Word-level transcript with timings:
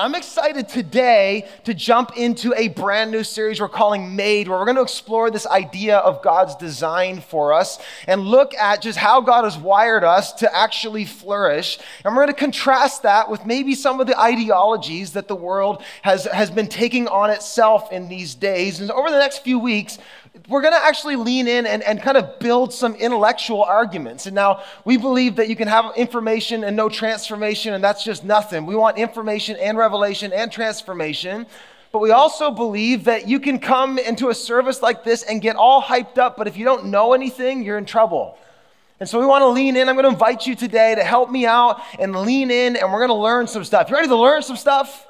I'm 0.00 0.14
excited 0.14 0.66
today 0.66 1.46
to 1.64 1.74
jump 1.74 2.16
into 2.16 2.54
a 2.56 2.68
brand 2.68 3.10
new 3.10 3.22
series 3.22 3.60
we're 3.60 3.68
calling 3.68 4.16
Made, 4.16 4.48
where 4.48 4.58
we're 4.58 4.64
going 4.64 4.78
to 4.78 4.82
explore 4.82 5.30
this 5.30 5.46
idea 5.46 5.98
of 5.98 6.22
God's 6.22 6.56
design 6.56 7.20
for 7.20 7.52
us 7.52 7.78
and 8.06 8.22
look 8.22 8.54
at 8.54 8.80
just 8.80 8.96
how 8.96 9.20
God 9.20 9.44
has 9.44 9.58
wired 9.58 10.02
us 10.02 10.32
to 10.36 10.56
actually 10.56 11.04
flourish. 11.04 11.78
And 12.02 12.16
we're 12.16 12.22
going 12.22 12.34
to 12.34 12.40
contrast 12.40 13.02
that 13.02 13.30
with 13.30 13.44
maybe 13.44 13.74
some 13.74 14.00
of 14.00 14.06
the 14.06 14.18
ideologies 14.18 15.12
that 15.12 15.28
the 15.28 15.36
world 15.36 15.82
has, 16.00 16.24
has 16.24 16.50
been 16.50 16.68
taking 16.68 17.06
on 17.06 17.28
itself 17.28 17.92
in 17.92 18.08
these 18.08 18.34
days. 18.34 18.80
And 18.80 18.90
over 18.90 19.10
the 19.10 19.18
next 19.18 19.44
few 19.44 19.58
weeks, 19.58 19.98
we're 20.48 20.62
going 20.62 20.74
to 20.74 20.84
actually 20.84 21.16
lean 21.16 21.48
in 21.48 21.66
and, 21.66 21.82
and 21.82 22.00
kind 22.00 22.16
of 22.16 22.38
build 22.38 22.72
some 22.72 22.94
intellectual 22.94 23.62
arguments. 23.62 24.26
And 24.26 24.34
now 24.34 24.62
we 24.84 24.96
believe 24.96 25.36
that 25.36 25.48
you 25.48 25.56
can 25.56 25.68
have 25.68 25.92
information 25.96 26.64
and 26.64 26.76
no 26.76 26.88
transformation, 26.88 27.74
and 27.74 27.82
that's 27.82 28.04
just 28.04 28.24
nothing. 28.24 28.66
We 28.66 28.76
want 28.76 28.98
information 28.98 29.56
and 29.56 29.76
revelation 29.76 30.32
and 30.32 30.50
transformation. 30.50 31.46
But 31.92 31.98
we 31.98 32.12
also 32.12 32.52
believe 32.52 33.04
that 33.04 33.26
you 33.26 33.40
can 33.40 33.58
come 33.58 33.98
into 33.98 34.28
a 34.28 34.34
service 34.34 34.80
like 34.80 35.02
this 35.02 35.24
and 35.24 35.42
get 35.42 35.56
all 35.56 35.82
hyped 35.82 36.18
up, 36.18 36.36
but 36.36 36.46
if 36.46 36.56
you 36.56 36.64
don't 36.64 36.86
know 36.86 37.14
anything, 37.14 37.64
you're 37.64 37.78
in 37.78 37.86
trouble. 37.86 38.38
And 39.00 39.08
so 39.08 39.18
we 39.18 39.26
want 39.26 39.42
to 39.42 39.48
lean 39.48 39.76
in. 39.76 39.88
I'm 39.88 39.96
going 39.96 40.04
to 40.04 40.10
invite 40.10 40.46
you 40.46 40.54
today 40.54 40.94
to 40.94 41.02
help 41.02 41.30
me 41.30 41.46
out 41.46 41.80
and 41.98 42.14
lean 42.14 42.50
in, 42.50 42.76
and 42.76 42.92
we're 42.92 42.98
going 42.98 43.08
to 43.08 43.14
learn 43.14 43.46
some 43.46 43.64
stuff. 43.64 43.88
You 43.88 43.96
ready 43.96 44.08
to 44.08 44.16
learn 44.16 44.42
some 44.42 44.56
stuff? 44.56 45.06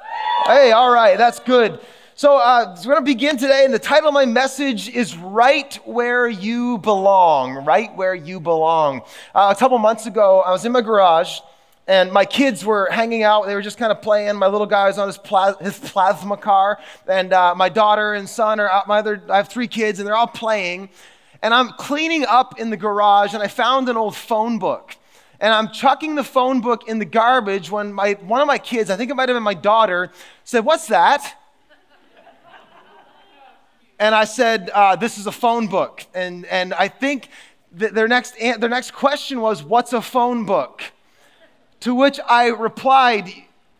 Hey, 0.47 0.73
all 0.73 0.91
right, 0.91 1.19
that's 1.19 1.41
good. 1.41 1.81
So, 2.21 2.37
uh, 2.37 2.77
we're 2.81 2.93
going 2.93 2.97
to 2.97 3.13
begin 3.15 3.39
today, 3.39 3.65
and 3.65 3.73
the 3.73 3.79
title 3.79 4.09
of 4.09 4.13
my 4.13 4.27
message 4.27 4.91
is 4.91 5.17
Right 5.17 5.75
Where 5.87 6.29
You 6.29 6.77
Belong. 6.77 7.65
Right 7.65 7.97
Where 7.97 8.15
You 8.15 8.41
Belong. 8.41 9.01
Uh, 9.35 9.55
a 9.57 9.59
couple 9.59 9.79
months 9.79 10.05
ago, 10.05 10.43
I 10.43 10.51
was 10.51 10.67
in 10.67 10.73
my 10.73 10.83
garage, 10.83 11.41
and 11.89 12.13
my 12.13 12.27
kids 12.27 12.63
were 12.63 12.91
hanging 12.91 13.23
out. 13.23 13.47
They 13.47 13.55
were 13.55 13.63
just 13.63 13.79
kind 13.79 13.91
of 13.91 14.03
playing. 14.03 14.37
My 14.37 14.49
little 14.49 14.67
guy 14.67 14.87
was 14.89 14.99
on 14.99 15.07
his, 15.07 15.19
his 15.63 15.91
plasma 15.91 16.37
car, 16.37 16.79
and 17.09 17.33
uh, 17.33 17.55
my 17.55 17.71
daughter 17.71 18.13
and 18.13 18.29
son 18.29 18.61
are 18.61 18.69
out. 18.69 18.87
My 18.87 18.99
other, 18.99 19.23
I 19.31 19.39
have 19.39 19.49
three 19.49 19.67
kids, 19.67 19.99
and 19.99 20.07
they're 20.07 20.15
all 20.15 20.27
playing. 20.27 20.91
And 21.41 21.55
I'm 21.55 21.71
cleaning 21.71 22.27
up 22.27 22.61
in 22.61 22.69
the 22.69 22.77
garage, 22.77 23.33
and 23.33 23.43
I 23.43 23.49
found 23.49 23.89
an 23.89 23.97
old 23.97 24.15
phone 24.15 24.59
book 24.59 24.95
and 25.43 25.55
I'm 25.55 25.71
chucking 25.71 26.17
the 26.17 26.25
phone 26.25 26.61
book 26.61 26.87
in 26.87 26.99
the 26.99 27.07
garbage 27.07 27.71
when 27.71 27.95
my, 27.95 28.13
one 28.13 28.43
of 28.43 28.47
my 28.47 28.59
kids, 28.59 28.91
I 28.91 28.97
think 28.97 29.11
it 29.11 29.15
might 29.15 29.31
have 29.31 29.37
been 29.37 29.43
my 29.43 29.55
daughter, 29.55 30.13
said, 30.45 30.67
What's 30.67 30.89
that? 30.89 31.40
And 34.01 34.15
I 34.15 34.25
said, 34.25 34.71
uh, 34.71 34.97
This 34.97 35.19
is 35.19 35.27
a 35.27 35.33
phone 35.33 35.69
book. 35.69 36.05
And, 36.15 36.47
and 36.47 36.75
I 36.75 36.89
think 36.89 37.29
their, 37.71 38.09
next, 38.09 38.37
their 38.39 38.69
next 38.69 38.93
question 38.93 39.41
was, 39.41 39.63
What's 39.63 39.93
a 39.93 40.03
phone 40.03 40.45
book? 40.47 40.83
To 41.81 41.95
which 41.95 42.19
I 42.27 42.49
replied, 42.49 43.31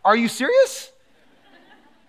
Are 0.05 0.15
you 0.15 0.29
serious? 0.29 0.91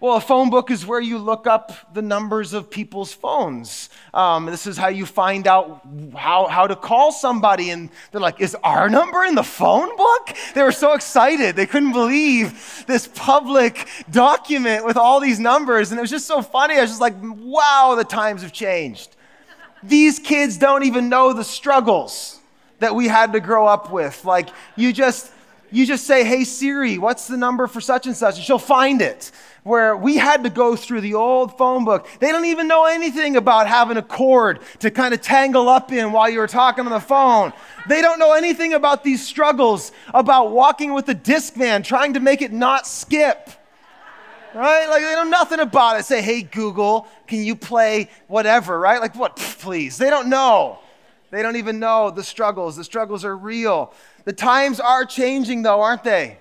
Well, 0.03 0.17
a 0.17 0.20
phone 0.20 0.50
book 0.50 0.72
is 0.72 0.84
where 0.84 1.00
you 1.00 1.17
look 1.17 1.47
up 1.47 1.95
the 1.95 2.03
numbers 2.03 2.55
of 2.55 2.69
people's 2.69 3.12
phones. 3.12 3.89
Um, 4.12 4.47
this 4.47 4.67
is 4.67 4.77
how 4.77 4.89
you 4.89 5.06
find 5.06 5.47
out 5.47 5.86
how, 6.17 6.48
how 6.48 6.67
to 6.67 6.75
call 6.75 7.12
somebody. 7.12 7.70
And 7.70 7.89
they're 8.11 8.20
like, 8.20 8.41
Is 8.41 8.56
our 8.64 8.91
number 8.91 9.22
in 9.22 9.36
the 9.36 9.44
phone 9.44 9.97
book? 9.97 10.36
They 10.56 10.64
were 10.64 10.72
so 10.72 10.94
excited. 10.94 11.55
They 11.55 11.67
couldn't 11.67 11.92
believe 11.92 12.84
this 12.89 13.09
public 13.14 13.86
document 14.11 14.84
with 14.84 14.97
all 14.97 15.20
these 15.20 15.39
numbers. 15.39 15.92
And 15.92 16.00
it 16.00 16.03
was 16.03 16.11
just 16.11 16.27
so 16.27 16.42
funny. 16.42 16.78
I 16.78 16.81
was 16.81 16.91
just 16.91 17.00
like, 17.00 17.14
Wow, 17.22 17.94
the 17.97 18.03
times 18.03 18.42
have 18.42 18.53
changed. 18.53 19.14
These 19.84 20.19
kids 20.19 20.59
don't 20.59 20.83
even 20.83 21.11
know 21.11 21.33
the 21.33 21.44
struggles 21.44 22.41
that 22.81 22.92
we 22.92 23.06
had 23.06 23.34
to 23.34 23.39
grow 23.39 23.69
up 23.69 23.92
with. 23.92 24.25
Like, 24.25 24.48
you 24.75 24.92
just. 24.92 25.31
You 25.73 25.87
just 25.87 26.06
say, 26.06 26.23
hey 26.23 26.45
Siri, 26.45 26.98
what's 26.98 27.27
the 27.27 27.37
number 27.37 27.67
for 27.67 27.81
such 27.81 28.06
and 28.06 28.15
such? 28.15 28.37
And 28.37 28.45
she'll 28.45 28.59
find 28.59 29.01
it 29.01 29.33
where 29.62 29.97
we 29.97 30.17
had 30.17 30.45
to 30.45 30.51
go 30.51 30.77
through 30.77 31.01
the 31.01 31.15
old 31.15 31.56
phone 31.56 31.84
book. 31.84 32.06
They 32.19 32.31
don't 32.31 32.45
even 32.45 32.69
know 32.69 32.84
anything 32.84 33.37
about 33.37 33.67
having 33.67 33.97
a 33.97 34.03
cord 34.03 34.61
to 34.81 34.91
kind 34.91 35.15
of 35.15 35.23
tangle 35.23 35.69
up 35.69 35.93
in 35.93 36.12
while 36.12 36.28
you 36.28 36.41
were 36.41 36.49
talking 36.49 36.84
on 36.84 36.93
the 36.93 37.00
phone. 37.00 37.53
They 37.88 38.03
don't 38.03 38.19
know 38.19 38.33
anything 38.33 38.75
about 38.75 39.03
these 39.03 39.27
struggles, 39.27 39.93
about 40.12 40.50
walking 40.50 40.93
with 40.93 41.09
a 41.09 41.15
Discman, 41.15 41.84
trying 41.84 42.15
to 42.15 42.21
make 42.21 42.43
it 42.43 42.53
not 42.53 42.87
skip. 42.87 43.50
Right? 44.54 44.87
Like 44.87 45.03
they 45.03 45.15
know 45.15 45.25
nothing 45.25 45.60
about 45.60 45.99
it. 45.99 46.04
Say, 46.04 46.21
hey, 46.21 46.43
Google, 46.43 47.06
can 47.27 47.43
you 47.43 47.56
play 47.56 48.10
whatever, 48.27 48.78
right? 48.78 49.00
Like, 49.00 49.15
what? 49.15 49.37
Please. 49.37 49.97
They 49.97 50.10
don't 50.10 50.28
know. 50.28 50.81
They 51.31 51.41
don't 51.41 51.56
even 51.56 51.78
know 51.78 52.10
the 52.10 52.22
struggles. 52.22 52.77
The 52.77 52.84
struggles 52.84 53.25
are 53.25 53.34
real. 53.34 53.94
The 54.25 54.33
times 54.33 54.81
are 54.81 55.05
changing, 55.05 55.62
though, 55.62 55.81
aren't 55.81 56.05
they? 56.05 56.38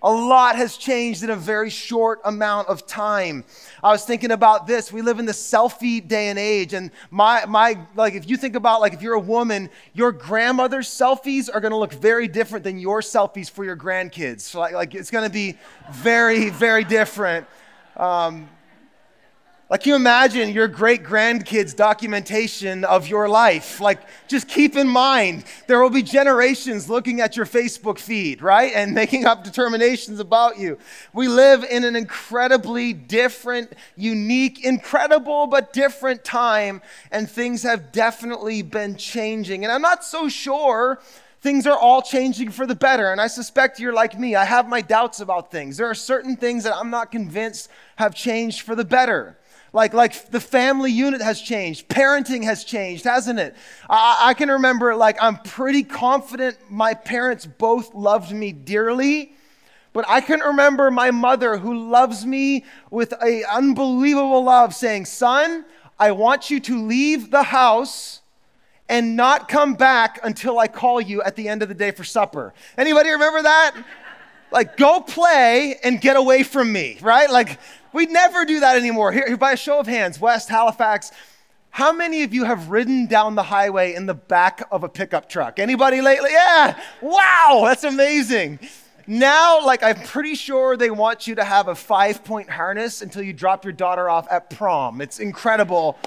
A 0.00 0.12
lot 0.12 0.54
has 0.54 0.76
changed 0.76 1.24
in 1.24 1.30
a 1.30 1.36
very 1.36 1.70
short 1.70 2.20
amount 2.24 2.68
of 2.68 2.86
time. 2.86 3.44
I 3.82 3.90
was 3.90 4.04
thinking 4.04 4.30
about 4.30 4.68
this. 4.68 4.92
We 4.92 5.02
live 5.02 5.18
in 5.18 5.26
the 5.26 5.32
selfie 5.32 6.06
day 6.06 6.28
and 6.28 6.38
age. 6.38 6.72
And 6.72 6.92
my, 7.10 7.44
my, 7.46 7.78
like, 7.96 8.14
if 8.14 8.30
you 8.30 8.36
think 8.36 8.54
about, 8.54 8.80
like, 8.80 8.92
if 8.92 9.02
you're 9.02 9.14
a 9.14 9.20
woman, 9.20 9.70
your 9.94 10.12
grandmother's 10.12 10.88
selfies 10.88 11.48
are 11.52 11.60
going 11.60 11.72
to 11.72 11.76
look 11.76 11.92
very 11.92 12.28
different 12.28 12.62
than 12.62 12.78
your 12.78 13.00
selfies 13.00 13.50
for 13.50 13.64
your 13.64 13.76
grandkids. 13.76 14.42
So, 14.42 14.60
like, 14.60 14.72
like 14.72 14.94
it's 14.94 15.10
going 15.10 15.24
to 15.24 15.32
be 15.32 15.58
very, 15.90 16.50
very 16.50 16.84
different. 16.84 17.48
Um, 17.96 18.48
like, 19.70 19.84
you 19.84 19.94
imagine 19.94 20.48
your 20.50 20.66
great 20.66 21.02
grandkids' 21.02 21.76
documentation 21.76 22.84
of 22.84 23.06
your 23.06 23.28
life? 23.28 23.80
Like, 23.80 24.00
just 24.26 24.48
keep 24.48 24.76
in 24.76 24.88
mind, 24.88 25.44
there 25.66 25.82
will 25.82 25.90
be 25.90 26.02
generations 26.02 26.88
looking 26.88 27.20
at 27.20 27.36
your 27.36 27.44
Facebook 27.44 27.98
feed, 27.98 28.40
right? 28.40 28.72
And 28.74 28.94
making 28.94 29.26
up 29.26 29.44
determinations 29.44 30.20
about 30.20 30.58
you. 30.58 30.78
We 31.12 31.28
live 31.28 31.64
in 31.64 31.84
an 31.84 31.96
incredibly 31.96 32.94
different, 32.94 33.74
unique, 33.94 34.64
incredible, 34.64 35.46
but 35.46 35.74
different 35.74 36.24
time, 36.24 36.80
and 37.10 37.30
things 37.30 37.62
have 37.64 37.92
definitely 37.92 38.62
been 38.62 38.96
changing. 38.96 39.64
And 39.64 39.72
I'm 39.72 39.82
not 39.82 40.02
so 40.02 40.30
sure 40.30 40.98
things 41.42 41.66
are 41.66 41.78
all 41.78 42.00
changing 42.00 42.50
for 42.50 42.66
the 42.66 42.74
better. 42.74 43.12
And 43.12 43.20
I 43.20 43.26
suspect 43.26 43.78
you're 43.78 43.92
like 43.92 44.18
me. 44.18 44.34
I 44.34 44.46
have 44.46 44.66
my 44.66 44.80
doubts 44.80 45.20
about 45.20 45.50
things. 45.50 45.76
There 45.76 45.90
are 45.90 45.94
certain 45.94 46.36
things 46.36 46.64
that 46.64 46.74
I'm 46.74 46.90
not 46.90 47.12
convinced 47.12 47.70
have 47.96 48.14
changed 48.14 48.62
for 48.62 48.74
the 48.74 48.84
better. 48.84 49.36
Like, 49.78 49.94
like 49.94 50.32
the 50.32 50.40
family 50.40 50.90
unit 50.90 51.22
has 51.22 51.40
changed. 51.40 51.86
Parenting 51.88 52.42
has 52.42 52.64
changed, 52.64 53.04
hasn't 53.04 53.38
it? 53.38 53.54
I, 53.88 54.30
I 54.30 54.34
can 54.34 54.50
remember, 54.50 54.96
like, 54.96 55.22
I'm 55.22 55.36
pretty 55.36 55.84
confident 55.84 56.58
my 56.68 56.94
parents 56.94 57.46
both 57.46 57.94
loved 57.94 58.32
me 58.32 58.50
dearly. 58.50 59.34
But 59.92 60.04
I 60.08 60.20
can 60.20 60.40
remember 60.40 60.90
my 60.90 61.12
mother 61.12 61.58
who 61.58 61.90
loves 61.90 62.26
me 62.26 62.64
with 62.90 63.14
an 63.20 63.44
unbelievable 63.48 64.42
love 64.42 64.74
saying, 64.74 65.04
Son, 65.04 65.64
I 65.96 66.10
want 66.10 66.50
you 66.50 66.58
to 66.58 66.84
leave 66.84 67.30
the 67.30 67.44
house 67.44 68.22
and 68.88 69.14
not 69.14 69.48
come 69.48 69.74
back 69.74 70.18
until 70.24 70.58
I 70.58 70.66
call 70.66 71.00
you 71.00 71.22
at 71.22 71.36
the 71.36 71.48
end 71.48 71.62
of 71.62 71.68
the 71.68 71.74
day 71.76 71.92
for 71.92 72.02
supper. 72.02 72.52
Anybody 72.76 73.10
remember 73.10 73.42
that? 73.42 73.76
like, 74.50 74.76
go 74.76 75.00
play 75.00 75.78
and 75.82 76.00
get 76.00 76.16
away 76.16 76.42
from 76.42 76.72
me, 76.72 76.98
right? 77.00 77.30
Like, 77.30 77.58
we 77.92 78.06
never 78.06 78.44
do 78.44 78.60
that 78.60 78.76
anymore. 78.76 79.12
Here, 79.12 79.36
by 79.36 79.52
a 79.52 79.56
show 79.56 79.78
of 79.78 79.86
hands, 79.86 80.20
West 80.20 80.48
Halifax, 80.48 81.12
how 81.70 81.92
many 81.92 82.22
of 82.22 82.34
you 82.34 82.44
have 82.44 82.70
ridden 82.70 83.06
down 83.06 83.34
the 83.34 83.42
highway 83.42 83.94
in 83.94 84.06
the 84.06 84.14
back 84.14 84.66
of 84.70 84.84
a 84.84 84.88
pickup 84.88 85.28
truck? 85.28 85.58
Anybody 85.58 86.00
lately? 86.00 86.30
Yeah. 86.32 86.80
Wow, 87.00 87.62
that's 87.64 87.84
amazing. 87.84 88.58
Now, 89.06 89.64
like, 89.64 89.82
I'm 89.82 90.02
pretty 90.02 90.34
sure 90.34 90.76
they 90.76 90.90
want 90.90 91.26
you 91.26 91.34
to 91.36 91.44
have 91.44 91.68
a 91.68 91.74
five 91.74 92.24
point 92.24 92.50
harness 92.50 93.00
until 93.00 93.22
you 93.22 93.32
drop 93.32 93.64
your 93.64 93.72
daughter 93.72 94.10
off 94.10 94.26
at 94.30 94.50
prom. 94.50 95.00
It's 95.00 95.18
incredible 95.18 95.98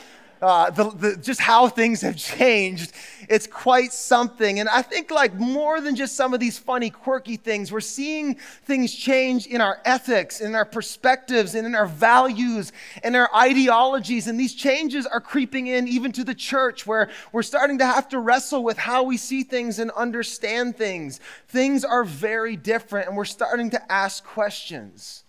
uh, 0.41 0.71
the, 0.71 0.89
the, 0.89 1.17
just 1.17 1.39
how 1.39 1.67
things 1.67 2.01
have 2.01 2.15
changed. 2.17 2.93
It's 3.31 3.47
quite 3.47 3.93
something. 3.93 4.59
And 4.59 4.67
I 4.67 4.81
think, 4.81 5.09
like, 5.09 5.33
more 5.35 5.79
than 5.79 5.95
just 5.95 6.17
some 6.17 6.33
of 6.33 6.41
these 6.41 6.59
funny, 6.59 6.89
quirky 6.89 7.37
things, 7.37 7.71
we're 7.71 7.79
seeing 7.79 8.35
things 8.65 8.93
change 8.93 9.47
in 9.47 9.61
our 9.61 9.79
ethics, 9.85 10.41
in 10.41 10.53
our 10.53 10.65
perspectives, 10.65 11.55
and 11.55 11.65
in 11.65 11.73
our 11.73 11.85
values, 11.85 12.73
and 13.03 13.15
our 13.15 13.29
ideologies. 13.33 14.27
And 14.27 14.37
these 14.37 14.53
changes 14.53 15.05
are 15.05 15.21
creeping 15.21 15.67
in 15.67 15.87
even 15.87 16.11
to 16.11 16.25
the 16.25 16.35
church, 16.35 16.85
where 16.85 17.09
we're 17.31 17.41
starting 17.41 17.77
to 17.77 17.85
have 17.85 18.09
to 18.09 18.19
wrestle 18.19 18.65
with 18.65 18.77
how 18.77 19.03
we 19.03 19.15
see 19.15 19.43
things 19.43 19.79
and 19.79 19.91
understand 19.91 20.75
things. 20.75 21.21
Things 21.47 21.85
are 21.85 22.03
very 22.03 22.57
different, 22.57 23.07
and 23.07 23.15
we're 23.15 23.23
starting 23.23 23.69
to 23.69 23.91
ask 23.91 24.25
questions. 24.25 25.23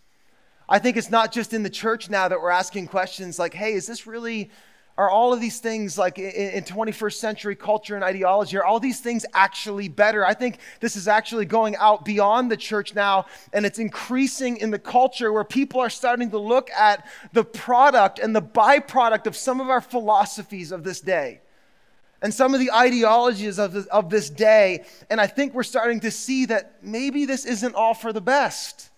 I 0.69 0.81
think 0.81 0.97
it's 0.97 1.11
not 1.11 1.31
just 1.31 1.55
in 1.55 1.63
the 1.63 1.71
church 1.71 2.11
now 2.11 2.27
that 2.27 2.41
we're 2.41 2.51
asking 2.51 2.89
questions 2.89 3.39
like, 3.39 3.55
hey, 3.55 3.75
is 3.75 3.87
this 3.87 4.09
really 4.09 4.51
are 4.99 5.09
all 5.09 5.33
of 5.33 5.41
these 5.41 5.59
things 5.59 5.97
like 5.97 6.19
in 6.19 6.63
21st 6.65 7.15
century 7.15 7.57
culture 7.57 7.95
and 7.95 8.05
ideology 8.05 8.57
are 8.59 8.65
all 8.65 8.79
these 8.79 9.01
things 9.01 9.25
actually 9.33 9.89
better? 9.89 10.25
I 10.25 10.35
think 10.35 10.59
this 10.81 10.97
is 10.97 11.09
actually 11.09 11.47
going 11.47 11.77
out 11.77 12.05
beyond 12.05 12.51
the 12.51 12.57
church 12.57 12.95
now 12.95 13.27
and 13.53 13.65
it's 13.65 13.79
increasing 13.79 14.59
in 14.59 14.71
the 14.71 14.79
culture 14.79 15.33
where 15.33 15.45
people 15.45 15.81
are 15.81 15.91
starting 15.91 16.31
to 16.31 16.39
look 16.39 16.71
at 16.71 17.07
the 17.33 17.45
product 17.45 18.19
and 18.19 18.37
the 18.37 18.43
byproduct 18.43 19.27
of 19.27 19.35
some 19.35 19.61
of 19.61 19.71
our 19.71 19.81
philosophies 19.81 20.73
of 20.73 20.85
this 20.85 21.01
day 21.01 21.41
and 22.21 22.33
some 22.33 22.55
of 22.55 22.61
the 22.61 22.71
ideologies 22.71 23.59
of 23.59 23.73
this, 23.73 23.87
of 23.87 24.09
this 24.09 24.31
day. 24.31 24.85
And 25.11 25.21
i 25.21 25.27
think 25.27 25.55
we're 25.55 25.63
starting 25.63 26.01
to 26.01 26.11
see 26.11 26.47
that 26.47 26.77
maybe 26.83 27.25
this 27.25 27.45
isn't 27.45 27.75
all 27.75 27.95
for 27.95 28.13
the 28.13 28.21
best. 28.21 28.91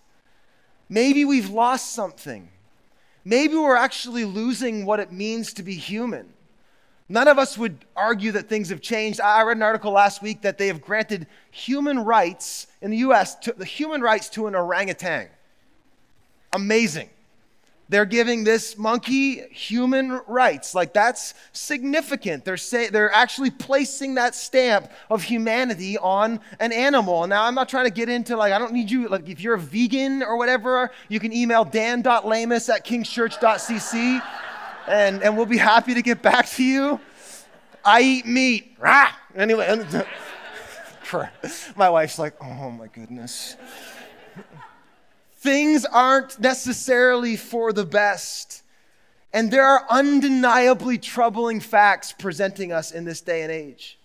Maybe 0.87 1.25
we've 1.25 1.49
lost 1.49 1.93
something. 1.93 2.49
Maybe 3.25 3.55
we're 3.55 3.75
actually 3.75 4.23
losing 4.23 4.85
what 4.85 4.99
it 4.99 5.11
means 5.11 5.51
to 5.53 5.63
be 5.63 5.73
human. 5.73 6.31
None 7.09 7.27
of 7.27 7.37
us 7.37 7.57
would 7.57 7.85
argue 7.95 8.31
that 8.31 8.47
things 8.47 8.69
have 8.69 8.81
changed. 8.81 9.19
I 9.19 9.41
read 9.43 9.57
an 9.57 9.63
article 9.63 9.91
last 9.91 10.21
week 10.21 10.41
that 10.43 10.57
they 10.57 10.67
have 10.67 10.81
granted 10.81 11.27
human 11.51 11.99
rights 11.99 12.67
in 12.81 12.91
the 12.91 12.97
US, 12.97 13.35
to, 13.39 13.53
the 13.53 13.65
human 13.65 14.01
rights 14.01 14.29
to 14.29 14.47
an 14.47 14.55
orangutan. 14.55 15.29
Amazing. 16.53 17.09
They're 17.87 18.05
giving 18.05 18.43
this 18.43 18.77
monkey 18.77 19.41
human 19.49 20.21
rights. 20.27 20.73
Like 20.73 20.93
that's 20.93 21.35
significant. 21.53 22.43
They're 22.43 22.57
say, 22.57 22.89
they're 22.89 23.13
actually 23.13 23.51
placing 23.51 24.15
that 24.15 24.33
stamp 24.33 24.91
of 25.09 25.21
humanity 25.23 25.97
on 25.97 26.39
an 26.59 26.71
animal. 26.71 27.27
Now 27.27 27.43
I'm 27.43 27.53
not 27.53 27.69
trying 27.69 27.85
to 27.85 27.91
get 27.91 28.09
into 28.09 28.35
like 28.35 28.53
I 28.53 28.57
don't 28.57 28.73
need 28.73 28.89
you 28.89 29.07
like 29.07 29.29
if 29.29 29.39
you're 29.39 29.55
a 29.55 29.59
vegan 29.59 30.23
or 30.23 30.37
whatever, 30.37 30.91
you 31.09 31.19
can 31.19 31.31
email 31.31 31.63
dan.lamus 31.63 32.69
at 32.69 32.85
kingschurch.cc 32.85 34.21
and, 34.87 35.23
and 35.23 35.35
we'll 35.37 35.45
be 35.45 35.57
happy 35.57 35.93
to 35.93 36.01
get 36.01 36.21
back 36.21 36.47
to 36.51 36.63
you. 36.63 36.99
I 37.83 38.01
eat 38.01 38.25
meat. 38.25 38.75
Rah! 38.79 39.11
Anyway, 39.35 39.67
my 41.75 41.89
wife's 41.89 42.17
like, 42.17 42.33
oh 42.41 42.71
my 42.71 42.87
goodness. 42.87 43.55
Things 45.45 45.85
aren't 45.85 46.39
necessarily 46.39 47.35
for 47.35 47.71
the 47.71 47.85
best. 47.85 48.63
And 49.31 49.51
there 49.51 49.63
are 49.63 49.85
undeniably 49.89 50.97
troubling 50.97 51.59
facts 51.59 52.11
presenting 52.11 52.71
us 52.71 52.91
in 52.91 53.05
this 53.05 53.21
day 53.21 53.43
and 53.43 53.51
age. 53.51 53.99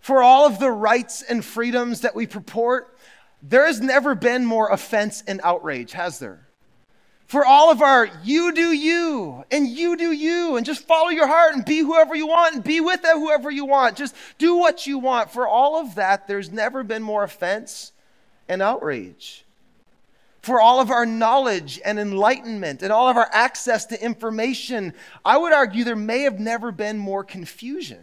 For 0.00 0.22
all 0.22 0.46
of 0.46 0.60
the 0.60 0.70
rights 0.70 1.22
and 1.22 1.44
freedoms 1.44 2.02
that 2.02 2.14
we 2.14 2.28
purport, 2.28 2.96
there 3.42 3.66
has 3.66 3.80
never 3.80 4.14
been 4.14 4.46
more 4.46 4.68
offense 4.70 5.24
and 5.26 5.40
outrage, 5.42 5.92
has 5.92 6.20
there? 6.20 6.48
for 7.28 7.44
all 7.44 7.70
of 7.70 7.82
our 7.82 8.08
you 8.24 8.52
do 8.52 8.72
you 8.72 9.44
and 9.50 9.68
you 9.68 9.96
do 9.96 10.12
you 10.12 10.56
and 10.56 10.64
just 10.64 10.86
follow 10.86 11.10
your 11.10 11.26
heart 11.26 11.54
and 11.54 11.64
be 11.64 11.80
whoever 11.80 12.14
you 12.14 12.26
want 12.26 12.54
and 12.54 12.64
be 12.64 12.80
with 12.80 13.00
whoever 13.02 13.50
you 13.50 13.66
want. 13.66 13.96
Just 13.96 14.14
do 14.38 14.56
what 14.56 14.86
you 14.86 14.98
want. 14.98 15.30
For 15.30 15.46
all 15.46 15.78
of 15.78 15.96
that, 15.96 16.26
there's 16.26 16.50
never 16.50 16.82
been 16.82 17.02
more 17.02 17.22
offense 17.22 17.92
and 18.48 18.62
outrage. 18.62 19.44
For 20.48 20.62
all 20.62 20.80
of 20.80 20.90
our 20.90 21.04
knowledge 21.04 21.78
and 21.84 21.98
enlightenment 21.98 22.82
and 22.82 22.90
all 22.90 23.06
of 23.10 23.18
our 23.18 23.28
access 23.34 23.84
to 23.84 24.02
information, 24.02 24.94
I 25.22 25.36
would 25.36 25.52
argue 25.52 25.84
there 25.84 25.94
may 25.94 26.20
have 26.20 26.40
never 26.40 26.72
been 26.72 26.96
more 26.96 27.22
confusion. 27.22 28.02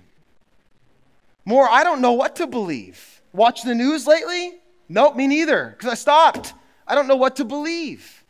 More, 1.44 1.68
I 1.68 1.84
don't 1.84 2.02
know 2.02 2.12
what 2.12 2.36
to 2.36 2.46
believe. 2.46 3.24
Watch 3.34 3.64
the 3.64 3.74
news 3.74 4.06
lately? 4.06 4.60
Nope, 4.88 5.16
me 5.16 5.26
neither, 5.26 5.74
because 5.76 5.92
I 5.92 5.96
stopped. 5.96 6.54
I 6.88 6.94
don't 6.94 7.08
know 7.08 7.16
what 7.16 7.38
to 7.38 7.46
believe. 7.46 8.24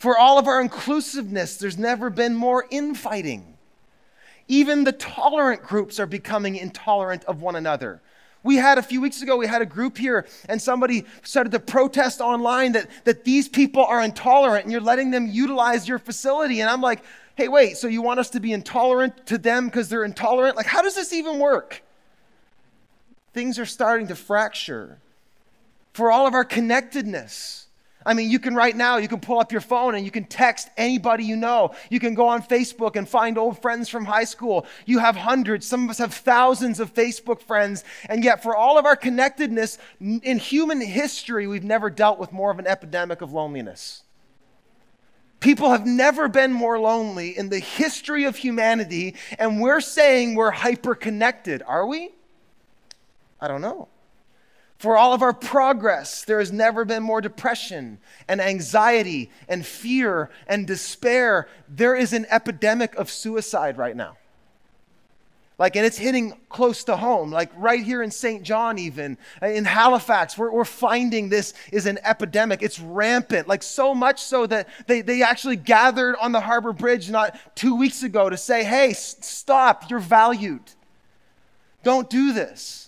For 0.00 0.18
all 0.18 0.40
of 0.40 0.48
our 0.48 0.60
inclusiveness, 0.60 1.56
there's 1.56 1.78
never 1.78 2.10
been 2.10 2.34
more 2.34 2.66
infighting. 2.68 3.56
Even 4.48 4.82
the 4.82 4.90
tolerant 4.90 5.62
groups 5.62 6.00
are 6.00 6.06
becoming 6.06 6.56
intolerant 6.56 7.22
of 7.26 7.42
one 7.42 7.54
another. 7.54 8.02
We 8.46 8.56
had 8.56 8.78
a 8.78 8.82
few 8.82 9.00
weeks 9.00 9.22
ago, 9.22 9.36
we 9.36 9.48
had 9.48 9.60
a 9.60 9.66
group 9.66 9.98
here, 9.98 10.24
and 10.48 10.62
somebody 10.62 11.04
started 11.22 11.50
to 11.50 11.58
protest 11.58 12.20
online 12.20 12.72
that, 12.72 12.88
that 13.04 13.24
these 13.24 13.48
people 13.48 13.84
are 13.84 14.00
intolerant 14.00 14.64
and 14.64 14.72
you're 14.72 14.80
letting 14.80 15.10
them 15.10 15.26
utilize 15.26 15.88
your 15.88 15.98
facility. 15.98 16.60
And 16.60 16.70
I'm 16.70 16.80
like, 16.80 17.02
hey, 17.34 17.48
wait, 17.48 17.76
so 17.76 17.88
you 17.88 18.02
want 18.02 18.20
us 18.20 18.30
to 18.30 18.40
be 18.40 18.52
intolerant 18.52 19.26
to 19.26 19.36
them 19.36 19.66
because 19.66 19.88
they're 19.88 20.04
intolerant? 20.04 20.56
Like, 20.56 20.66
how 20.66 20.80
does 20.80 20.94
this 20.94 21.12
even 21.12 21.40
work? 21.40 21.82
Things 23.32 23.58
are 23.58 23.66
starting 23.66 24.06
to 24.06 24.14
fracture. 24.14 24.98
For 25.92 26.12
all 26.12 26.26
of 26.26 26.34
our 26.34 26.44
connectedness, 26.44 27.65
I 28.06 28.14
mean, 28.14 28.30
you 28.30 28.38
can 28.38 28.54
right 28.54 28.74
now, 28.74 28.98
you 28.98 29.08
can 29.08 29.18
pull 29.18 29.40
up 29.40 29.50
your 29.50 29.60
phone 29.60 29.96
and 29.96 30.04
you 30.04 30.12
can 30.12 30.24
text 30.24 30.70
anybody 30.76 31.24
you 31.24 31.34
know. 31.34 31.74
You 31.90 31.98
can 31.98 32.14
go 32.14 32.28
on 32.28 32.40
Facebook 32.40 32.94
and 32.94 33.08
find 33.08 33.36
old 33.36 33.60
friends 33.60 33.88
from 33.88 34.04
high 34.04 34.24
school. 34.24 34.64
You 34.86 35.00
have 35.00 35.16
hundreds, 35.16 35.66
some 35.66 35.84
of 35.84 35.90
us 35.90 35.98
have 35.98 36.14
thousands 36.14 36.78
of 36.78 36.94
Facebook 36.94 37.40
friends. 37.42 37.82
And 38.08 38.22
yet, 38.22 38.44
for 38.44 38.54
all 38.54 38.78
of 38.78 38.86
our 38.86 38.94
connectedness 38.94 39.78
in 40.00 40.38
human 40.38 40.80
history, 40.80 41.48
we've 41.48 41.64
never 41.64 41.90
dealt 41.90 42.20
with 42.20 42.32
more 42.32 42.52
of 42.52 42.60
an 42.60 42.66
epidemic 42.68 43.22
of 43.22 43.32
loneliness. 43.32 44.04
People 45.40 45.70
have 45.70 45.84
never 45.84 46.28
been 46.28 46.52
more 46.52 46.78
lonely 46.78 47.36
in 47.36 47.48
the 47.48 47.58
history 47.58 48.24
of 48.24 48.36
humanity, 48.36 49.16
and 49.38 49.60
we're 49.60 49.80
saying 49.80 50.36
we're 50.36 50.52
hyper 50.52 50.94
connected. 50.94 51.62
Are 51.66 51.86
we? 51.86 52.14
I 53.40 53.48
don't 53.48 53.60
know. 53.60 53.88
For 54.78 54.96
all 54.96 55.14
of 55.14 55.22
our 55.22 55.32
progress, 55.32 56.24
there 56.24 56.38
has 56.38 56.52
never 56.52 56.84
been 56.84 57.02
more 57.02 57.22
depression 57.22 57.98
and 58.28 58.40
anxiety 58.40 59.30
and 59.48 59.64
fear 59.64 60.30
and 60.46 60.66
despair. 60.66 61.48
There 61.68 61.96
is 61.96 62.12
an 62.12 62.26
epidemic 62.30 62.94
of 62.96 63.10
suicide 63.10 63.78
right 63.78 63.96
now. 63.96 64.18
Like, 65.58 65.74
and 65.74 65.86
it's 65.86 65.96
hitting 65.96 66.38
close 66.50 66.84
to 66.84 66.98
home, 66.98 67.30
like 67.30 67.50
right 67.56 67.82
here 67.82 68.02
in 68.02 68.10
St. 68.10 68.42
John, 68.42 68.78
even 68.78 69.16
in 69.40 69.64
Halifax, 69.64 70.36
we're, 70.36 70.50
we're 70.50 70.66
finding 70.66 71.30
this 71.30 71.54
is 71.72 71.86
an 71.86 71.98
epidemic. 72.04 72.62
It's 72.62 72.78
rampant, 72.78 73.48
like 73.48 73.62
so 73.62 73.94
much 73.94 74.22
so 74.22 74.46
that 74.48 74.68
they, 74.86 75.00
they 75.00 75.22
actually 75.22 75.56
gathered 75.56 76.16
on 76.16 76.32
the 76.32 76.40
Harbor 76.40 76.74
Bridge 76.74 77.08
not 77.08 77.38
two 77.56 77.74
weeks 77.74 78.02
ago 78.02 78.28
to 78.28 78.36
say, 78.36 78.64
hey, 78.64 78.90
s- 78.90 79.16
stop, 79.22 79.88
you're 79.88 79.98
valued. 79.98 80.60
Don't 81.82 82.10
do 82.10 82.34
this. 82.34 82.85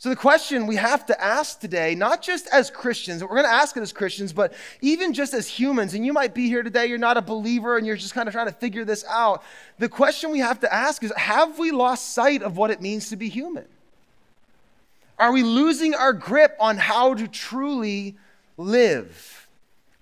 So, 0.00 0.08
the 0.08 0.16
question 0.16 0.66
we 0.66 0.76
have 0.76 1.04
to 1.06 1.22
ask 1.22 1.60
today, 1.60 1.94
not 1.94 2.22
just 2.22 2.46
as 2.50 2.70
Christians, 2.70 3.22
we're 3.22 3.28
going 3.28 3.42
to 3.42 3.50
ask 3.50 3.76
it 3.76 3.82
as 3.82 3.92
Christians, 3.92 4.32
but 4.32 4.54
even 4.80 5.12
just 5.12 5.34
as 5.34 5.46
humans, 5.46 5.92
and 5.92 6.06
you 6.06 6.14
might 6.14 6.32
be 6.32 6.48
here 6.48 6.62
today, 6.62 6.86
you're 6.86 6.96
not 6.96 7.18
a 7.18 7.20
believer, 7.20 7.76
and 7.76 7.86
you're 7.86 7.98
just 7.98 8.14
kind 8.14 8.26
of 8.26 8.32
trying 8.32 8.46
to 8.46 8.54
figure 8.54 8.82
this 8.86 9.04
out. 9.10 9.42
The 9.78 9.90
question 9.90 10.30
we 10.30 10.38
have 10.38 10.58
to 10.60 10.72
ask 10.72 11.02
is 11.02 11.12
Have 11.18 11.58
we 11.58 11.70
lost 11.70 12.14
sight 12.14 12.42
of 12.42 12.56
what 12.56 12.70
it 12.70 12.80
means 12.80 13.10
to 13.10 13.16
be 13.16 13.28
human? 13.28 13.66
Are 15.18 15.32
we 15.32 15.42
losing 15.42 15.92
our 15.92 16.14
grip 16.14 16.56
on 16.58 16.78
how 16.78 17.12
to 17.12 17.28
truly 17.28 18.16
live? 18.56 19.48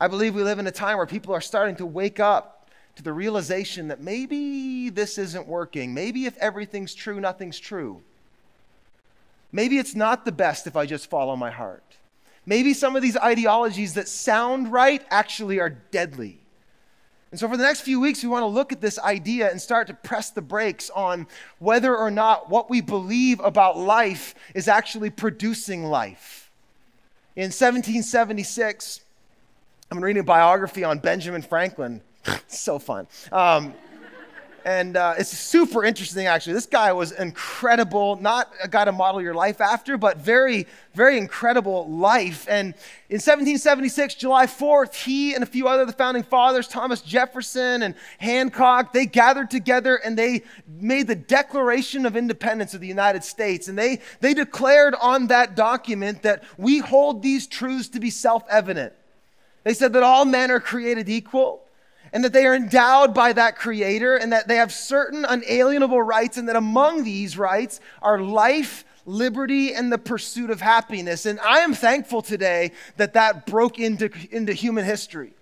I 0.00 0.06
believe 0.06 0.32
we 0.32 0.44
live 0.44 0.60
in 0.60 0.68
a 0.68 0.70
time 0.70 0.98
where 0.98 1.06
people 1.06 1.34
are 1.34 1.40
starting 1.40 1.74
to 1.74 1.86
wake 1.86 2.20
up 2.20 2.70
to 2.94 3.02
the 3.02 3.12
realization 3.12 3.88
that 3.88 4.00
maybe 4.00 4.90
this 4.90 5.18
isn't 5.18 5.48
working. 5.48 5.92
Maybe 5.92 6.26
if 6.26 6.36
everything's 6.36 6.94
true, 6.94 7.18
nothing's 7.18 7.58
true. 7.58 8.00
Maybe 9.52 9.78
it's 9.78 9.94
not 9.94 10.24
the 10.24 10.32
best 10.32 10.66
if 10.66 10.76
I 10.76 10.86
just 10.86 11.08
follow 11.08 11.36
my 11.36 11.50
heart. 11.50 11.96
Maybe 12.44 12.74
some 12.74 12.96
of 12.96 13.02
these 13.02 13.16
ideologies 13.16 13.94
that 13.94 14.08
sound 14.08 14.72
right 14.72 15.04
actually 15.10 15.60
are 15.60 15.70
deadly. 15.70 16.40
And 17.30 17.38
so, 17.38 17.46
for 17.46 17.58
the 17.58 17.62
next 17.62 17.82
few 17.82 18.00
weeks, 18.00 18.22
we 18.22 18.28
want 18.30 18.42
to 18.42 18.46
look 18.46 18.72
at 18.72 18.80
this 18.80 18.98
idea 18.98 19.50
and 19.50 19.60
start 19.60 19.86
to 19.88 19.94
press 19.94 20.30
the 20.30 20.40
brakes 20.40 20.88
on 20.88 21.26
whether 21.58 21.94
or 21.94 22.10
not 22.10 22.48
what 22.48 22.70
we 22.70 22.80
believe 22.80 23.38
about 23.40 23.76
life 23.76 24.34
is 24.54 24.66
actually 24.66 25.10
producing 25.10 25.84
life. 25.84 26.50
In 27.36 27.50
1776, 27.50 29.02
I'm 29.90 30.02
reading 30.02 30.20
a 30.20 30.24
biography 30.24 30.84
on 30.84 30.98
Benjamin 30.98 31.42
Franklin. 31.42 32.00
so 32.48 32.78
fun. 32.78 33.06
Um, 33.30 33.74
and 34.64 34.96
uh, 34.96 35.14
it's 35.18 35.30
super 35.30 35.84
interesting, 35.84 36.26
actually. 36.26 36.52
This 36.52 36.66
guy 36.66 36.92
was 36.92 37.12
incredible, 37.12 38.16
not 38.16 38.52
a 38.62 38.68
guy 38.68 38.84
to 38.84 38.92
model 38.92 39.20
your 39.20 39.34
life 39.34 39.60
after, 39.60 39.96
but 39.96 40.18
very, 40.18 40.66
very 40.94 41.18
incredible 41.18 41.88
life. 41.88 42.46
And 42.48 42.74
in 43.08 43.16
1776, 43.16 44.14
July 44.14 44.46
4th, 44.46 44.94
he 44.94 45.34
and 45.34 45.42
a 45.42 45.46
few 45.46 45.68
other 45.68 45.84
the 45.84 45.92
founding 45.92 46.22
fathers, 46.22 46.68
Thomas 46.68 47.00
Jefferson 47.00 47.82
and 47.82 47.94
Hancock, 48.18 48.92
they 48.92 49.06
gathered 49.06 49.50
together 49.50 49.96
and 49.96 50.18
they 50.18 50.42
made 50.66 51.06
the 51.06 51.14
Declaration 51.16 52.04
of 52.06 52.16
Independence 52.16 52.74
of 52.74 52.80
the 52.80 52.88
United 52.88 53.24
States. 53.24 53.68
And 53.68 53.78
they, 53.78 54.00
they 54.20 54.34
declared 54.34 54.94
on 55.00 55.28
that 55.28 55.56
document 55.56 56.22
that 56.22 56.42
we 56.56 56.78
hold 56.78 57.22
these 57.22 57.46
truths 57.46 57.88
to 57.90 58.00
be 58.00 58.10
self 58.10 58.42
evident. 58.50 58.92
They 59.64 59.74
said 59.74 59.92
that 59.92 60.02
all 60.02 60.24
men 60.24 60.50
are 60.50 60.60
created 60.60 61.08
equal 61.08 61.67
and 62.12 62.24
that 62.24 62.32
they 62.32 62.46
are 62.46 62.54
endowed 62.54 63.14
by 63.14 63.32
that 63.32 63.56
creator 63.56 64.16
and 64.16 64.32
that 64.32 64.48
they 64.48 64.56
have 64.56 64.72
certain 64.72 65.24
unalienable 65.24 66.02
rights 66.02 66.36
and 66.36 66.48
that 66.48 66.56
among 66.56 67.04
these 67.04 67.36
rights 67.36 67.80
are 68.02 68.20
life 68.20 68.84
liberty 69.04 69.74
and 69.74 69.90
the 69.90 69.98
pursuit 69.98 70.50
of 70.50 70.60
happiness. 70.60 71.26
And 71.26 71.40
i 71.40 71.60
am 71.60 71.74
thankful 71.74 72.22
today 72.22 72.72
that 72.96 73.14
that 73.14 73.46
broke 73.46 73.78
into, 73.78 74.10
into 74.30 74.52
human 74.52 74.84
history. 74.84 75.32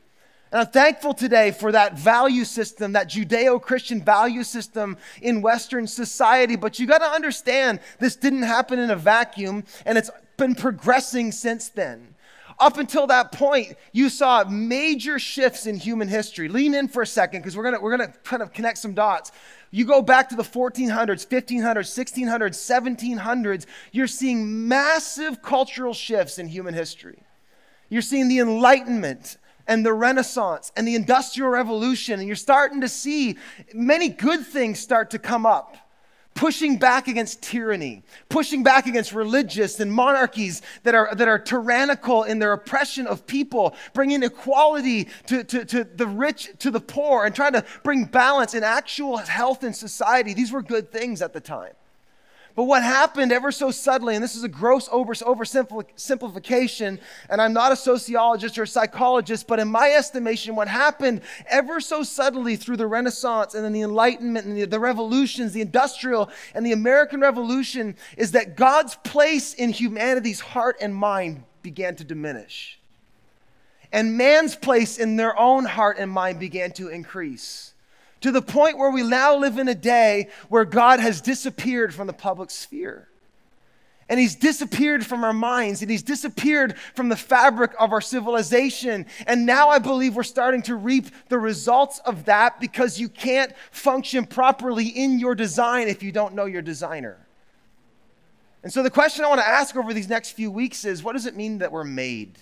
And 0.53 0.61
i'm 0.61 0.69
thankful 0.69 1.15
today 1.15 1.51
for 1.51 1.73
that 1.73 1.99
value 1.99 2.45
system 2.45 2.93
that 2.93 3.11
judeo-christian 3.11 4.03
value 4.03 4.45
system 4.45 4.97
in 5.21 5.43
western 5.43 5.87
society. 5.87 6.57
But 6.57 6.79
you 6.79 6.87
got 6.87 6.99
to 6.99 7.11
understand 7.11 7.81
this 7.99 8.17
didn't 8.17 8.43
happen 8.43 8.79
in 8.79 8.91
a 8.91 8.97
vacuum 8.97 9.65
and 9.85 9.99
it's 9.99 10.11
been 10.37 10.55
progressing 10.55 11.33
since 11.33 11.69
then 11.69 12.15
up 12.59 12.79
until 12.79 13.07
that 13.09 13.33
point, 13.33 13.75
you 13.93 14.09
saw 14.09 14.45
major 14.45 15.19
shifts 15.19 15.67
in 15.67 15.77
human 15.77 16.09
history. 16.09 16.49
Lean 16.49 16.75
in 16.75 16.89
for 16.89 17.03
a 17.03 17.07
second 17.07 17.41
because 17.41 17.57
we're 17.57 17.71
going 17.71 17.83
we're 17.83 17.97
gonna 17.97 18.13
kind 18.25 18.43
of 18.43 18.53
connect 18.53 18.79
some 18.79 18.95
dots. 18.95 19.33
You 19.71 19.85
go 19.85 20.01
back 20.01 20.29
to 20.31 20.37
the 20.37 20.43
1400s, 20.43 21.27
1500s, 21.27 21.61
1600s, 21.61 23.17
1700s, 23.19 23.67
you're 23.93 24.07
seeing 24.07 24.69
massive 24.69 25.43
cultural 25.43 25.93
shifts 25.93 26.39
in 26.39 26.47
human 26.49 26.73
history. 26.73 27.23
You're 27.89 28.03
seeing 28.03 28.29
the 28.29 28.39
Enlightenment 28.39 29.37
and 29.67 29.85
the 29.85 29.93
Renaissance 29.93 30.73
and 30.77 30.87
the 30.87 30.95
Industrial 30.95 31.51
Revolution, 31.51 32.21
and 32.21 32.27
you're 32.27 32.37
starting 32.37 32.81
to 32.81 32.89
see 32.89 33.37
many 33.75 34.09
good 34.09 34.47
things 34.47 34.79
start 34.79 35.11
to 35.11 35.19
come 35.19 35.45
up. 35.45 35.77
Pushing 36.37 36.77
back 36.77 37.09
against 37.09 37.43
tyranny, 37.43 38.05
pushing 38.29 38.63
back 38.63 38.87
against 38.87 39.13
religious 39.13 39.81
and 39.81 39.91
monarchies 39.91 40.63
that 40.85 40.95
are, 40.95 41.13
that 41.15 41.27
are 41.27 41.39
tyrannical 41.39 42.23
in 42.25 42.39
their 42.39 42.53
oppression 42.53 43.07
of 43.07 43.27
people, 43.27 43.75
bringing 43.95 44.23
equality 44.23 45.09
to, 45.27 45.43
to, 45.43 45.65
to 45.65 45.83
the 45.83 46.07
rich, 46.07 46.51
to 46.59 46.71
the 46.71 46.81
poor, 46.81 47.25
and 47.25 47.35
trying 47.35 47.55
to 47.55 47.65
bring 47.83 48.05
balance 48.05 48.53
and 48.53 48.65
actual 48.65 49.17
health 49.17 49.65
in 49.65 49.73
society. 49.73 50.35
These 50.35 50.53
were 50.53 50.63
good 50.63 50.93
things 50.93 51.23
at 51.23 51.33
the 51.33 51.41
time. 51.41 51.73
But 52.57 52.65
what 52.65 52.83
happened 52.83 53.33
ever 53.33 53.53
so 53.53 53.71
subtly, 53.71 54.15
and 54.15 54.25
this 54.25 54.35
is 54.35 54.43
a 54.43 54.49
gross 54.49 54.89
over, 54.91 55.13
oversimplification, 55.13 56.99
and 57.29 57.43
I'm 57.43 57.53
not 57.53 57.71
a 57.71 57.77
sociologist 57.77 58.57
or 58.57 58.63
a 58.63 58.67
psychologist, 58.67 59.47
but 59.47 59.61
in 59.61 59.69
my 59.69 59.91
estimation, 59.91 60.57
what 60.57 60.67
happened 60.67 61.21
ever 61.51 61.81
so 61.81 62.03
subtly 62.03 62.57
through 62.57 62.79
the 62.79 62.87
Renaissance 62.87 63.55
and 63.55 63.63
then 63.63 63.75
the 63.75 63.83
Enlightenment 63.83 64.47
and 64.47 64.57
the, 64.57 64.65
the 64.65 64.81
revolutions, 64.81 65.53
the 65.53 65.61
Industrial 65.61 66.31
and 66.55 66.65
the 66.65 66.73
American 66.73 67.21
Revolution, 67.21 67.95
is 68.17 68.33
that 68.33 68.57
God's 68.57 68.97
place 69.05 69.53
in 69.53 69.69
humanity's 69.69 70.41
heart 70.41 70.79
and 70.81 70.95
mind 70.95 71.45
began 71.61 71.95
to 71.97 72.05
diminish. 72.05 72.81
And 73.93 74.17
man's 74.17 74.57
place 74.57 74.97
in 74.97 75.17
their 75.17 75.39
own 75.39 75.67
heart 75.67 75.99
and 75.99 76.11
mind 76.11 76.41
began 76.41 76.73
to 76.73 76.89
increase 76.89 77.75
to 78.21 78.31
the 78.31 78.43
point 78.43 78.79
where 78.79 78.91
we 78.91 79.03
now 79.03 79.37
live 79.37 79.59
in 79.59 79.69
a 79.69 79.75
day 79.75 80.29
where 80.49 80.65
God 80.65 81.01
has 81.01 81.21
disappeared 81.21 81.95
from 81.95 82.07
the 82.07 82.13
public 82.13 82.51
sphere. 82.51 83.09
And 84.09 84.21
he's 84.21 84.37
disappeared 84.37 85.05
from 85.05 85.25
our 85.25 85.33
minds 85.33 85.83
and 85.83 85.91
he's 85.91 86.03
disappeared 86.03 86.79
from 86.95 87.09
the 87.09 87.17
fabric 87.17 87.73
of 87.79 87.93
our 87.93 88.01
civilization. 88.01 89.07
And 89.27 89.45
now 89.47 89.69
I 89.69 89.81
believe 89.81 90.15
we're 90.15 90.23
starting 90.23 90.63
to 90.63 90.77
reap 90.77 91.07
the 91.29 91.39
results 91.39 91.99
of 92.01 92.27
that 92.27 92.61
because 92.61 93.01
you 93.01 93.09
can't 93.09 93.53
function 93.73 94.25
properly 94.25 94.87
in 94.87 95.19
your 95.19 95.35
design 95.35 95.89
if 95.89 96.05
you 96.05 96.13
don't 96.13 96.35
know 96.35 96.45
your 96.45 96.63
designer. 96.63 97.19
And 98.63 98.73
so 98.73 98.83
the 98.83 98.91
question 98.91 99.25
I 99.25 99.29
want 99.29 99.41
to 99.41 99.47
ask 99.47 99.75
over 99.77 99.93
these 99.93 100.09
next 100.09 100.33
few 100.33 100.53
weeks 100.53 100.85
is 100.85 101.03
what 101.03 101.15
does 101.15 101.27
it 101.27 101.35
mean 101.35 101.59
that 101.59 101.73
we're 101.73 101.85
made? 101.85 102.39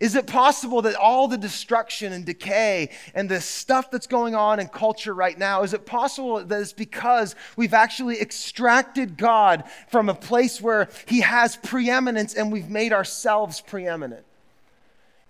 Is 0.00 0.16
it 0.16 0.26
possible 0.26 0.82
that 0.82 0.96
all 0.96 1.28
the 1.28 1.38
destruction 1.38 2.12
and 2.12 2.26
decay 2.26 2.90
and 3.14 3.28
the 3.28 3.40
stuff 3.40 3.90
that's 3.90 4.08
going 4.08 4.34
on 4.34 4.58
in 4.58 4.66
culture 4.68 5.14
right 5.14 5.38
now, 5.38 5.62
is 5.62 5.72
it 5.72 5.86
possible 5.86 6.44
that 6.44 6.60
it's 6.60 6.72
because 6.72 7.36
we've 7.56 7.74
actually 7.74 8.20
extracted 8.20 9.16
God 9.16 9.64
from 9.88 10.08
a 10.08 10.14
place 10.14 10.60
where 10.60 10.88
He 11.06 11.20
has 11.20 11.56
preeminence 11.56 12.34
and 12.34 12.50
we've 12.50 12.68
made 12.68 12.92
ourselves 12.92 13.60
preeminent? 13.60 14.24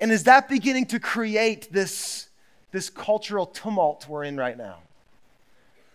And 0.01 0.11
is 0.11 0.25
that 0.25 0.49
beginning 0.49 0.87
to 0.87 0.99
create 0.99 1.71
this, 1.71 2.29
this 2.73 2.89
cultural 2.89 3.47
tumult 3.47 4.09
we're 4.09 4.25
in 4.25 4.37
right 4.37 4.57
now? 4.57 4.79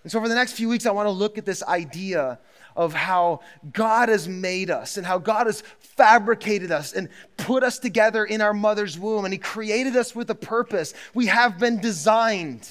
And 0.03 0.11
so, 0.11 0.21
for 0.21 0.29
the 0.29 0.35
next 0.35 0.53
few 0.53 0.69
weeks, 0.69 0.85
I 0.85 0.91
want 0.91 1.07
to 1.07 1.11
look 1.11 1.37
at 1.37 1.45
this 1.45 1.61
idea 1.63 2.39
of 2.75 2.93
how 2.93 3.41
God 3.71 4.09
has 4.09 4.27
made 4.27 4.69
us 4.69 4.97
and 4.97 5.05
how 5.05 5.17
God 5.17 5.47
has 5.47 5.63
fabricated 5.79 6.71
us 6.71 6.93
and 6.93 7.09
put 7.37 7.63
us 7.63 7.79
together 7.79 8.25
in 8.25 8.41
our 8.41 8.53
mother's 8.53 8.97
womb. 8.97 9.25
And 9.25 9.33
He 9.33 9.37
created 9.37 9.95
us 9.95 10.15
with 10.15 10.29
a 10.29 10.35
purpose. 10.35 10.93
We 11.13 11.27
have 11.27 11.59
been 11.59 11.79
designed. 11.79 12.67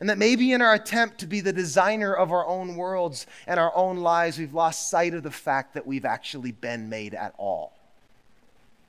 And 0.00 0.10
that 0.10 0.18
maybe 0.18 0.52
in 0.52 0.60
our 0.60 0.74
attempt 0.74 1.18
to 1.20 1.26
be 1.26 1.40
the 1.40 1.52
designer 1.52 2.14
of 2.14 2.32
our 2.32 2.46
own 2.46 2.76
worlds 2.76 3.26
and 3.46 3.58
our 3.58 3.74
own 3.76 3.98
lives, 3.98 4.38
we've 4.38 4.54
lost 4.54 4.90
sight 4.90 5.14
of 5.14 5.22
the 5.22 5.30
fact 5.30 5.74
that 5.74 5.86
we've 5.86 6.04
actually 6.04 6.52
been 6.52 6.88
made 6.88 7.14
at 7.14 7.34
all. 7.38 7.73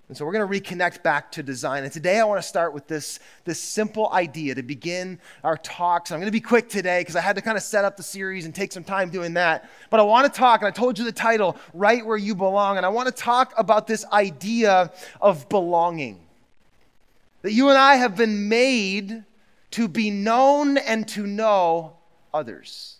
And 0.07 0.15
so 0.15 0.23
we're 0.23 0.33
going 0.33 0.47
to 0.47 0.61
reconnect 0.61 1.01
back 1.01 1.31
to 1.31 1.41
design. 1.41 1.83
And 1.83 1.91
today 1.91 2.19
I 2.19 2.25
want 2.25 2.39
to 2.39 2.47
start 2.47 2.75
with 2.75 2.87
this, 2.87 3.19
this 3.43 3.59
simple 3.59 4.11
idea 4.11 4.53
to 4.53 4.61
begin 4.61 5.19
our 5.43 5.57
talks. 5.57 6.11
I'm 6.11 6.19
going 6.19 6.27
to 6.27 6.31
be 6.31 6.39
quick 6.39 6.69
today 6.69 7.01
because 7.01 7.15
I 7.15 7.21
had 7.21 7.35
to 7.37 7.41
kind 7.41 7.57
of 7.57 7.63
set 7.63 7.85
up 7.85 7.97
the 7.97 8.03
series 8.03 8.45
and 8.45 8.53
take 8.53 8.71
some 8.71 8.83
time 8.83 9.09
doing 9.09 9.33
that. 9.33 9.67
But 9.89 9.99
I 9.99 10.03
want 10.03 10.31
to 10.31 10.37
talk, 10.37 10.61
and 10.61 10.67
I 10.67 10.71
told 10.71 10.99
you 10.99 11.05
the 11.05 11.11
title, 11.11 11.57
Right 11.73 12.05
Where 12.05 12.17
You 12.17 12.35
Belong. 12.35 12.77
And 12.77 12.85
I 12.85 12.89
want 12.89 13.07
to 13.07 13.13
talk 13.13 13.53
about 13.57 13.87
this 13.87 14.05
idea 14.05 14.91
of 15.21 15.49
belonging. 15.49 16.19
That 17.41 17.53
you 17.53 17.69
and 17.69 17.77
I 17.77 17.95
have 17.95 18.15
been 18.15 18.47
made 18.47 19.23
to 19.71 19.87
be 19.87 20.11
known 20.11 20.77
and 20.77 21.07
to 21.09 21.25
know 21.25 21.97
others. 22.31 22.94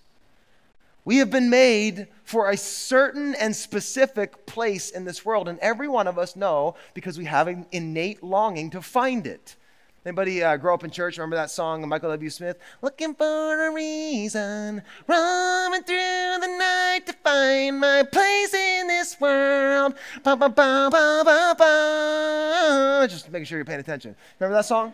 We 1.06 1.18
have 1.18 1.30
been 1.30 1.52
made 1.52 2.08
for 2.24 2.50
a 2.50 2.58
certain 2.58 3.36
and 3.36 3.56
specific 3.56 4.48
place 4.48 4.90
in 4.90 5.06
this 5.06 5.24
world, 5.24 5.48
and 5.48 5.60
every 5.60 5.88
one 5.88 6.08
of 6.08 6.18
us 6.18 6.36
know 6.36 6.76
because 6.96 7.18
we 7.18 7.26
have 7.26 7.48
an 7.48 7.68
innate 7.72 8.24
longing 8.24 8.72
to 8.72 8.82
find 8.82 9.28
it. 9.28 9.56
Anybody 10.04 10.44
uh, 10.44 10.58
grow 10.58 10.74
up 10.74 10.84
in 10.84 10.92
church? 10.92 11.18
Remember 11.18 11.36
that 11.36 11.50
song, 11.50 11.82
of 11.82 11.90
Michael 11.90 12.12
W. 12.12 12.30
Smith? 12.30 12.60
Looking 12.82 13.16
for 13.16 13.68
a 13.68 13.72
reason, 13.72 14.82
running 15.08 15.84
through 15.84 16.38
the 16.42 16.58
night 16.60 17.02
to 17.08 17.14
find 17.14 17.80
my 17.80 18.04
place 18.04 18.54
in 18.54 18.88
this 18.88 19.20
world. 19.20 19.96
Ba, 20.24 20.36
ba, 20.36 20.50
ba, 20.50 20.90
ba, 20.92 21.22
ba, 21.24 21.56
ba. 21.58 23.08
Just 23.10 23.32
making 23.32 23.46
sure 23.46 23.58
you're 23.58 23.66
paying 23.66 23.80
attention. 23.80 24.16
Remember 24.40 24.56
that 24.58 24.66
song? 24.66 24.94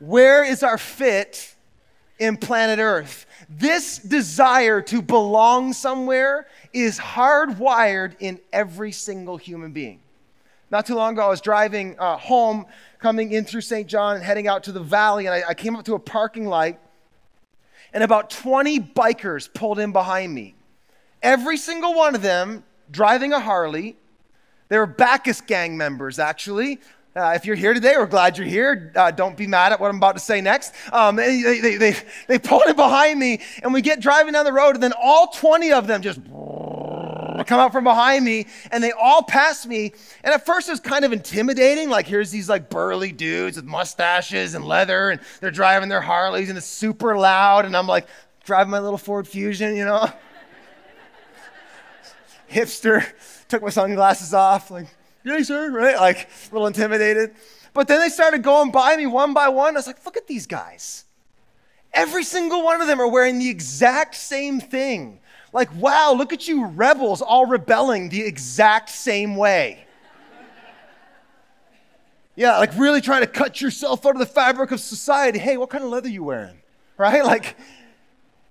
Where 0.00 0.44
is 0.44 0.62
our 0.62 0.76
fit 0.76 1.53
in 2.18 2.36
planet 2.36 2.78
Earth? 2.78 3.26
This 3.48 3.98
desire 3.98 4.80
to 4.82 5.02
belong 5.02 5.72
somewhere 5.72 6.46
is 6.72 6.98
hardwired 6.98 8.14
in 8.20 8.40
every 8.52 8.92
single 8.92 9.36
human 9.36 9.72
being. 9.72 10.00
Not 10.70 10.86
too 10.86 10.94
long 10.94 11.12
ago, 11.12 11.26
I 11.26 11.28
was 11.28 11.40
driving 11.40 11.96
uh, 11.98 12.16
home, 12.16 12.66
coming 12.98 13.32
in 13.32 13.44
through 13.44 13.60
St. 13.60 13.86
John 13.86 14.16
and 14.16 14.24
heading 14.24 14.48
out 14.48 14.64
to 14.64 14.72
the 14.72 14.80
valley, 14.80 15.26
and 15.26 15.34
I, 15.34 15.50
I 15.50 15.54
came 15.54 15.76
up 15.76 15.84
to 15.84 15.94
a 15.94 15.98
parking 15.98 16.46
light, 16.46 16.80
and 17.92 18.02
about 18.02 18.30
20 18.30 18.80
bikers 18.80 19.52
pulled 19.52 19.78
in 19.78 19.92
behind 19.92 20.34
me. 20.34 20.54
Every 21.22 21.56
single 21.56 21.94
one 21.94 22.14
of 22.14 22.22
them 22.22 22.64
driving 22.90 23.32
a 23.32 23.40
Harley. 23.40 23.96
They 24.68 24.78
were 24.78 24.86
Bacchus 24.86 25.40
gang 25.40 25.76
members, 25.76 26.18
actually. 26.18 26.80
Uh, 27.16 27.32
if 27.36 27.46
you're 27.46 27.54
here 27.54 27.72
today, 27.72 27.94
we're 27.96 28.06
glad 28.06 28.36
you're 28.36 28.46
here. 28.46 28.90
Uh, 28.96 29.08
don't 29.12 29.36
be 29.36 29.46
mad 29.46 29.70
at 29.70 29.78
what 29.78 29.88
I'm 29.88 29.98
about 29.98 30.16
to 30.16 30.20
say 30.20 30.40
next. 30.40 30.74
Um, 30.92 31.14
they, 31.14 31.42
they, 31.42 31.76
they, 31.76 31.96
they 32.26 32.38
pulled 32.40 32.64
it 32.66 32.74
behind 32.74 33.20
me, 33.20 33.40
and 33.62 33.72
we 33.72 33.82
get 33.82 34.00
driving 34.00 34.32
down 34.32 34.44
the 34.44 34.52
road, 34.52 34.74
and 34.74 34.82
then 34.82 34.92
all 35.00 35.28
20 35.28 35.70
of 35.70 35.86
them 35.86 36.02
just 36.02 36.18
come 37.46 37.60
out 37.60 37.70
from 37.70 37.84
behind 37.84 38.24
me, 38.24 38.48
and 38.72 38.82
they 38.82 38.90
all 38.90 39.22
pass 39.22 39.64
me. 39.64 39.92
And 40.24 40.34
at 40.34 40.44
first, 40.44 40.66
it 40.66 40.72
was 40.72 40.80
kind 40.80 41.04
of 41.04 41.12
intimidating. 41.12 41.88
Like, 41.88 42.08
here's 42.08 42.32
these 42.32 42.48
like 42.48 42.68
burly 42.68 43.12
dudes 43.12 43.56
with 43.58 43.64
mustaches 43.64 44.54
and 44.54 44.64
leather, 44.64 45.10
and 45.10 45.20
they're 45.40 45.52
driving 45.52 45.88
their 45.88 46.00
Harleys, 46.00 46.48
and 46.48 46.58
it's 46.58 46.66
super 46.66 47.16
loud. 47.16 47.64
And 47.64 47.76
I'm 47.76 47.86
like, 47.86 48.08
driving 48.44 48.72
my 48.72 48.80
little 48.80 48.98
Ford 48.98 49.28
Fusion, 49.28 49.76
you 49.76 49.84
know? 49.84 50.10
Hipster, 52.50 53.06
took 53.46 53.62
my 53.62 53.70
sunglasses 53.70 54.34
off, 54.34 54.72
like, 54.72 54.88
Yay, 55.24 55.42
sir, 55.42 55.70
right? 55.70 55.96
Like 55.96 56.28
a 56.50 56.54
little 56.54 56.66
intimidated. 56.66 57.34
But 57.72 57.88
then 57.88 58.00
they 58.00 58.08
started 58.08 58.42
going 58.42 58.70
by 58.70 58.96
me 58.96 59.06
one 59.06 59.34
by 59.34 59.48
one. 59.48 59.74
I 59.74 59.78
was 59.78 59.86
like, 59.86 60.04
look 60.04 60.16
at 60.16 60.26
these 60.26 60.46
guys. 60.46 61.04
Every 61.92 62.24
single 62.24 62.62
one 62.62 62.80
of 62.80 62.86
them 62.86 63.00
are 63.00 63.08
wearing 63.08 63.38
the 63.38 63.48
exact 63.48 64.14
same 64.14 64.60
thing. 64.60 65.20
Like, 65.52 65.74
wow, 65.76 66.12
look 66.16 66.32
at 66.32 66.46
you 66.46 66.66
rebels 66.66 67.22
all 67.22 67.46
rebelling 67.46 68.08
the 68.08 68.22
exact 68.22 68.90
same 68.90 69.36
way. 69.36 69.86
yeah, 72.34 72.58
like 72.58 72.76
really 72.76 73.00
trying 73.00 73.22
to 73.22 73.28
cut 73.28 73.60
yourself 73.60 74.04
out 74.04 74.12
of 74.12 74.18
the 74.18 74.26
fabric 74.26 74.72
of 74.72 74.80
society. 74.80 75.38
Hey, 75.38 75.56
what 75.56 75.70
kind 75.70 75.84
of 75.84 75.90
leather 75.90 76.08
you 76.08 76.24
wearing? 76.24 76.58
Right? 76.96 77.24
Like, 77.24 77.56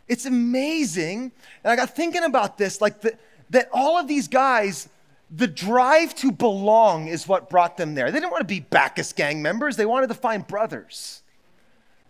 it's 0.07 0.25
amazing. 0.25 1.31
And 1.63 1.71
I 1.71 1.75
got 1.75 1.95
thinking 1.95 2.23
about 2.23 2.57
this, 2.57 2.81
like 2.81 3.01
the, 3.01 3.17
that 3.51 3.69
all 3.71 3.97
of 3.97 4.07
these 4.07 4.27
guys 4.27 4.89
the 5.35 5.47
drive 5.47 6.13
to 6.15 6.31
belong 6.31 7.07
is 7.07 7.27
what 7.27 7.49
brought 7.49 7.75
them 7.75 7.95
there. 7.95 8.11
They 8.11 8.19
didn't 8.19 8.31
want 8.31 8.41
to 8.41 8.53
be 8.53 8.59
Bacchus 8.59 9.13
gang 9.13 9.41
members, 9.41 9.75
they 9.75 9.85
wanted 9.85 10.07
to 10.07 10.13
find 10.13 10.45
brothers. 10.45 11.21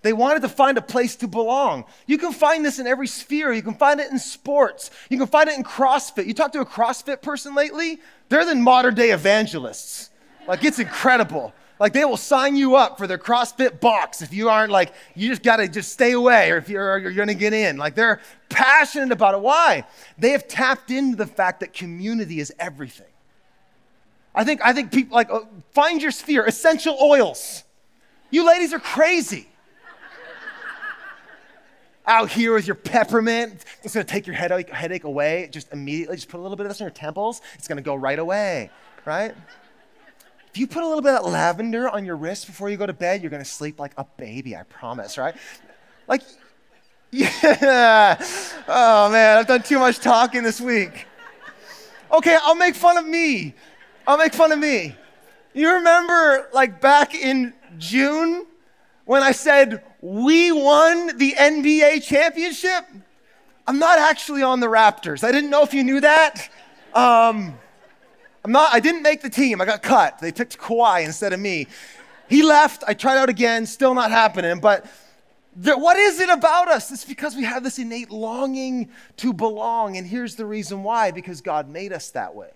They 0.02 0.12
wanted 0.12 0.42
to 0.42 0.50
find 0.50 0.78
a 0.78 0.82
place 0.82 1.16
to 1.18 1.30
belong. 1.30 1.86
You 2.08 2.18
can 2.18 2.34
find 2.34 2.66
this 2.66 2.78
in 2.78 2.88
every 2.88 3.08
sphere. 3.08 3.54
You 3.54 3.62
can 3.62 3.76
find 3.76 4.02
it 4.02 4.12
in 4.12 4.20
sports. 4.20 4.92
You 5.10 5.18
can 5.18 5.28
find 5.28 5.48
it 5.48 5.58
in 5.58 5.64
CrossFit. 5.64 6.26
You 6.26 6.34
talk 6.34 6.52
to 6.52 6.60
a 6.60 6.66
CrossFit 6.66 7.22
person 7.22 7.56
lately, 7.56 8.02
they're 8.28 8.44
the 8.44 8.56
modern 8.56 8.96
day 8.96 9.12
evangelists. 9.12 10.10
Like, 10.46 10.66
it's 10.66 10.80
incredible. 10.80 11.54
Like, 11.80 11.94
they 11.94 12.04
will 12.04 12.18
sign 12.18 12.58
you 12.58 12.76
up 12.76 12.98
for 12.98 13.08
their 13.08 13.18
CrossFit 13.18 13.80
box 13.80 14.22
if 14.22 14.34
you 14.34 14.50
aren't 14.50 14.74
like, 14.74 14.94
you 15.16 15.30
just 15.30 15.42
got 15.42 15.58
to 15.58 15.70
just 15.70 15.94
stay 15.94 16.12
away 16.12 16.52
or 16.52 16.58
if 16.58 16.68
you're, 16.68 16.98
you're 16.98 17.14
going 17.14 17.30
to 17.30 17.34
get 17.34 17.54
in. 17.54 17.78
Like, 17.78 17.96
they're 17.96 18.20
passionate 18.50 19.14
about 19.14 19.36
it. 19.36 19.40
Why? 19.40 19.86
They 20.18 20.32
have 20.32 20.50
tapped 20.50 20.92
into 20.92 21.16
the 21.16 21.28
fact 21.28 21.62
that 21.62 21.72
community 21.72 22.42
is 22.42 22.54
everything. 22.60 23.13
I 24.36 24.44
think, 24.44 24.62
I 24.64 24.74
think 24.74 24.92
people 24.92 25.16
like, 25.16 25.30
uh, 25.30 25.42
find 25.74 26.02
your 26.02 26.12
sphere, 26.12 26.46
essential 26.46 26.98
oils. 27.02 27.64
You 28.32 28.46
ladies 28.48 28.74
are 28.74 28.80
crazy. 28.80 29.48
Out 32.06 32.30
here 32.30 32.54
with 32.54 32.68
your 32.68 32.76
peppermint, 32.76 33.64
it's 33.84 33.94
gonna 33.94 34.04
take 34.04 34.28
your 34.28 34.36
headache, 34.36 34.70
headache 34.70 35.06
away 35.06 35.50
just 35.52 35.72
immediately. 35.72 36.18
Just 36.18 36.28
put 36.28 36.40
a 36.40 36.44
little 36.44 36.58
bit 36.58 36.66
of 36.66 36.72
this 36.72 36.82
on 36.82 36.86
your 36.86 36.92
temples, 36.92 37.42
it's 37.56 37.68
gonna 37.68 37.82
go 37.82 37.96
right 37.96 38.20
away, 38.20 38.70
right? 39.06 39.34
if 40.54 40.60
you 40.60 40.68
put 40.68 40.84
a 40.84 40.88
little 40.88 41.02
bit 41.02 41.16
of 41.16 41.26
lavender 41.26 41.90
on 41.90 42.06
your 42.06 42.16
wrist 42.16 42.46
before 42.46 42.70
you 42.70 42.78
go 42.78 42.86
to 42.86 42.94
bed, 42.94 43.24
you're 43.24 43.32
to 43.32 43.44
sleep 43.44 43.80
like 43.80 43.92
a 43.98 44.06
baby, 44.18 44.56
I 44.56 44.62
promise, 44.62 45.18
right? 45.18 45.34
Like, 46.08 46.22
yeah. 47.12 48.24
Oh 48.68 49.10
man, 49.10 49.40
I've 49.40 49.48
done 49.48 49.64
too 49.64 49.80
much 49.80 49.98
talking 49.98 50.44
this 50.44 50.62
week. 50.62 51.08
Okay, 52.12 52.38
I'll 52.44 52.54
make 52.54 52.76
fun 52.76 52.98
of 52.98 53.08
me. 53.08 53.56
I'll 54.06 54.18
make 54.18 54.34
fun 54.34 54.52
of 54.52 54.60
me. 54.60 54.96
You 55.54 55.76
remember, 55.76 56.50
like, 56.54 56.82
back 56.82 57.16
in 57.16 57.54
June 57.78 58.46
when 59.06 59.24
I 59.24 59.32
said, 59.32 59.84
we 60.02 60.52
won 60.52 61.18
the 61.18 61.34
NBA 61.34 62.04
championship? 62.04 62.86
I'm 63.66 63.80
not 63.80 64.00
actually 64.00 64.44
on 64.44 64.60
the 64.60 64.68
Raptors. 64.68 65.24
I 65.24 65.32
didn't 65.32 65.50
know 65.50 65.64
if 65.64 65.74
you 65.74 65.84
knew 65.84 66.02
that. 66.02 66.50
Um, 66.94 67.58
I'm 68.44 68.52
not, 68.52 68.74
I 68.74 68.82
didn't 68.82 69.04
make 69.04 69.22
the 69.22 69.30
team. 69.30 69.62
I 69.62 69.66
got 69.66 69.82
cut. 69.82 70.20
They 70.20 70.34
picked 70.34 70.58
Kawhi 70.58 71.06
instead 71.06 71.32
of 71.32 71.40
me. 71.40 71.68
He 72.28 72.44
left. 72.44 72.84
I 72.86 72.94
tried 72.94 73.18
out 73.18 73.30
again. 73.30 73.66
Still 73.66 73.94
not 73.94 74.12
happening. 74.12 74.60
But 74.60 74.86
there, 75.56 75.78
what 75.78 75.96
is 75.96 76.20
it 76.20 76.30
about 76.30 76.68
us? 76.68 76.92
It's 76.92 77.06
because 77.06 77.36
we 77.38 77.44
have 77.44 77.64
this 77.64 77.80
innate 77.80 78.12
longing 78.12 78.90
to 79.18 79.32
belong. 79.32 79.96
And 79.96 80.06
here's 80.06 80.36
the 80.36 80.46
reason 80.46 80.84
why 80.84 81.12
because 81.12 81.40
God 81.40 81.70
made 81.70 81.94
us 81.94 82.10
that 82.12 82.36
way. 82.36 82.52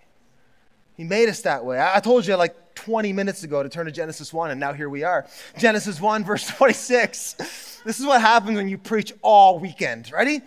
He 0.97 1.03
made 1.03 1.29
us 1.29 1.41
that 1.41 1.63
way. 1.63 1.79
I, 1.79 1.99
told 1.99 2.25
you 2.25 2.35
like 2.35 2.73
20 2.73 3.13
minutes 3.13 3.43
ago 3.43 3.61
to 3.61 3.69
turn 3.69 3.85
to 3.85 3.91
Genesis 3.91 4.33
1, 4.33 4.49
and 4.49 4.59
now 4.59 4.73
here 4.73 4.89
we 4.89 5.03
are. 5.03 5.27
Genesis 5.57 6.01
1, 6.01 6.25
verse 6.25 6.47
26. 6.57 7.81
This 7.85 7.99
is 7.99 8.05
what 8.05 8.19
happens 8.19 8.57
when 8.57 8.67
you 8.67 8.79
preach 8.79 9.13
all 9.21 9.59
weekend. 9.59 10.11
Ready? 10.11 10.41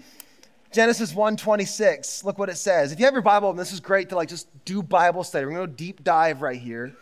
Genesis 0.72 1.12
1:26. 1.12 2.24
Look 2.24 2.38
what 2.38 2.48
it 2.48 2.56
says. 2.56 2.92
If 2.92 3.00
you 3.00 3.04
have 3.04 3.14
your 3.14 3.22
Bible, 3.22 3.50
and 3.50 3.58
this 3.58 3.72
is 3.72 3.80
great 3.80 4.08
to 4.10 4.16
like 4.16 4.28
just 4.28 4.46
do 4.64 4.82
Bible 4.82 5.24
study. 5.24 5.44
We're 5.44 5.52
going 5.52 5.66
to 5.66 5.72
go 5.72 5.76
deep 5.76 6.04
dive 6.04 6.42
right 6.42 6.60
here. 6.60 6.94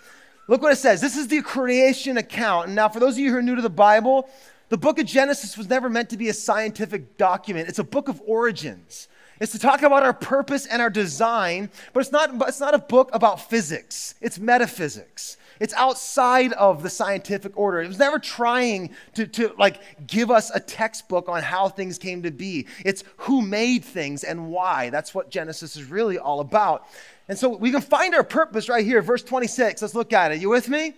Look 0.47 0.63
what 0.63 0.73
it 0.73 0.77
says. 0.77 1.03
This 1.03 1.19
is 1.19 1.29
the 1.29 1.43
creation 1.43 2.17
account. 2.17 2.69
And 2.69 2.75
now 2.75 2.89
for 2.89 2.99
those 2.99 3.15
of 3.15 3.19
you 3.19 3.31
who 3.31 3.37
are 3.37 3.43
new 3.43 3.57
to 3.57 3.63
the 3.63 3.69
Bible, 3.69 4.31
the 4.71 4.79
book 4.79 4.99
of 4.99 5.05
Genesis 5.05 5.59
was 5.59 5.69
never 5.69 5.91
meant 5.91 6.09
to 6.11 6.17
be 6.17 6.31
a 6.31 6.35
scientific 6.35 7.19
document. 7.19 7.69
It's 7.69 7.79
a 7.79 7.85
book 7.85 8.09
of 8.09 8.23
origins. 8.27 9.09
It's 9.41 9.53
to 9.53 9.59
talk 9.59 9.83
about 9.83 10.03
our 10.03 10.13
purpose 10.13 10.67
and 10.67 10.83
our 10.83 10.91
design, 10.91 11.71
but 11.93 12.01
it's 12.01 12.13
not, 12.13 12.31
it's 12.49 12.61
not 12.61 12.75
a 12.75 12.79
book 12.79 13.11
about 13.13 13.49
physics. 13.49 14.15
It's 14.21 14.39
metaphysics. 14.39 15.37
It's 15.61 15.75
outside 15.75 16.53
of 16.53 16.83
the 16.83 16.91
scientific 16.91 17.57
order. 17.57 17.83
It 17.83 17.89
was 17.89 17.99
never 17.99 18.19
trying 18.19 18.91
to, 19.15 19.27
to 19.27 19.55
like 19.59 20.07
give 20.07 20.31
us 20.31 20.51
a 20.55 20.61
textbook 20.61 21.29
on 21.29 21.43
how 21.43 21.69
things 21.69 21.99
came 21.99 22.23
to 22.23 22.31
be. 22.31 22.67
It's 22.85 23.05
who 23.19 23.43
made 23.43 23.85
things 23.85 24.25
and 24.25 24.51
why. 24.51 24.91
That's 24.91 25.15
what 25.15 25.31
Genesis 25.31 25.77
is 25.77 25.85
really 25.85 26.19
all 26.19 26.41
about. 26.41 26.87
And 27.29 27.39
so 27.39 27.49
we 27.49 27.71
can 27.71 27.81
find 27.81 28.15
our 28.15 28.25
purpose 28.25 28.69
right 28.69 28.85
here, 28.85 29.03
verse 29.03 29.23
26. 29.23 29.83
Let's 29.83 29.95
look 29.95 30.13
at 30.13 30.33
it. 30.33 30.41
You 30.41 30.49
with 30.49 30.69
me? 30.69 30.95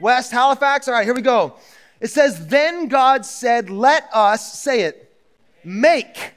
West 0.00 0.32
Halifax? 0.32 0.88
All 0.88 0.94
right, 0.94 1.04
here 1.04 1.14
we 1.14 1.22
go. 1.22 1.54
It 2.00 2.08
says, 2.08 2.48
Then 2.48 2.88
God 2.88 3.24
said, 3.24 3.70
Let 3.70 4.08
us, 4.12 4.60
say 4.60 4.82
it, 4.82 5.14
make, 5.64 6.32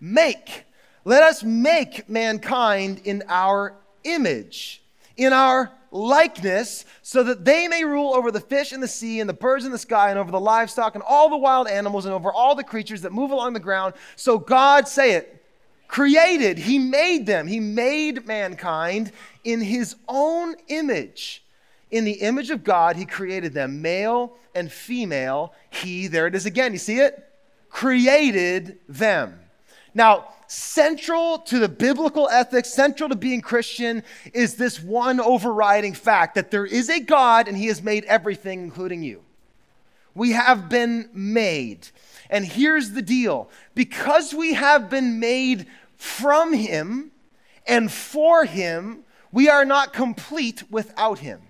make. 0.00 0.65
Let 1.06 1.22
us 1.22 1.44
make 1.44 2.08
mankind 2.08 3.02
in 3.04 3.22
our 3.28 3.76
image, 4.02 4.82
in 5.16 5.32
our 5.32 5.70
likeness, 5.92 6.84
so 7.00 7.22
that 7.22 7.44
they 7.44 7.68
may 7.68 7.84
rule 7.84 8.12
over 8.12 8.32
the 8.32 8.40
fish 8.40 8.72
in 8.72 8.80
the 8.80 8.88
sea 8.88 9.20
and 9.20 9.30
the 9.30 9.32
birds 9.32 9.64
in 9.64 9.70
the 9.70 9.78
sky 9.78 10.10
and 10.10 10.18
over 10.18 10.32
the 10.32 10.40
livestock 10.40 10.96
and 10.96 11.04
all 11.08 11.30
the 11.30 11.36
wild 11.36 11.68
animals 11.68 12.06
and 12.06 12.12
over 12.12 12.32
all 12.32 12.56
the 12.56 12.64
creatures 12.64 13.02
that 13.02 13.12
move 13.12 13.30
along 13.30 13.52
the 13.52 13.60
ground. 13.60 13.94
So 14.16 14.36
God, 14.36 14.88
say 14.88 15.12
it, 15.12 15.44
created, 15.86 16.58
He 16.58 16.76
made 16.80 17.24
them. 17.24 17.46
He 17.46 17.60
made 17.60 18.26
mankind 18.26 19.12
in 19.44 19.60
His 19.60 19.94
own 20.08 20.56
image. 20.66 21.44
In 21.92 22.02
the 22.02 22.14
image 22.14 22.50
of 22.50 22.64
God, 22.64 22.96
He 22.96 23.06
created 23.06 23.52
them, 23.54 23.80
male 23.80 24.34
and 24.56 24.72
female. 24.72 25.54
He, 25.70 26.08
there 26.08 26.26
it 26.26 26.34
is 26.34 26.46
again, 26.46 26.72
you 26.72 26.78
see 26.78 26.98
it? 26.98 27.32
Created 27.70 28.80
them. 28.88 29.38
Now, 29.96 30.26
central 30.46 31.38
to 31.38 31.58
the 31.58 31.70
biblical 31.70 32.28
ethics, 32.28 32.68
central 32.68 33.08
to 33.08 33.16
being 33.16 33.40
Christian, 33.40 34.02
is 34.34 34.56
this 34.56 34.78
one 34.78 35.20
overriding 35.20 35.94
fact 35.94 36.34
that 36.34 36.50
there 36.50 36.66
is 36.66 36.90
a 36.90 37.00
God 37.00 37.48
and 37.48 37.56
He 37.56 37.68
has 37.68 37.82
made 37.82 38.04
everything, 38.04 38.60
including 38.60 39.02
you. 39.02 39.22
We 40.14 40.32
have 40.32 40.68
been 40.68 41.08
made. 41.14 41.88
And 42.28 42.44
here's 42.44 42.90
the 42.90 43.00
deal 43.00 43.48
because 43.74 44.34
we 44.34 44.52
have 44.52 44.90
been 44.90 45.18
made 45.18 45.66
from 45.96 46.52
Him 46.52 47.10
and 47.66 47.90
for 47.90 48.44
Him, 48.44 48.98
we 49.32 49.48
are 49.48 49.64
not 49.64 49.94
complete 49.94 50.62
without 50.70 51.20
Him. 51.20 51.40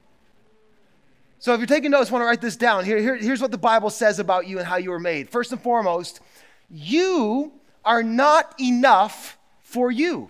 So 1.41 1.53
if 1.53 1.59
you're 1.59 1.67
taking 1.67 1.91
notes, 1.91 2.13
want 2.13 2.23
to 2.23 2.27
write 2.27 2.41
this 2.41 2.57
down. 2.57 2.85
Here, 2.85 2.99
here, 2.99 3.17
here's 3.17 3.43
what 3.43 3.51
the 3.51 3.59
Bible 3.59 3.91
says 3.91 4.21
about 4.21 4.47
you 4.47 4.59
and 4.59 4.67
how 4.69 4.77
you 4.77 4.91
were 4.91 5.01
made. 5.01 5.31
First 5.31 5.51
and 5.51 5.61
foremost, 5.61 6.21
you 6.71 7.53
are 7.87 8.03
not 8.03 8.55
enough 8.61 9.39
for 9.63 9.91
you. 9.91 10.29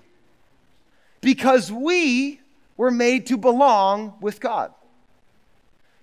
Because 1.21 1.73
we 1.73 2.41
were 2.77 2.91
made 2.91 3.27
to 3.27 3.37
belong 3.37 4.15
with 4.21 4.39
God. 4.39 4.73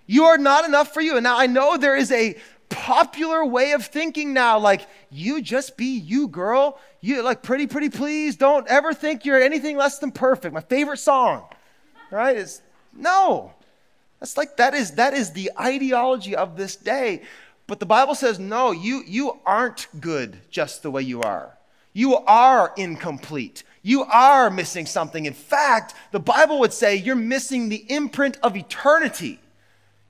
You 0.06 0.24
are 0.24 0.36
not 0.36 0.66
enough 0.66 0.92
for 0.92 1.00
you. 1.00 1.16
And 1.16 1.24
now 1.24 1.38
I 1.38 1.46
know 1.46 1.78
there 1.78 1.96
is 1.96 2.12
a 2.12 2.36
popular 2.68 3.44
way 3.44 3.72
of 3.72 3.86
thinking 3.86 4.34
now 4.34 4.58
like 4.58 4.86
you 5.10 5.40
just 5.40 5.76
be 5.76 5.96
you 5.98 6.28
girl. 6.28 6.78
You 7.00 7.22
like 7.22 7.42
pretty 7.42 7.66
pretty 7.66 7.88
please. 7.88 8.36
Don't 8.36 8.66
ever 8.68 8.92
think 8.92 9.24
you're 9.24 9.40
anything 9.40 9.76
less 9.76 9.98
than 9.98 10.10
perfect. 10.10 10.52
My 10.52 10.60
favorite 10.60 10.98
song 10.98 11.44
right 12.10 12.36
is 12.36 12.60
no. 12.92 13.52
That's 14.20 14.36
like 14.36 14.56
that 14.56 14.74
is 14.74 14.92
that 14.92 15.14
is 15.14 15.30
the 15.30 15.52
ideology 15.58 16.34
of 16.34 16.56
this 16.56 16.76
day 16.76 17.22
but 17.66 17.80
the 17.80 17.86
Bible 17.86 18.14
says, 18.14 18.38
no, 18.38 18.72
you, 18.72 19.02
you 19.06 19.38
aren't 19.46 19.88
good 20.00 20.38
just 20.50 20.82
the 20.82 20.90
way 20.90 21.02
you 21.02 21.22
are. 21.22 21.56
You 21.92 22.16
are 22.16 22.72
incomplete. 22.76 23.62
You 23.82 24.02
are 24.04 24.50
missing 24.50 24.86
something. 24.86 25.26
In 25.26 25.32
fact, 25.32 25.94
the 26.10 26.20
Bible 26.20 26.58
would 26.60 26.72
say 26.72 26.96
you're 26.96 27.14
missing 27.14 27.68
the 27.68 27.84
imprint 27.88 28.38
of 28.42 28.56
eternity. 28.56 29.38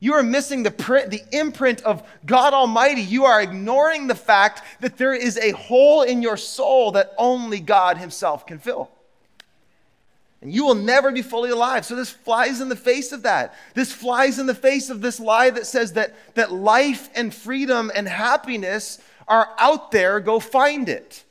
You 0.00 0.14
are 0.14 0.22
missing 0.22 0.62
the, 0.62 0.70
print, 0.70 1.10
the 1.10 1.22
imprint 1.32 1.82
of 1.82 2.02
God 2.26 2.52
Almighty. 2.54 3.02
You 3.02 3.24
are 3.24 3.40
ignoring 3.40 4.06
the 4.06 4.14
fact 4.14 4.62
that 4.80 4.96
there 4.96 5.14
is 5.14 5.36
a 5.38 5.52
hole 5.52 6.02
in 6.02 6.22
your 6.22 6.36
soul 6.36 6.92
that 6.92 7.12
only 7.18 7.60
God 7.60 7.98
Himself 7.98 8.46
can 8.46 8.58
fill 8.58 8.90
and 10.44 10.52
you 10.52 10.66
will 10.66 10.74
never 10.74 11.11
be 11.11 11.22
fully 11.22 11.48
alive. 11.48 11.87
So 11.87 11.96
this 11.96 12.11
flies 12.11 12.61
in 12.61 12.68
the 12.68 12.76
face 12.76 13.12
of 13.12 13.22
that. 13.22 13.54
This 13.72 13.90
flies 13.90 14.38
in 14.38 14.44
the 14.44 14.54
face 14.54 14.90
of 14.90 15.00
this 15.00 15.18
lie 15.18 15.48
that 15.48 15.66
says 15.66 15.94
that, 15.94 16.14
that 16.35 16.52
life 16.52 17.09
and 17.14 17.35
freedom 17.35 17.90
and 17.94 18.07
happiness 18.07 19.00
are 19.26 19.48
out 19.59 19.90
there, 19.90 20.20
go 20.20 20.38
find 20.38 20.90
it. 20.90 21.24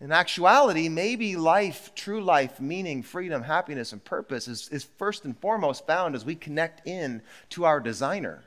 In 0.00 0.12
actuality, 0.12 0.88
maybe 0.88 1.36
life, 1.36 1.92
true 1.94 2.22
life, 2.22 2.58
meaning, 2.58 3.02
freedom, 3.02 3.42
happiness, 3.42 3.92
and 3.92 4.02
purpose 4.02 4.48
is, 4.48 4.70
is 4.70 4.84
first 4.96 5.26
and 5.26 5.36
foremost 5.36 5.86
found 5.86 6.14
as 6.14 6.24
we 6.24 6.36
connect 6.36 6.86
in 6.86 7.20
to 7.50 7.66
our 7.66 7.80
designer. 7.80 8.44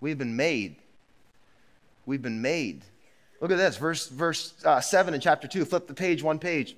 We've 0.00 0.16
been 0.16 0.36
made. 0.36 0.76
We've 2.06 2.22
been 2.22 2.40
made 2.40 2.82
Look 3.40 3.50
at 3.50 3.58
this, 3.58 3.76
verse, 3.76 4.08
verse 4.08 4.54
uh, 4.64 4.80
7 4.80 5.14
in 5.14 5.20
chapter 5.20 5.46
2. 5.46 5.64
Flip 5.64 5.86
the 5.86 5.94
page, 5.94 6.22
one 6.22 6.38
page. 6.38 6.76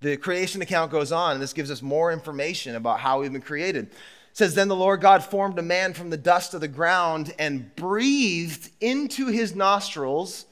The 0.00 0.16
creation 0.16 0.62
account 0.62 0.92
goes 0.92 1.10
on, 1.10 1.32
and 1.32 1.42
this 1.42 1.52
gives 1.52 1.70
us 1.70 1.82
more 1.82 2.12
information 2.12 2.76
about 2.76 3.00
how 3.00 3.20
we've 3.20 3.32
been 3.32 3.40
created. 3.40 3.86
It 3.86 3.92
says, 4.34 4.54
Then 4.54 4.68
the 4.68 4.76
Lord 4.76 5.00
God 5.00 5.24
formed 5.24 5.58
a 5.58 5.62
man 5.62 5.94
from 5.94 6.10
the 6.10 6.16
dust 6.16 6.54
of 6.54 6.60
the 6.60 6.68
ground 6.68 7.34
and 7.38 7.74
breathed 7.74 8.70
into 8.80 9.26
his 9.28 9.54
nostrils 9.54 10.46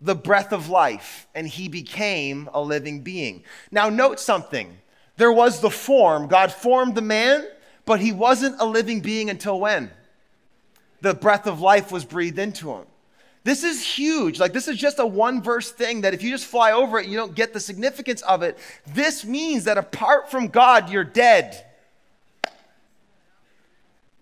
the 0.00 0.14
breath 0.14 0.52
of 0.52 0.68
life, 0.68 1.26
and 1.34 1.48
he 1.48 1.68
became 1.68 2.48
a 2.52 2.60
living 2.60 3.00
being. 3.00 3.42
Now, 3.70 3.88
note 3.88 4.20
something. 4.20 4.78
There 5.16 5.32
was 5.32 5.60
the 5.60 5.70
form. 5.70 6.28
God 6.28 6.52
formed 6.52 6.94
the 6.94 7.02
man, 7.02 7.46
but 7.84 8.00
he 8.00 8.12
wasn't 8.12 8.60
a 8.60 8.64
living 8.64 9.00
being 9.00 9.30
until 9.30 9.58
when? 9.58 9.90
The 11.00 11.14
breath 11.14 11.46
of 11.46 11.60
life 11.60 11.90
was 11.90 12.04
breathed 12.04 12.38
into 12.38 12.72
him. 12.72 12.86
This 13.44 13.62
is 13.62 13.84
huge. 13.84 14.40
Like, 14.40 14.54
this 14.54 14.68
is 14.68 14.78
just 14.78 14.98
a 14.98 15.06
one 15.06 15.42
verse 15.42 15.70
thing 15.70 16.00
that 16.00 16.14
if 16.14 16.22
you 16.22 16.30
just 16.30 16.46
fly 16.46 16.72
over 16.72 16.98
it, 16.98 17.06
you 17.06 17.16
don't 17.16 17.34
get 17.34 17.52
the 17.52 17.60
significance 17.60 18.22
of 18.22 18.42
it. 18.42 18.58
This 18.86 19.24
means 19.24 19.64
that 19.64 19.76
apart 19.76 20.30
from 20.30 20.48
God, 20.48 20.90
you're 20.90 21.04
dead. 21.04 21.64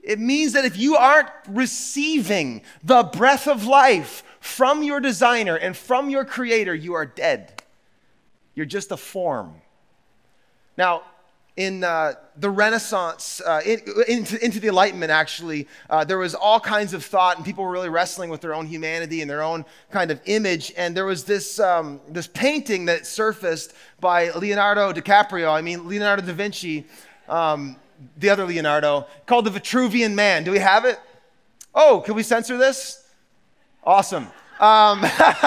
It 0.02 0.18
means 0.18 0.54
that 0.54 0.64
if 0.64 0.76
you 0.76 0.96
aren't 0.96 1.28
receiving 1.48 2.62
the 2.82 3.04
breath 3.04 3.46
of 3.46 3.64
life 3.64 4.24
from 4.40 4.82
your 4.82 4.98
designer 4.98 5.54
and 5.54 5.76
from 5.76 6.10
your 6.10 6.24
creator, 6.24 6.74
you 6.74 6.94
are 6.94 7.06
dead. 7.06 7.62
You're 8.56 8.66
just 8.66 8.90
a 8.90 8.96
form. 8.96 9.54
Now, 10.76 11.02
in 11.56 11.84
uh, 11.84 12.14
the 12.38 12.48
Renaissance, 12.48 13.42
uh, 13.44 13.60
in, 13.64 13.80
into, 14.08 14.42
into, 14.42 14.58
the 14.58 14.68
Enlightenment, 14.68 15.12
actually, 15.12 15.68
uh, 15.90 16.02
there 16.02 16.16
was 16.16 16.34
all 16.34 16.58
kinds 16.58 16.94
of 16.94 17.04
thought, 17.04 17.36
and 17.36 17.44
people 17.44 17.62
were 17.62 17.70
really 17.70 17.90
wrestling 17.90 18.30
with 18.30 18.40
their 18.40 18.54
own 18.54 18.66
humanity 18.66 19.20
and 19.20 19.30
their 19.30 19.42
own 19.42 19.66
kind 19.90 20.10
of 20.10 20.18
image. 20.24 20.72
And 20.78 20.96
there 20.96 21.04
was 21.04 21.24
this, 21.24 21.60
um, 21.60 22.00
this 22.08 22.26
painting 22.26 22.86
that 22.86 23.06
surfaced 23.06 23.74
by 24.00 24.30
Leonardo 24.30 24.92
DiCaprio, 24.92 25.52
I 25.52 25.60
mean, 25.60 25.86
Leonardo 25.86 26.22
da 26.22 26.32
Vinci, 26.32 26.86
um, 27.28 27.76
the 28.16 28.30
other 28.30 28.46
Leonardo, 28.46 29.06
called 29.26 29.44
The 29.44 29.50
Vitruvian 29.50 30.14
Man. 30.14 30.44
Do 30.44 30.52
we 30.52 30.58
have 30.58 30.86
it? 30.86 30.98
Oh, 31.74 32.02
can 32.04 32.14
we 32.14 32.22
censor 32.22 32.56
this? 32.56 33.06
Awesome. 33.84 34.26
Um, 34.58 35.04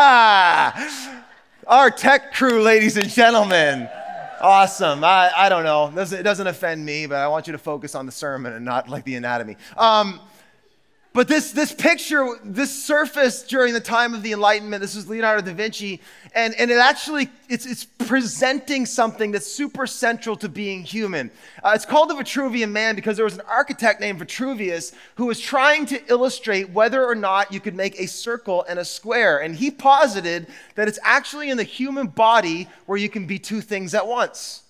our 1.68 1.90
tech 1.90 2.34
crew, 2.34 2.62
ladies 2.62 2.96
and 2.96 3.10
gentlemen. 3.10 3.90
Awesome. 4.46 5.04
I, 5.04 5.32
I 5.36 5.50
don't 5.50 5.64
know. 5.64 5.92
It 6.00 6.22
doesn't, 6.22 6.46
offend 6.46 6.86
me, 6.86 7.08
but 7.08 7.16
I 7.18 7.28
want 7.28 7.48
you 7.48 7.54
to 7.54 7.58
focus 7.58 7.96
on 7.96 8.06
the 8.06 8.12
sermon 8.12 8.54
and 8.54 8.64
not 8.64 8.88
like 8.88 9.04
the 9.04 9.16
anatomy. 9.16 9.58
Um, 9.76 10.22
but 11.16 11.30
this, 11.30 11.54
this 11.54 11.72
picture, 11.72 12.28
this 12.44 12.84
surfaced 12.84 13.48
during 13.48 13.74
the 13.74 13.80
time 13.80 14.14
of 14.14 14.22
the 14.22 14.34
Enlightenment. 14.34 14.82
This 14.82 14.98
is 14.98 15.08
Leonardo 15.08 15.42
da 15.42 15.54
Vinci. 15.54 16.02
And, 16.34 16.54
and 16.56 16.70
it 16.70 16.78
actually, 16.78 17.30
it's, 17.48 17.66
it's 17.66 17.86
presenting 17.86 18.86
something 18.86 19.32
that's 19.32 19.48
super 19.48 19.88
central 19.88 20.36
to 20.36 20.50
being 20.50 20.84
human. 20.84 21.32
Uh, 21.64 21.72
it's 21.74 21.86
called 21.86 22.10
the 22.10 22.16
Vitruvian 22.16 22.70
Man 22.70 22.98
because 22.98 23.16
there 23.16 23.24
was 23.24 23.36
an 23.36 23.46
architect 23.48 24.02
named 24.02 24.20
Vitruvius 24.20 24.92
who 25.16 25.28
was 25.28 25.40
trying 25.40 25.86
to 25.86 26.06
illustrate 26.12 26.72
whether 26.72 27.06
or 27.06 27.16
not 27.16 27.50
you 27.50 27.62
could 27.62 27.76
make 27.76 27.98
a 27.98 28.08
circle 28.08 28.66
and 28.68 28.78
a 28.78 28.84
square. 28.84 29.38
And 29.38 29.56
he 29.56 29.72
posited 29.72 30.48
that 30.76 30.90
it's 30.90 31.00
actually 31.02 31.50
in 31.50 31.56
the 31.56 31.64
human 31.64 32.08
body 32.08 32.68
where 32.88 32.98
you 32.98 33.08
can 33.08 33.26
be 33.26 33.40
two 33.40 33.62
things 33.62 33.96
at 33.96 34.06
once 34.06 34.65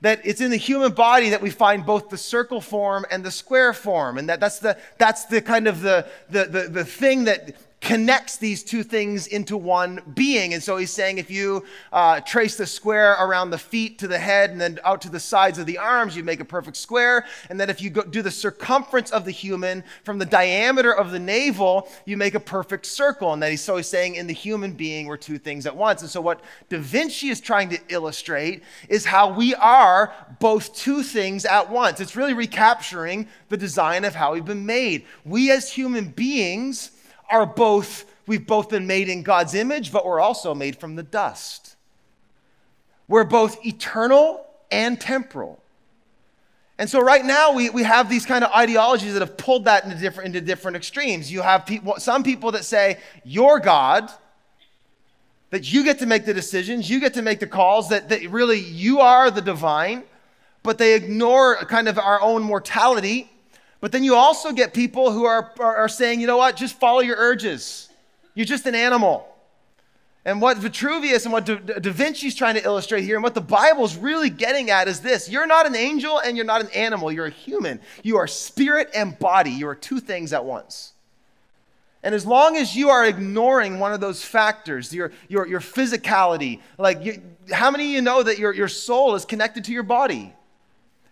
that 0.00 0.20
it's 0.24 0.40
in 0.40 0.50
the 0.50 0.56
human 0.56 0.92
body 0.92 1.30
that 1.30 1.42
we 1.42 1.50
find 1.50 1.84
both 1.84 2.08
the 2.08 2.16
circle 2.16 2.60
form 2.60 3.04
and 3.10 3.24
the 3.24 3.30
square 3.30 3.72
form. 3.72 4.18
And 4.18 4.28
that 4.28 4.40
that's 4.40 4.58
the 4.58 4.78
that's 4.98 5.26
the 5.26 5.42
kind 5.42 5.66
of 5.66 5.80
the 5.80 6.06
the 6.30 6.44
the, 6.44 6.68
the 6.68 6.84
thing 6.84 7.24
that 7.24 7.54
connects 7.80 8.36
these 8.36 8.62
two 8.62 8.82
things 8.82 9.26
into 9.26 9.56
one 9.56 10.02
being. 10.14 10.52
And 10.52 10.62
so 10.62 10.76
he's 10.76 10.90
saying 10.90 11.16
if 11.16 11.30
you 11.30 11.64
uh, 11.92 12.20
trace 12.20 12.56
the 12.56 12.66
square 12.66 13.12
around 13.12 13.50
the 13.50 13.58
feet 13.58 13.98
to 14.00 14.08
the 14.08 14.18
head 14.18 14.50
and 14.50 14.60
then 14.60 14.78
out 14.84 15.00
to 15.02 15.10
the 15.10 15.18
sides 15.18 15.58
of 15.58 15.64
the 15.64 15.78
arms, 15.78 16.14
you 16.14 16.22
make 16.22 16.40
a 16.40 16.44
perfect 16.44 16.76
square. 16.76 17.24
And 17.48 17.58
then 17.58 17.70
if 17.70 17.80
you 17.80 17.88
go, 17.88 18.02
do 18.02 18.20
the 18.20 18.30
circumference 18.30 19.10
of 19.10 19.24
the 19.24 19.30
human 19.30 19.82
from 20.04 20.18
the 20.18 20.26
diameter 20.26 20.94
of 20.94 21.10
the 21.10 21.18
navel, 21.18 21.88
you 22.04 22.18
make 22.18 22.34
a 22.34 22.40
perfect 22.40 22.84
circle. 22.84 23.32
And 23.32 23.42
then 23.42 23.50
he's 23.50 23.62
so 23.62 23.78
he's 23.78 23.86
saying 23.88 24.16
in 24.16 24.26
the 24.26 24.34
human 24.34 24.72
being, 24.72 25.06
we're 25.06 25.16
two 25.16 25.38
things 25.38 25.64
at 25.64 25.74
once. 25.74 26.02
And 26.02 26.10
so 26.10 26.20
what 26.20 26.42
Da 26.68 26.78
Vinci 26.78 27.30
is 27.30 27.40
trying 27.40 27.70
to 27.70 27.78
illustrate 27.88 28.62
is 28.90 29.06
how 29.06 29.32
we 29.32 29.54
are 29.54 30.12
both 30.38 30.74
two 30.74 31.02
things 31.02 31.46
at 31.46 31.70
once. 31.70 31.98
It's 31.98 32.14
really 32.14 32.34
recapturing 32.34 33.26
the 33.48 33.56
design 33.56 34.04
of 34.04 34.14
how 34.14 34.34
we've 34.34 34.44
been 34.44 34.66
made. 34.66 35.06
We 35.24 35.50
as 35.50 35.72
human 35.72 36.08
beings 36.08 36.90
are 37.30 37.46
both, 37.46 38.04
we've 38.26 38.46
both 38.46 38.68
been 38.68 38.86
made 38.86 39.08
in 39.08 39.22
God's 39.22 39.54
image, 39.54 39.92
but 39.92 40.04
we're 40.04 40.20
also 40.20 40.54
made 40.54 40.76
from 40.76 40.96
the 40.96 41.02
dust. 41.02 41.76
We're 43.08 43.24
both 43.24 43.64
eternal 43.64 44.46
and 44.70 45.00
temporal. 45.00 45.60
And 46.78 46.88
so 46.88 47.00
right 47.00 47.24
now 47.24 47.52
we, 47.52 47.68
we 47.68 47.82
have 47.82 48.08
these 48.08 48.24
kind 48.24 48.42
of 48.42 48.50
ideologies 48.52 49.12
that 49.12 49.20
have 49.20 49.36
pulled 49.36 49.66
that 49.66 49.84
into 49.84 49.96
different, 49.96 50.28
into 50.28 50.40
different 50.40 50.76
extremes. 50.76 51.30
You 51.30 51.42
have 51.42 51.66
people, 51.66 51.96
some 51.98 52.22
people 52.22 52.52
that 52.52 52.64
say, 52.64 52.98
you're 53.22 53.58
God, 53.58 54.10
that 55.50 55.70
you 55.70 55.84
get 55.84 55.98
to 55.98 56.06
make 56.06 56.24
the 56.24 56.32
decisions, 56.32 56.88
you 56.88 57.00
get 57.00 57.14
to 57.14 57.22
make 57.22 57.40
the 57.40 57.46
calls, 57.46 57.90
that, 57.90 58.08
that 58.08 58.30
really 58.30 58.58
you 58.58 59.00
are 59.00 59.30
the 59.30 59.42
divine, 59.42 60.04
but 60.62 60.78
they 60.78 60.94
ignore 60.94 61.56
kind 61.66 61.88
of 61.88 61.98
our 61.98 62.20
own 62.22 62.42
mortality 62.42 63.30
but 63.80 63.92
then 63.92 64.04
you 64.04 64.14
also 64.14 64.52
get 64.52 64.74
people 64.74 65.10
who 65.10 65.24
are, 65.24 65.52
are, 65.58 65.76
are 65.76 65.88
saying, 65.88 66.20
you 66.20 66.26
know 66.26 66.36
what, 66.36 66.56
just 66.56 66.78
follow 66.78 67.00
your 67.00 67.16
urges. 67.16 67.88
You're 68.34 68.46
just 68.46 68.66
an 68.66 68.74
animal. 68.74 69.26
And 70.24 70.42
what 70.42 70.58
Vitruvius 70.58 71.24
and 71.24 71.32
what 71.32 71.46
da, 71.46 71.56
da 71.56 71.90
Vinci's 71.90 72.34
trying 72.34 72.54
to 72.54 72.62
illustrate 72.62 73.04
here, 73.04 73.16
and 73.16 73.22
what 73.22 73.34
the 73.34 73.40
Bible's 73.40 73.96
really 73.96 74.28
getting 74.28 74.70
at 74.70 74.86
is 74.86 75.00
this 75.00 75.30
you're 75.30 75.46
not 75.46 75.66
an 75.66 75.74
angel 75.74 76.18
and 76.18 76.36
you're 76.36 76.46
not 76.46 76.60
an 76.60 76.68
animal, 76.74 77.10
you're 77.10 77.26
a 77.26 77.30
human. 77.30 77.80
You 78.02 78.18
are 78.18 78.26
spirit 78.26 78.90
and 78.94 79.18
body, 79.18 79.50
you 79.50 79.66
are 79.68 79.74
two 79.74 79.98
things 79.98 80.32
at 80.32 80.44
once. 80.44 80.92
And 82.02 82.14
as 82.14 82.24
long 82.24 82.56
as 82.56 82.74
you 82.74 82.88
are 82.88 83.04
ignoring 83.04 83.78
one 83.78 83.92
of 83.92 84.00
those 84.00 84.24
factors, 84.24 84.92
your, 84.92 85.12
your, 85.28 85.46
your 85.46 85.60
physicality, 85.60 86.60
like 86.78 87.04
you, 87.04 87.22
how 87.52 87.70
many 87.70 87.84
of 87.84 87.90
you 87.90 88.02
know 88.02 88.22
that 88.22 88.38
your, 88.38 88.54
your 88.54 88.68
soul 88.68 89.14
is 89.14 89.24
connected 89.26 89.64
to 89.64 89.72
your 89.72 89.82
body? 89.82 90.34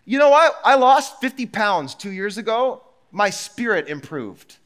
You 0.09 0.19
know 0.19 0.31
what? 0.31 0.59
I 0.65 0.75
lost 0.77 1.21
50 1.21 1.45
pounds 1.45 1.95
two 1.95 2.11
years 2.11 2.39
ago. 2.39 2.81
My 3.13 3.29
spirit 3.29 3.89
improved, 3.89 4.57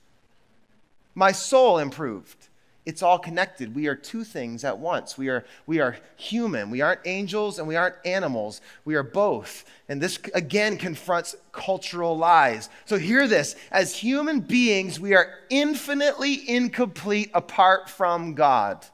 my 1.16 1.32
soul 1.32 1.78
improved. 1.78 2.36
It's 2.84 3.02
all 3.02 3.18
connected. 3.18 3.74
We 3.74 3.86
are 3.88 3.94
two 3.94 4.22
things 4.24 4.64
at 4.64 4.78
once. 4.78 5.16
We 5.16 5.28
are, 5.28 5.44
we 5.66 5.80
are 5.80 5.96
human. 6.16 6.68
We 6.68 6.80
aren't 6.80 7.00
angels 7.04 7.60
and 7.60 7.68
we 7.68 7.76
aren't 7.76 7.94
animals. 8.04 8.60
We 8.84 8.96
are 8.96 9.04
both. 9.04 9.64
And 9.88 10.00
this 10.00 10.18
again 10.34 10.76
confronts 10.76 11.36
cultural 11.52 12.16
lies. 12.16 12.68
So 12.84 12.98
hear 12.98 13.28
this 13.28 13.54
as 13.70 13.96
human 13.96 14.40
beings, 14.40 14.98
we 14.98 15.14
are 15.14 15.28
infinitely 15.48 16.48
incomplete 16.48 17.30
apart 17.34 17.88
from 17.88 18.34
God 18.34 18.84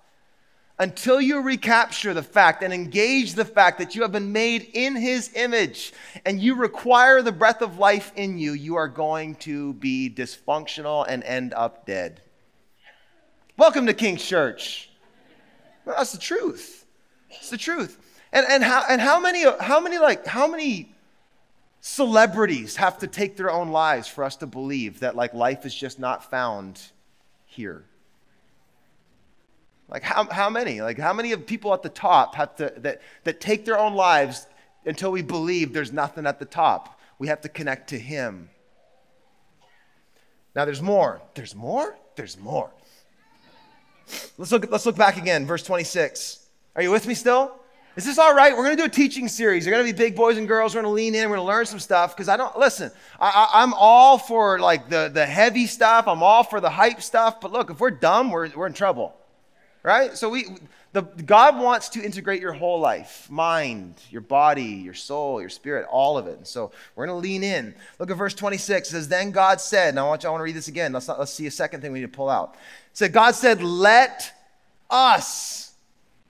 until 0.79 1.21
you 1.21 1.41
recapture 1.41 2.15
the 2.15 2.23
fact 2.23 2.63
and 2.63 2.73
engage 2.73 3.35
the 3.35 3.45
fact 3.45 3.79
that 3.79 3.97
you 3.97 4.03
have 4.03 4.13
been 4.13 4.33
made 4.33 4.71
in 4.75 4.95
his 4.95 5.33
image 5.35 5.93
and 6.25 6.41
you 6.41 6.55
require 6.55 7.21
the 7.21 7.33
breath 7.33 7.63
of 7.63 7.79
life 7.79 8.13
in 8.15 8.39
you, 8.39 8.53
you 8.53 8.77
are 8.77 8.87
going 8.87 9.35
to 9.35 9.73
be 9.75 10.09
dysfunctional 10.09 11.05
and 11.09 11.25
end 11.25 11.53
up 11.55 11.85
dead. 11.85 12.21
Welcome 13.57 13.87
to 13.87 13.95
King's 13.95 14.25
Church. 14.25 14.89
Well, 15.85 15.97
that's 15.97 16.13
the 16.13 16.19
truth. 16.19 16.87
It's 17.31 17.51
the 17.51 17.59
truth. 17.59 17.99
And, 18.33 18.47
and, 18.49 18.63
how, 18.63 18.85
and 18.89 19.01
how 19.01 19.19
many, 19.19 19.45
how 19.59 19.81
many, 19.81 19.99
like, 19.99 20.27
how 20.27 20.47
many 20.47 20.95
celebrities 21.81 22.77
have 22.77 22.99
to 22.99 23.09
take 23.09 23.37
their 23.37 23.51
own 23.51 23.71
lives 23.71 24.07
for 24.07 24.23
us 24.23 24.37
to 24.37 24.47
believe 24.47 25.01
that, 25.01 25.17
like, 25.17 25.35
life 25.35 25.67
is 25.67 25.75
just 25.75 25.99
not 25.99 26.31
found 26.31 26.81
here? 27.47 27.88
Like 29.89 30.03
how, 30.03 30.25
how 30.31 30.51
many? 30.51 30.83
Like 30.83 30.99
how 30.99 31.13
many 31.13 31.33
of 31.33 31.47
people 31.47 31.73
at 31.73 31.83
the 31.83 31.89
top 31.89 32.35
have 32.35 32.55
to 32.57 32.73
that, 32.79 33.01
that 33.25 33.41
take 33.41 33.65
their 33.65 33.79
own 33.79 33.95
lives 33.95 34.47
until 34.85 35.11
we 35.11 35.23
believe 35.23 35.73
there's 35.73 35.93
nothing 35.93 36.27
at 36.27 36.39
the 36.39 36.45
top? 36.45 37.01
We 37.19 37.29
have 37.29 37.41
to 37.43 37.49
connect 37.49 37.89
to 37.91 37.99
him. 37.99 38.51
Now 40.55 40.65
there's 40.65 40.83
more. 40.83 41.23
There's 41.35 41.55
more? 41.55 41.97
There's 42.17 42.39
more. 42.39 42.71
Let's 44.37 44.53
look, 44.53 44.71
let's 44.71 44.87
look 44.87 44.97
back 44.97 45.17
again, 45.17 45.47
verse 45.47 45.63
26. 45.63 46.47
Are 46.77 46.83
you 46.83 46.91
with 46.91 47.07
me 47.07 47.15
still? 47.15 47.55
Is 47.97 48.05
this 48.05 48.19
all 48.19 48.35
right? 48.35 48.57
We're 48.57 48.65
going 48.65 48.77
to 48.77 48.83
do 48.83 48.87
a 48.87 48.91
teaching 48.91 49.27
series. 49.27 49.67
You're 49.67 49.75
going 49.75 49.85
to 49.85 49.93
be 49.93 49.97
big 49.97 50.15
boys 50.15 50.37
and 50.37 50.47
girls. 50.47 50.75
We're 50.75 50.83
going 50.83 50.93
to 50.93 50.95
lean 50.95 51.15
in. 51.17 51.29
We're 51.29 51.37
going 51.37 51.47
to 51.47 51.53
learn 51.53 51.67
some 51.67 51.81
stuff 51.81 52.15
because 52.15 52.29
I 52.29 52.37
don't, 52.37 52.57
listen, 52.57 52.93
I 53.19 53.63
am 53.63 53.75
all 53.75 54.19
for 54.19 54.61
like 54.61 54.89
the, 54.89 55.11
the 55.13 55.27
heavy 55.27 55.67
stuff. 55.67 56.07
I'm 56.07 56.23
all 56.23 56.45
for 56.45 56.61
the 56.61 56.71
hype 56.71 57.03
stuff. 57.03 57.41
But 57.41 57.51
look, 57.51 57.71
if 57.71 57.81
we're 57.81 57.91
dumb, 57.91 58.31
we're, 58.31 58.49
we're 58.51 58.69
in 58.69 58.73
trouble 58.73 59.18
right? 59.89 60.19
So 60.19 60.29
we, 60.29 60.45
the, 60.93 61.01
God 61.01 61.59
wants 61.59 61.89
to 61.91 62.05
integrate 62.05 62.43
your 62.43 62.53
whole 62.53 62.79
life 62.79 63.27
mind, 63.31 63.95
your 64.11 64.21
body, 64.21 64.63
your 64.63 64.93
soul, 64.93 65.41
your 65.41 65.49
spirit, 65.49 65.87
all 65.91 66.19
of 66.19 66.27
it. 66.27 66.37
And 66.37 66.47
so 66.47 66.73
we're 66.95 67.07
going 67.07 67.17
to 67.17 67.27
lean 67.27 67.43
in. 67.43 67.75
Look 67.99 68.11
at 68.11 68.17
verse 68.19 68.35
26. 68.35 68.89
It 68.89 68.91
says, 68.91 69.09
Then 69.09 69.31
God 69.31 69.63
said, 69.63 69.89
and 69.89 69.99
I 69.99 70.03
want, 70.03 70.23
you, 70.23 70.29
I 70.29 70.33
want 70.33 70.41
to 70.41 70.45
read 70.45 70.55
this 70.55 70.69
again. 70.69 70.93
Let's, 70.93 71.09
not, 71.09 71.19
let's 71.19 71.33
see 71.33 71.47
a 71.47 71.51
second 71.51 71.81
thing 71.81 71.91
we 71.91 72.01
need 72.01 72.13
to 72.13 72.17
pull 72.17 72.29
out. 72.29 72.55
Said, 72.93 73.15
God 73.15 73.35
said, 73.35 73.63
Let 73.63 74.31
us 74.91 75.73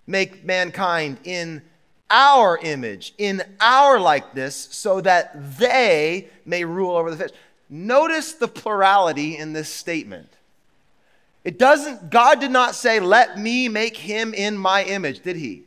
make 0.06 0.44
mankind 0.44 1.18
in 1.24 1.62
our 2.08 2.58
image, 2.58 3.14
in 3.18 3.42
our 3.60 3.98
likeness, 3.98 4.68
so 4.70 5.00
that 5.00 5.58
they 5.58 6.28
may 6.46 6.64
rule 6.64 6.96
over 6.96 7.10
the 7.10 7.16
fish. 7.16 7.32
Notice 7.68 8.34
the 8.34 8.48
plurality 8.48 9.36
in 9.36 9.52
this 9.52 9.68
statement. 9.68 10.32
It 11.48 11.58
doesn't, 11.58 12.10
God 12.10 12.40
did 12.40 12.50
not 12.50 12.74
say, 12.74 13.00
let 13.00 13.38
me 13.38 13.68
make 13.68 13.96
him 13.96 14.34
in 14.34 14.58
my 14.58 14.84
image, 14.84 15.20
did 15.20 15.36
he? 15.36 15.62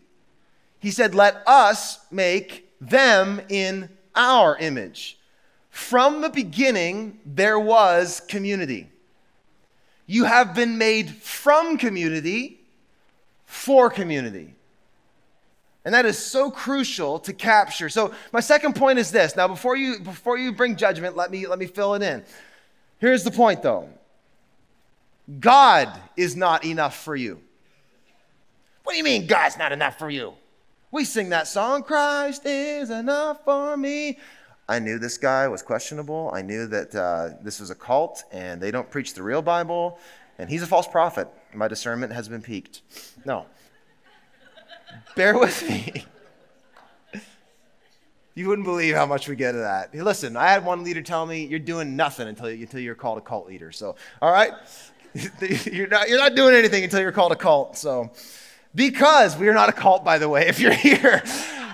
He 0.78 0.92
said, 0.92 1.16
let 1.16 1.42
us 1.48 2.06
make 2.12 2.70
them 2.80 3.42
in 3.50 3.90
our 4.14 4.56
image. 4.60 5.18
From 5.72 6.22
the 6.22 6.30
beginning, 6.30 7.20
there 7.26 7.60
was 7.60 8.22
community. 8.28 8.92
You 10.06 10.26
have 10.26 10.54
been 10.54 10.78
made 10.78 11.10
from 11.10 11.80
community 11.80 12.60
for 13.48 13.90
community. 13.90 14.54
And 15.84 15.96
that 15.96 16.06
is 16.06 16.16
so 16.20 16.52
crucial 16.52 17.18
to 17.22 17.34
capture. 17.34 17.90
So 17.90 18.14
my 18.32 18.40
second 18.40 18.76
point 18.76 19.00
is 19.00 19.10
this. 19.10 19.36
Now 19.36 19.48
before 19.48 19.76
you 19.76 20.00
before 20.00 20.38
you 20.38 20.52
bring 20.52 20.76
judgment, 20.76 21.18
let 21.18 21.32
me 21.32 21.48
let 21.48 21.58
me 21.58 21.66
fill 21.66 21.96
it 21.96 22.04
in. 22.04 22.24
Here's 23.00 23.24
the 23.24 23.32
point 23.32 23.64
though. 23.64 23.90
God 25.40 26.00
is 26.18 26.36
not 26.36 26.66
enough 26.66 27.04
for 27.04 27.16
you. 27.16 27.40
What 28.84 28.94
do 28.94 28.98
you 28.98 29.04
mean 29.04 29.28
God's 29.28 29.58
not 29.58 29.72
enough 29.72 29.98
for 29.98 30.10
you? 30.10 30.34
We 30.92 31.06
sing 31.06 31.30
that 31.30 31.48
song, 31.48 31.84
Christ 31.84 32.46
is 32.46 32.90
enough 32.90 33.46
for 33.46 33.78
me. 33.78 34.20
I 34.68 34.80
knew 34.80 35.00
this 35.00 35.18
guy 35.18 35.48
was 35.48 35.62
questionable. 35.62 36.32
I 36.34 36.42
knew 36.42 36.68
that 36.68 36.96
uh, 36.96 37.30
this 37.42 37.60
was 37.60 37.70
a 37.70 37.76
cult 37.76 38.24
and 38.32 38.62
they 38.62 38.72
don't 38.72 38.90
preach 38.90 39.14
the 39.14 39.24
real 39.24 39.42
Bible 39.42 40.00
and 40.38 40.50
he's 40.50 40.64
a 40.64 40.68
false 40.68 40.88
prophet. 40.88 41.28
My 41.54 41.68
discernment 41.68 42.14
has 42.14 42.28
been 42.28 42.42
piqued. 42.42 42.82
No. 43.26 43.46
Bear 45.16 45.38
with 45.38 45.68
me. 45.70 46.06
You 48.34 48.48
wouldn't 48.48 48.66
believe 48.66 48.96
how 48.96 49.06
much 49.06 49.28
we 49.28 49.36
get 49.36 49.56
of 49.56 49.62
that. 49.62 49.90
Hey, 49.92 50.02
listen, 50.02 50.38
I 50.38 50.48
had 50.52 50.64
one 50.64 50.86
leader 50.86 51.02
tell 51.02 51.26
me, 51.26 51.46
you're 51.46 51.60
doing 51.60 51.98
nothing 51.98 52.30
until, 52.30 52.46
until 52.46 52.80
you're 52.80 52.96
called 52.96 53.18
a 53.18 53.22
cult 53.22 53.46
leader. 53.46 53.74
So, 53.74 53.98
all 54.22 54.32
right? 54.32 54.54
you're, 55.72 55.88
not, 55.88 56.10
you're 56.10 56.20
not 56.20 56.36
doing 56.36 56.56
anything 56.56 56.84
until 56.84 57.02
you're 57.02 57.12
called 57.12 57.32
a 57.32 57.36
cult. 57.36 57.78
So, 57.78 58.12
because 58.74 59.38
we 59.38 59.48
are 59.50 59.54
not 59.54 59.70
a 59.70 59.74
cult, 59.74 60.04
by 60.04 60.18
the 60.18 60.30
way, 60.30 60.48
if 60.48 60.60
you're 60.60 60.74
here, 60.74 61.24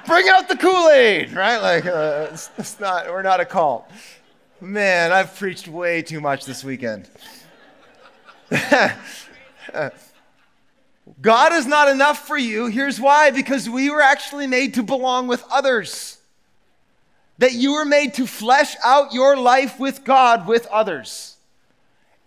bring 0.05 0.27
out 0.29 0.49
the 0.49 0.57
Kool 0.57 0.89
Aid, 0.89 1.33
right? 1.33 1.57
Like, 1.57 1.85
uh, 1.85 2.29
it's, 2.31 2.49
it's 2.57 2.79
not, 2.79 3.07
we're 3.07 3.21
not 3.21 3.39
a 3.39 3.45
cult. 3.45 3.89
Man, 4.59 5.11
I've 5.11 5.35
preached 5.35 5.67
way 5.67 6.01
too 6.01 6.19
much 6.19 6.45
this 6.45 6.63
weekend. 6.63 7.09
God 11.21 11.53
is 11.53 11.67
not 11.67 11.89
enough 11.89 12.27
for 12.27 12.37
you. 12.37 12.65
Here's 12.65 12.99
why 12.99 13.31
because 13.31 13.69
we 13.69 13.89
were 13.89 14.01
actually 14.01 14.47
made 14.47 14.73
to 14.75 14.83
belong 14.83 15.27
with 15.27 15.43
others 15.51 16.17
that 17.37 17.53
you 17.53 17.73
were 17.73 17.85
made 17.85 18.15
to 18.15 18.25
flesh 18.25 18.75
out 18.83 19.13
your 19.13 19.37
life 19.37 19.79
with 19.79 20.03
God 20.03 20.47
with 20.47 20.65
others. 20.67 21.36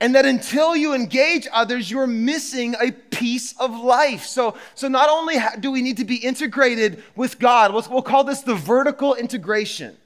And 0.00 0.14
that 0.14 0.24
until 0.24 0.74
you 0.74 0.94
engage 0.94 1.46
others, 1.52 1.90
you're 1.90 2.06
missing 2.06 2.74
a 2.80 2.90
piece 2.90 3.52
of 3.60 3.78
life. 3.78 4.24
So, 4.24 4.56
so 4.74 4.88
not 4.88 5.10
only 5.10 5.36
do 5.60 5.70
we 5.70 5.82
need 5.82 5.98
to 5.98 6.06
be 6.06 6.16
integrated 6.16 7.02
with 7.16 7.38
God, 7.38 7.74
we'll, 7.74 7.86
we'll 7.90 8.02
call 8.02 8.24
this 8.24 8.40
the 8.40 8.54
vertical 8.54 9.14
integration, 9.14 9.96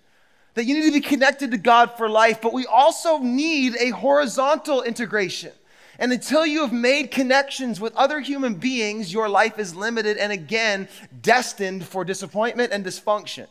that 0.54 0.64
you 0.64 0.74
need 0.74 0.86
to 0.86 0.92
be 0.92 1.00
connected 1.00 1.52
to 1.52 1.58
God 1.58 1.96
for 1.96 2.08
life, 2.08 2.40
but 2.40 2.52
we 2.52 2.66
also 2.66 3.18
need 3.18 3.76
a 3.78 3.90
horizontal 3.90 4.82
integration. 4.82 5.52
And 5.98 6.12
until 6.12 6.44
you 6.44 6.62
have 6.62 6.72
made 6.72 7.12
connections 7.12 7.80
with 7.80 7.94
other 7.94 8.18
human 8.18 8.54
beings, 8.54 9.12
your 9.12 9.28
life 9.28 9.60
is 9.60 9.76
limited 9.76 10.16
and 10.16 10.32
again 10.32 10.88
destined 11.22 11.86
for 11.86 12.04
disappointment 12.04 12.72
and 12.72 12.84
dysfunction. 12.84 13.46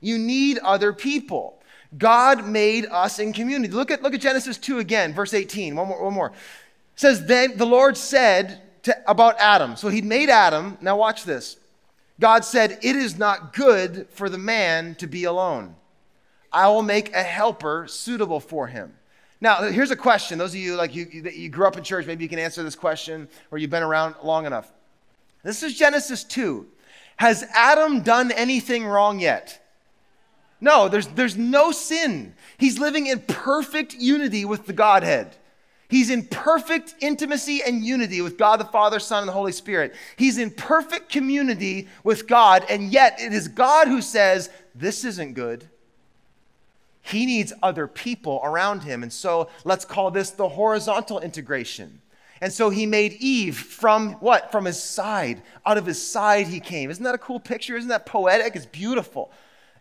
You 0.00 0.18
need 0.18 0.58
other 0.58 0.92
people. 0.92 1.59
God 1.98 2.46
made 2.46 2.86
us 2.86 3.18
in 3.18 3.32
community. 3.32 3.72
Look 3.72 3.90
at, 3.90 4.02
look 4.02 4.14
at 4.14 4.20
Genesis 4.20 4.58
2 4.58 4.78
again, 4.78 5.12
verse 5.12 5.34
18. 5.34 5.74
One 5.74 5.88
more. 5.88 6.04
One 6.04 6.14
more. 6.14 6.28
It 6.28 7.00
says, 7.00 7.26
Then 7.26 7.56
the 7.56 7.66
Lord 7.66 7.96
said 7.96 8.62
to, 8.84 8.96
about 9.10 9.36
Adam. 9.38 9.76
So 9.76 9.88
he'd 9.88 10.04
made 10.04 10.30
Adam. 10.30 10.78
Now 10.80 10.96
watch 10.96 11.24
this. 11.24 11.56
God 12.20 12.44
said, 12.44 12.78
It 12.82 12.96
is 12.96 13.18
not 13.18 13.52
good 13.52 14.06
for 14.10 14.28
the 14.28 14.38
man 14.38 14.94
to 14.96 15.06
be 15.06 15.24
alone. 15.24 15.74
I 16.52 16.68
will 16.68 16.82
make 16.82 17.14
a 17.14 17.22
helper 17.22 17.86
suitable 17.88 18.40
for 18.40 18.66
him. 18.66 18.94
Now, 19.40 19.62
here's 19.62 19.90
a 19.90 19.96
question. 19.96 20.38
Those 20.38 20.52
of 20.52 20.60
you 20.60 20.76
like 20.76 20.94
you, 20.94 21.06
you 21.06 21.48
grew 21.48 21.66
up 21.66 21.76
in 21.76 21.82
church, 21.82 22.06
maybe 22.06 22.24
you 22.24 22.28
can 22.28 22.38
answer 22.38 22.62
this 22.62 22.74
question, 22.74 23.28
or 23.50 23.58
you've 23.58 23.70
been 23.70 23.82
around 23.82 24.16
long 24.22 24.46
enough. 24.46 24.70
This 25.42 25.62
is 25.62 25.78
Genesis 25.78 26.24
2. 26.24 26.66
Has 27.16 27.44
Adam 27.54 28.02
done 28.02 28.32
anything 28.32 28.84
wrong 28.84 29.18
yet? 29.18 29.59
No, 30.60 30.88
there's, 30.88 31.06
there's 31.08 31.36
no 31.36 31.72
sin. 31.72 32.34
He's 32.58 32.78
living 32.78 33.06
in 33.06 33.20
perfect 33.20 33.94
unity 33.94 34.44
with 34.44 34.66
the 34.66 34.72
Godhead. 34.72 35.36
He's 35.88 36.10
in 36.10 36.26
perfect 36.26 36.94
intimacy 37.00 37.62
and 37.64 37.84
unity 37.84 38.20
with 38.20 38.38
God 38.38 38.60
the 38.60 38.64
Father, 38.64 39.00
Son, 39.00 39.22
and 39.22 39.28
the 39.28 39.32
Holy 39.32 39.52
Spirit. 39.52 39.94
He's 40.16 40.38
in 40.38 40.50
perfect 40.50 41.10
community 41.10 41.88
with 42.04 42.28
God, 42.28 42.64
and 42.70 42.92
yet 42.92 43.18
it 43.20 43.32
is 43.32 43.48
God 43.48 43.88
who 43.88 44.00
says, 44.00 44.50
This 44.74 45.04
isn't 45.04 45.34
good. 45.34 45.68
He 47.02 47.26
needs 47.26 47.52
other 47.62 47.88
people 47.88 48.40
around 48.44 48.82
him. 48.82 49.02
And 49.02 49.12
so 49.12 49.48
let's 49.64 49.84
call 49.84 50.10
this 50.10 50.30
the 50.30 50.50
horizontal 50.50 51.18
integration. 51.18 52.02
And 52.40 52.52
so 52.52 52.70
he 52.70 52.86
made 52.86 53.14
Eve 53.14 53.56
from 53.56 54.12
what? 54.14 54.52
From 54.52 54.66
his 54.66 54.80
side. 54.80 55.42
Out 55.66 55.76
of 55.76 55.86
his 55.86 56.00
side 56.00 56.46
he 56.46 56.60
came. 56.60 56.90
Isn't 56.90 57.04
that 57.04 57.14
a 57.14 57.18
cool 57.18 57.40
picture? 57.40 57.76
Isn't 57.76 57.88
that 57.88 58.06
poetic? 58.06 58.54
It's 58.54 58.66
beautiful 58.66 59.32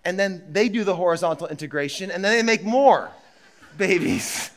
and 0.05 0.19
then 0.19 0.43
they 0.51 0.69
do 0.69 0.83
the 0.83 0.95
horizontal 0.95 1.47
integration, 1.47 2.11
and 2.11 2.23
then 2.23 2.33
they 2.33 2.43
make 2.43 2.63
more 2.63 3.11
babies. 3.77 4.51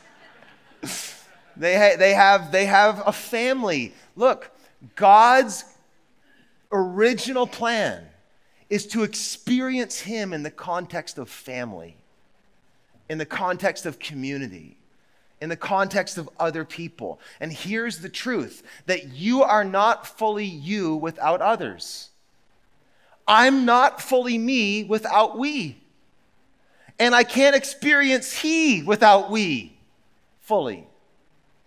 they, 1.57 1.75
ha- 1.75 1.97
they, 1.97 2.13
have, 2.13 2.51
they 2.51 2.65
have 2.65 3.03
a 3.05 3.11
family. 3.11 3.93
Look, 4.15 4.51
God's 4.95 5.65
original 6.71 7.47
plan 7.47 8.05
is 8.69 8.87
to 8.87 9.03
experience 9.03 9.99
Him 10.01 10.33
in 10.33 10.43
the 10.43 10.51
context 10.51 11.17
of 11.17 11.29
family, 11.29 11.97
in 13.09 13.17
the 13.17 13.25
context 13.25 13.85
of 13.85 13.99
community, 13.99 14.77
in 15.41 15.49
the 15.49 15.57
context 15.57 16.17
of 16.17 16.29
other 16.39 16.63
people. 16.63 17.19
And 17.39 17.51
here's 17.51 17.99
the 17.99 18.09
truth 18.09 18.63
that 18.85 19.09
you 19.09 19.43
are 19.43 19.65
not 19.65 20.07
fully 20.07 20.45
you 20.45 20.95
without 20.95 21.41
others. 21.41 22.09
I'm 23.27 23.65
not 23.65 24.01
fully 24.01 24.37
me 24.37 24.83
without 24.83 25.37
we. 25.37 25.77
And 26.99 27.15
I 27.15 27.23
can't 27.23 27.55
experience 27.55 28.31
he 28.33 28.83
without 28.83 29.31
we 29.31 29.77
fully. 30.41 30.85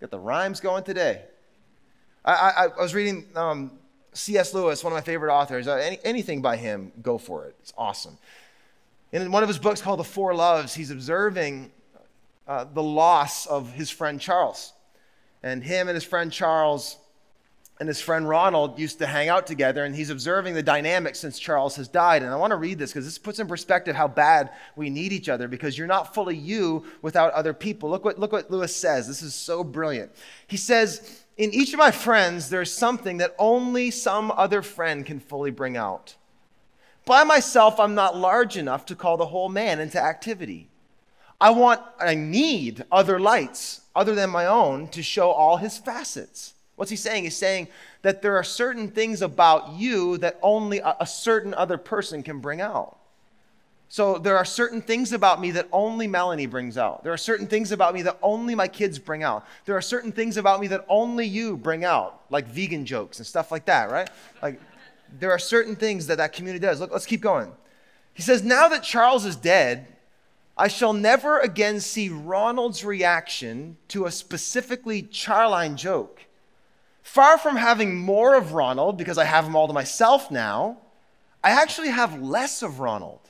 Got 0.00 0.10
the 0.10 0.18
rhymes 0.18 0.60
going 0.60 0.84
today. 0.84 1.22
I, 2.24 2.32
I, 2.32 2.64
I 2.64 2.82
was 2.82 2.94
reading 2.94 3.26
um, 3.34 3.72
C.S. 4.12 4.54
Lewis, 4.54 4.84
one 4.84 4.92
of 4.92 4.96
my 4.96 5.02
favorite 5.02 5.32
authors. 5.32 5.66
Uh, 5.66 5.74
any, 5.74 5.98
anything 6.04 6.42
by 6.42 6.56
him, 6.56 6.92
go 7.02 7.18
for 7.18 7.46
it. 7.46 7.56
It's 7.60 7.72
awesome. 7.76 8.18
In 9.12 9.30
one 9.32 9.42
of 9.42 9.48
his 9.48 9.58
books 9.58 9.80
called 9.80 9.98
The 9.98 10.04
Four 10.04 10.34
Loves, 10.34 10.74
he's 10.74 10.90
observing 10.90 11.70
uh, 12.46 12.64
the 12.72 12.82
loss 12.82 13.46
of 13.46 13.72
his 13.72 13.90
friend 13.90 14.20
Charles. 14.20 14.72
And 15.42 15.62
him 15.62 15.88
and 15.88 15.94
his 15.94 16.04
friend 16.04 16.32
Charles 16.32 16.96
and 17.78 17.88
his 17.88 18.00
friend 18.00 18.26
Ronald 18.26 18.78
used 18.78 18.98
to 19.00 19.06
hang 19.06 19.28
out 19.28 19.46
together, 19.46 19.84
and 19.84 19.94
he's 19.94 20.08
observing 20.08 20.54
the 20.54 20.62
dynamic 20.62 21.14
since 21.14 21.38
Charles 21.38 21.76
has 21.76 21.88
died. 21.88 22.22
And 22.22 22.32
I 22.32 22.36
want 22.36 22.52
to 22.52 22.56
read 22.56 22.78
this 22.78 22.90
because 22.90 23.04
this 23.04 23.18
puts 23.18 23.38
in 23.38 23.46
perspective 23.46 23.94
how 23.94 24.08
bad 24.08 24.50
we 24.76 24.88
need 24.88 25.12
each 25.12 25.28
other 25.28 25.46
because 25.46 25.76
you're 25.76 25.86
not 25.86 26.14
fully 26.14 26.36
you 26.36 26.84
without 27.02 27.34
other 27.34 27.52
people. 27.52 27.90
Look 27.90 28.04
what, 28.04 28.18
look 28.18 28.32
what 28.32 28.50
Lewis 28.50 28.74
says. 28.74 29.06
This 29.06 29.20
is 29.20 29.34
so 29.34 29.62
brilliant. 29.62 30.10
He 30.46 30.56
says, 30.56 31.22
In 31.36 31.52
each 31.52 31.74
of 31.74 31.78
my 31.78 31.90
friends, 31.90 32.48
there's 32.48 32.72
something 32.72 33.18
that 33.18 33.34
only 33.38 33.90
some 33.90 34.30
other 34.30 34.62
friend 34.62 35.04
can 35.04 35.20
fully 35.20 35.50
bring 35.50 35.76
out. 35.76 36.14
By 37.04 37.24
myself, 37.24 37.78
I'm 37.78 37.94
not 37.94 38.16
large 38.16 38.56
enough 38.56 38.86
to 38.86 38.96
call 38.96 39.18
the 39.18 39.26
whole 39.26 39.50
man 39.50 39.80
into 39.80 40.02
activity. 40.02 40.70
I 41.38 41.50
want, 41.50 41.82
I 42.00 42.14
need 42.14 42.84
other 42.90 43.20
lights 43.20 43.82
other 43.94 44.14
than 44.14 44.30
my 44.30 44.46
own 44.46 44.88
to 44.88 45.02
show 45.02 45.30
all 45.30 45.58
his 45.58 45.76
facets. 45.76 46.54
What's 46.76 46.90
he 46.90 46.96
saying? 46.96 47.24
He's 47.24 47.36
saying 47.36 47.68
that 48.02 48.22
there 48.22 48.36
are 48.36 48.44
certain 48.44 48.90
things 48.90 49.22
about 49.22 49.72
you 49.72 50.18
that 50.18 50.38
only 50.42 50.78
a, 50.78 50.94
a, 51.00 51.06
certain 51.06 51.54
other 51.54 51.78
person 51.78 52.22
can 52.22 52.38
bring 52.38 52.60
out. 52.60 52.98
So 53.88 54.18
there 54.18 54.36
are 54.36 54.44
certain 54.44 54.82
things 54.82 55.12
about 55.12 55.40
me 55.40 55.52
that 55.52 55.68
only 55.72 56.06
Melanie 56.06 56.46
brings 56.46 56.76
out. 56.76 57.02
There 57.02 57.12
are 57.12 57.18
certain 57.18 57.46
things 57.46 57.72
about 57.72 57.94
me 57.94 58.02
that 58.02 58.18
only 58.20 58.54
my 58.54 58.68
kids 58.68 58.98
bring 58.98 59.22
out. 59.22 59.46
There 59.64 59.76
are 59.76 59.82
certain 59.82 60.12
things 60.12 60.36
about 60.36 60.60
me 60.60 60.66
that 60.68 60.84
only 60.88 61.24
you 61.26 61.56
bring 61.56 61.84
out, 61.84 62.20
like 62.28 62.46
vegan 62.46 62.84
jokes 62.84 63.18
and 63.18 63.26
stuff 63.26 63.50
like 63.50 63.64
that, 63.66 63.90
right? 63.90 64.10
Like 64.42 64.60
there 65.18 65.30
are 65.30 65.38
certain 65.38 65.76
things 65.76 66.08
that 66.08 66.18
that 66.18 66.32
community 66.32 66.64
does. 66.64 66.80
Look, 66.80 66.90
let's 66.90 67.06
keep 67.06 67.20
going. 67.20 67.52
He 68.12 68.22
says, 68.22 68.42
"Now 68.42 68.68
that 68.68 68.82
Charles 68.82 69.24
is 69.24 69.36
dead, 69.36 69.86
I 70.58 70.68
shall 70.68 70.92
never 70.92 71.38
again 71.38 71.80
see 71.80 72.08
Ronald's 72.08 72.84
reaction 72.84 73.76
to 73.88 74.06
a 74.06 74.10
specifically 74.10 75.04
Charline 75.04 75.76
joke." 75.76 76.25
Far 77.06 77.38
from 77.38 77.54
having 77.54 77.96
more 77.96 78.34
of 78.34 78.52
Ronald 78.52 78.98
because 78.98 79.16
I 79.16 79.24
have 79.24 79.44
him 79.44 79.54
all 79.54 79.68
to 79.68 79.72
myself 79.72 80.28
now, 80.28 80.78
I 81.42 81.50
actually 81.50 81.90
have 81.90 82.20
less 82.20 82.64
of 82.64 82.80
Ronald. 82.80 83.20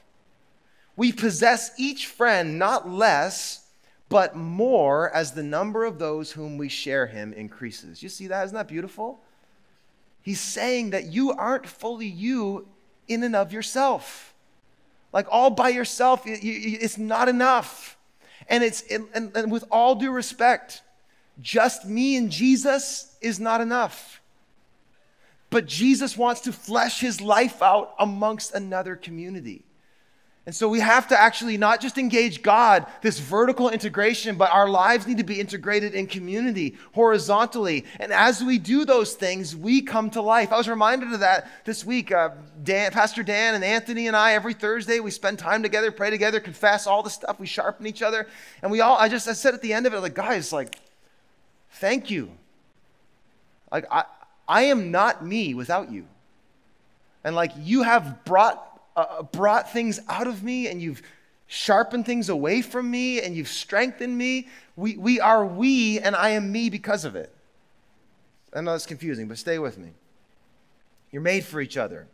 We 0.96 1.12
possess 1.12 1.72
each 1.78 2.06
friend 2.06 2.58
not 2.58 2.88
less, 2.88 3.66
but 4.08 4.34
more 4.34 5.14
as 5.14 5.32
the 5.32 5.42
number 5.42 5.84
of 5.84 5.98
those 5.98 6.32
whom 6.32 6.56
we 6.56 6.70
share 6.70 7.06
him 7.06 7.34
increases. 7.34 8.02
You 8.02 8.08
see 8.08 8.26
that? 8.28 8.46
Isn't 8.46 8.56
that 8.56 8.66
beautiful? 8.66 9.20
He's 10.22 10.40
saying 10.40 10.90
that 10.90 11.12
you 11.12 11.32
aren't 11.32 11.66
fully 11.66 12.08
you 12.08 12.66
in 13.08 13.22
and 13.22 13.36
of 13.36 13.52
yourself. 13.52 14.34
Like 15.12 15.26
all 15.30 15.50
by 15.50 15.68
yourself, 15.68 16.22
it's 16.24 16.96
not 16.96 17.28
enough. 17.28 17.98
And 18.48 18.64
it's 18.64 18.82
and, 18.90 19.52
with 19.52 19.64
all 19.70 19.94
due 19.96 20.12
respect, 20.12 20.80
just 21.40 21.86
me 21.86 22.16
and 22.16 22.30
Jesus 22.30 23.16
is 23.20 23.38
not 23.38 23.60
enough. 23.60 24.20
But 25.50 25.66
Jesus 25.66 26.16
wants 26.16 26.42
to 26.42 26.52
flesh 26.52 27.00
his 27.00 27.20
life 27.20 27.62
out 27.62 27.94
amongst 27.98 28.54
another 28.54 28.96
community. 28.96 29.66
And 30.46 30.54
so 30.54 30.68
we 30.68 30.78
have 30.78 31.08
to 31.08 31.20
actually 31.20 31.56
not 31.56 31.80
just 31.80 31.98
engage 31.98 32.40
God, 32.40 32.86
this 33.02 33.18
vertical 33.18 33.68
integration, 33.68 34.36
but 34.36 34.52
our 34.52 34.68
lives 34.68 35.04
need 35.04 35.18
to 35.18 35.24
be 35.24 35.40
integrated 35.40 35.92
in 35.92 36.06
community, 36.06 36.76
horizontally. 36.92 37.84
And 37.98 38.12
as 38.12 38.44
we 38.44 38.58
do 38.58 38.84
those 38.84 39.14
things, 39.14 39.56
we 39.56 39.82
come 39.82 40.08
to 40.10 40.22
life. 40.22 40.52
I 40.52 40.56
was 40.56 40.68
reminded 40.68 41.12
of 41.12 41.20
that 41.20 41.48
this 41.64 41.84
week. 41.84 42.12
Uh, 42.12 42.30
Dan, 42.62 42.92
Pastor 42.92 43.24
Dan 43.24 43.56
and 43.56 43.64
Anthony 43.64 44.06
and 44.06 44.16
I, 44.16 44.34
every 44.34 44.54
Thursday, 44.54 45.00
we 45.00 45.10
spend 45.10 45.40
time 45.40 45.64
together, 45.64 45.90
pray 45.90 46.10
together, 46.10 46.38
confess 46.38 46.86
all 46.86 47.02
the 47.02 47.10
stuff. 47.10 47.40
We 47.40 47.46
sharpen 47.46 47.84
each 47.84 48.02
other. 48.02 48.28
And 48.62 48.70
we 48.70 48.80
all, 48.80 48.96
I 48.96 49.08
just, 49.08 49.26
I 49.26 49.32
said 49.32 49.52
at 49.52 49.62
the 49.62 49.72
end 49.72 49.86
of 49.86 49.94
it, 49.94 50.00
like, 50.00 50.14
guys, 50.14 50.52
like, 50.52 50.78
thank 51.76 52.10
you. 52.10 52.30
Like, 53.70 53.86
I, 53.90 54.04
I 54.48 54.62
am 54.64 54.90
not 54.90 55.24
me 55.24 55.54
without 55.54 55.90
you. 55.90 56.06
And 57.24 57.34
like, 57.34 57.52
you 57.58 57.82
have 57.82 58.24
brought 58.24 58.62
uh, 58.96 59.22
brought 59.22 59.72
things 59.72 60.00
out 60.08 60.26
of 60.26 60.42
me 60.42 60.68
and 60.68 60.80
you've 60.80 61.02
sharpened 61.46 62.06
things 62.06 62.28
away 62.28 62.62
from 62.62 62.90
me 62.90 63.20
and 63.20 63.36
you've 63.36 63.48
strengthened 63.48 64.16
me. 64.16 64.48
We, 64.74 64.96
we 64.96 65.20
are 65.20 65.44
we 65.44 66.00
and 66.00 66.16
I 66.16 66.30
am 66.30 66.50
me 66.50 66.70
because 66.70 67.04
of 67.04 67.14
it. 67.14 67.30
I 68.54 68.62
know 68.62 68.74
it's 68.74 68.86
confusing, 68.86 69.28
but 69.28 69.36
stay 69.36 69.58
with 69.58 69.76
me. 69.76 69.90
You're 71.12 71.22
made 71.22 71.44
for 71.44 71.60
each 71.60 71.76
other. 71.76 72.06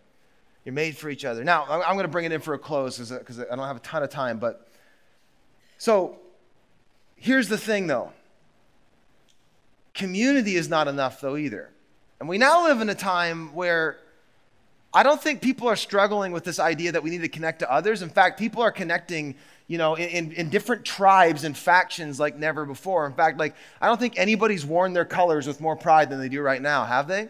You're 0.64 0.74
made 0.74 0.96
for 0.96 1.08
each 1.08 1.24
other. 1.24 1.44
Now, 1.44 1.66
I'm 1.68 1.94
going 1.94 2.04
to 2.04 2.08
bring 2.08 2.24
it 2.24 2.32
in 2.32 2.40
for 2.40 2.54
a 2.54 2.58
close 2.58 2.98
because 2.98 3.38
I 3.38 3.54
don't 3.54 3.66
have 3.66 3.76
a 3.76 3.80
ton 3.80 4.02
of 4.02 4.10
time, 4.10 4.38
but 4.38 4.68
so 5.78 6.16
here's 7.16 7.48
the 7.48 7.58
thing 7.58 7.86
though 7.86 8.12
community 9.94 10.56
is 10.56 10.68
not 10.68 10.88
enough 10.88 11.20
though 11.20 11.36
either. 11.36 11.70
And 12.20 12.28
we 12.28 12.38
now 12.38 12.64
live 12.64 12.80
in 12.80 12.88
a 12.88 12.94
time 12.94 13.52
where 13.54 13.98
I 14.94 15.02
don't 15.02 15.20
think 15.20 15.40
people 15.40 15.68
are 15.68 15.76
struggling 15.76 16.32
with 16.32 16.44
this 16.44 16.58
idea 16.58 16.92
that 16.92 17.02
we 17.02 17.10
need 17.10 17.22
to 17.22 17.28
connect 17.28 17.60
to 17.60 17.72
others. 17.72 18.02
In 18.02 18.10
fact, 18.10 18.38
people 18.38 18.62
are 18.62 18.70
connecting, 18.70 19.34
you 19.66 19.78
know, 19.78 19.94
in, 19.96 20.32
in 20.32 20.50
different 20.50 20.84
tribes 20.84 21.44
and 21.44 21.56
factions 21.56 22.20
like 22.20 22.36
never 22.36 22.66
before. 22.66 23.06
In 23.06 23.14
fact, 23.14 23.38
like, 23.38 23.56
I 23.80 23.86
don't 23.86 23.98
think 23.98 24.18
anybody's 24.18 24.66
worn 24.66 24.92
their 24.92 25.06
colors 25.06 25.46
with 25.46 25.60
more 25.60 25.76
pride 25.76 26.10
than 26.10 26.20
they 26.20 26.28
do 26.28 26.42
right 26.42 26.60
now, 26.60 26.84
have 26.84 27.08
they? 27.08 27.28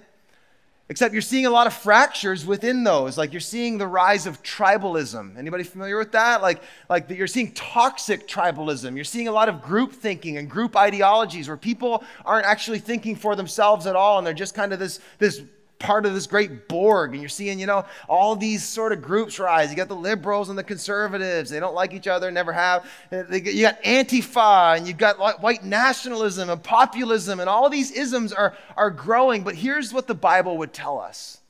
Except 0.88 1.12
you're 1.14 1.22
seeing 1.22 1.46
a 1.46 1.50
lot 1.50 1.66
of 1.66 1.72
fractures 1.72 2.44
within 2.44 2.84
those. 2.84 3.16
Like 3.16 3.32
you're 3.32 3.40
seeing 3.40 3.78
the 3.78 3.86
rise 3.86 4.26
of 4.26 4.42
tribalism. 4.42 5.38
Anybody 5.38 5.64
familiar 5.64 5.96
with 5.96 6.12
that? 6.12 6.42
Like, 6.42 6.62
like 6.90 7.08
that 7.08 7.16
you're 7.16 7.26
seeing 7.26 7.52
toxic 7.52 8.28
tribalism. 8.28 8.94
You're 8.94 9.04
seeing 9.04 9.28
a 9.28 9.32
lot 9.32 9.48
of 9.48 9.62
group 9.62 9.92
thinking 9.92 10.36
and 10.36 10.50
group 10.50 10.76
ideologies 10.76 11.48
where 11.48 11.56
people 11.56 12.04
aren't 12.24 12.46
actually 12.46 12.80
thinking 12.80 13.16
for 13.16 13.36
themselves 13.36 13.86
at 13.86 13.96
all, 13.96 14.18
and 14.18 14.26
they're 14.26 14.34
just 14.34 14.54
kind 14.54 14.72
of 14.72 14.78
this, 14.78 15.00
this 15.18 15.42
part 15.82 16.06
of 16.06 16.14
this 16.14 16.26
great 16.26 16.68
Borg. 16.68 17.12
And 17.12 17.20
you're 17.20 17.28
seeing, 17.28 17.58
you 17.58 17.66
know, 17.66 17.84
all 18.08 18.36
these 18.36 18.64
sort 18.64 18.92
of 18.92 19.02
groups 19.02 19.38
rise. 19.38 19.70
You 19.70 19.76
got 19.76 19.88
the 19.88 19.96
liberals 19.96 20.48
and 20.48 20.56
the 20.56 20.62
conservatives. 20.64 21.50
They 21.50 21.60
don't 21.60 21.74
like 21.74 21.92
each 21.92 22.06
other, 22.06 22.30
never 22.30 22.52
have. 22.52 22.88
Uh, 23.12 23.24
you 23.30 23.62
got 23.62 23.82
Antifa 23.82 24.76
and 24.76 24.86
you've 24.86 24.96
got 24.96 25.18
white 25.42 25.64
nationalism 25.64 26.48
and 26.48 26.62
populism, 26.62 27.40
and 27.40 27.48
all 27.48 27.68
these 27.68 27.90
isms 27.90 28.32
are, 28.32 28.56
are 28.76 28.90
growing. 28.90 29.42
But 29.42 29.56
here's 29.56 29.92
what 29.92 30.06
the 30.06 30.14
Bible 30.14 30.56
would 30.58 30.72
tell 30.72 30.98
us 30.98 31.40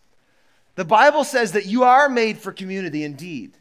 the 0.74 0.84
Bible 0.86 1.22
says 1.22 1.52
that 1.52 1.66
you 1.66 1.84
are 1.84 2.08
made 2.08 2.38
for 2.38 2.50
community 2.50 3.04
indeed. 3.04 3.52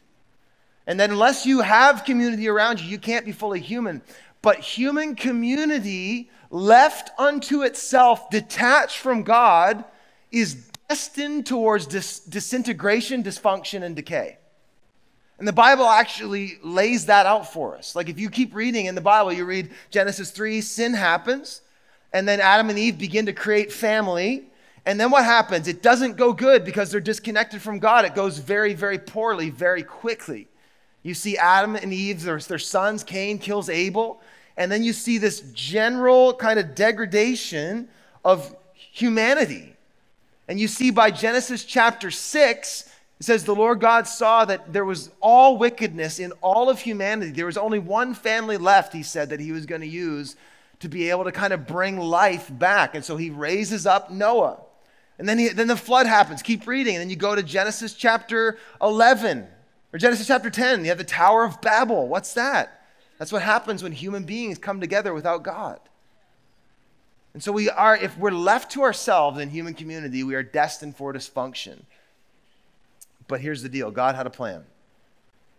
And 0.86 0.98
that 0.98 1.10
unless 1.10 1.46
you 1.46 1.60
have 1.60 2.04
community 2.04 2.48
around 2.48 2.80
you, 2.80 2.88
you 2.88 2.98
can't 2.98 3.24
be 3.24 3.32
fully 3.32 3.60
human. 3.60 4.02
But 4.40 4.58
human 4.58 5.14
community 5.14 6.30
left 6.50 7.10
unto 7.18 7.62
itself, 7.62 8.30
detached 8.30 8.98
from 8.98 9.22
God, 9.22 9.84
is 10.32 10.54
destined 10.88 11.46
towards 11.46 11.86
dis- 11.86 12.20
disintegration, 12.20 13.22
dysfunction, 13.22 13.82
and 13.82 13.94
decay. 13.94 14.38
And 15.38 15.48
the 15.48 15.52
Bible 15.52 15.86
actually 15.86 16.58
lays 16.62 17.06
that 17.06 17.26
out 17.26 17.52
for 17.52 17.76
us. 17.76 17.96
Like 17.96 18.08
if 18.08 18.18
you 18.18 18.30
keep 18.30 18.54
reading 18.54 18.86
in 18.86 18.94
the 18.94 19.00
Bible, 19.00 19.32
you 19.32 19.44
read 19.44 19.70
Genesis 19.90 20.30
3, 20.30 20.60
sin 20.60 20.94
happens, 20.94 21.62
and 22.12 22.28
then 22.28 22.40
Adam 22.40 22.70
and 22.70 22.78
Eve 22.78 22.98
begin 22.98 23.26
to 23.26 23.32
create 23.32 23.72
family. 23.72 24.44
And 24.84 25.00
then 25.00 25.10
what 25.10 25.24
happens? 25.24 25.68
It 25.68 25.82
doesn't 25.82 26.16
go 26.16 26.32
good 26.32 26.64
because 26.64 26.90
they're 26.90 27.00
disconnected 27.00 27.62
from 27.62 27.78
God. 27.78 28.04
It 28.04 28.14
goes 28.14 28.38
very, 28.38 28.74
very 28.74 28.98
poorly, 28.98 29.50
very 29.50 29.82
quickly. 29.82 30.48
You 31.02 31.14
see 31.14 31.36
Adam 31.36 31.76
and 31.76 31.92
Eve, 31.92 32.22
their, 32.22 32.38
their 32.38 32.58
sons, 32.58 33.02
Cain 33.02 33.38
kills 33.38 33.68
Abel. 33.68 34.20
And 34.56 34.70
then 34.70 34.84
you 34.84 34.92
see 34.92 35.18
this 35.18 35.40
general 35.52 36.34
kind 36.34 36.58
of 36.58 36.74
degradation 36.74 37.88
of 38.24 38.54
humanity. 38.74 39.71
And 40.48 40.58
you 40.58 40.68
see 40.68 40.90
by 40.90 41.10
Genesis 41.10 41.64
chapter 41.64 42.10
6, 42.10 42.90
it 43.20 43.24
says, 43.24 43.44
The 43.44 43.54
Lord 43.54 43.80
God 43.80 44.06
saw 44.06 44.44
that 44.44 44.72
there 44.72 44.84
was 44.84 45.10
all 45.20 45.56
wickedness 45.56 46.18
in 46.18 46.32
all 46.40 46.68
of 46.68 46.80
humanity. 46.80 47.30
There 47.30 47.46
was 47.46 47.56
only 47.56 47.78
one 47.78 48.14
family 48.14 48.56
left, 48.56 48.92
he 48.92 49.02
said, 49.02 49.30
that 49.30 49.40
he 49.40 49.52
was 49.52 49.66
going 49.66 49.80
to 49.80 49.86
use 49.86 50.36
to 50.80 50.88
be 50.88 51.10
able 51.10 51.24
to 51.24 51.32
kind 51.32 51.52
of 51.52 51.66
bring 51.66 51.98
life 51.98 52.50
back. 52.50 52.96
And 52.96 53.04
so 53.04 53.16
he 53.16 53.30
raises 53.30 53.86
up 53.86 54.10
Noah. 54.10 54.58
And 55.18 55.28
then, 55.28 55.38
he, 55.38 55.48
then 55.48 55.68
the 55.68 55.76
flood 55.76 56.06
happens. 56.06 56.42
Keep 56.42 56.66
reading. 56.66 56.96
And 56.96 57.02
then 57.02 57.10
you 57.10 57.16
go 57.16 57.36
to 57.36 57.42
Genesis 57.42 57.94
chapter 57.94 58.58
11 58.82 59.46
or 59.92 59.98
Genesis 60.00 60.26
chapter 60.26 60.50
10. 60.50 60.80
You 60.82 60.88
have 60.88 60.98
the 60.98 61.04
Tower 61.04 61.44
of 61.44 61.60
Babel. 61.60 62.08
What's 62.08 62.34
that? 62.34 62.82
That's 63.18 63.30
what 63.30 63.42
happens 63.42 63.84
when 63.84 63.92
human 63.92 64.24
beings 64.24 64.58
come 64.58 64.80
together 64.80 65.14
without 65.14 65.44
God. 65.44 65.78
And 67.34 67.42
so 67.42 67.50
we 67.50 67.70
are, 67.70 67.96
if 67.96 68.16
we're 68.18 68.30
left 68.30 68.72
to 68.72 68.82
ourselves 68.82 69.38
in 69.38 69.48
human 69.48 69.74
community, 69.74 70.22
we 70.22 70.34
are 70.34 70.42
destined 70.42 70.96
for 70.96 71.12
dysfunction. 71.14 71.82
But 73.26 73.40
here's 73.40 73.62
the 73.62 73.68
deal 73.68 73.90
God 73.90 74.14
had 74.14 74.26
a 74.26 74.30
plan. 74.30 74.64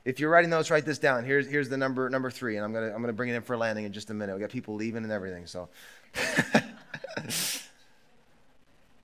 If 0.06 0.20
you're 0.20 0.30
writing 0.30 0.50
notes, 0.50 0.70
write 0.70 0.86
this 0.86 1.00
down. 1.00 1.24
Here's, 1.24 1.48
here's 1.48 1.70
the 1.70 1.78
number 1.78 2.10
number 2.10 2.30
three, 2.30 2.58
and 2.58 2.66
I'm 2.66 2.74
gonna 2.74 2.94
I'm 2.94 3.02
gonna 3.02 3.14
bring 3.14 3.30
it 3.30 3.36
in 3.36 3.42
for 3.42 3.54
a 3.54 3.58
landing 3.58 3.86
in 3.86 3.94
just 3.94 4.10
a 4.10 4.14
minute. 4.14 4.36
We 4.36 4.42
got 4.42 4.50
people 4.50 4.76
leaving 4.76 5.04
and 5.04 5.12
everything, 5.12 5.48
so 5.48 5.70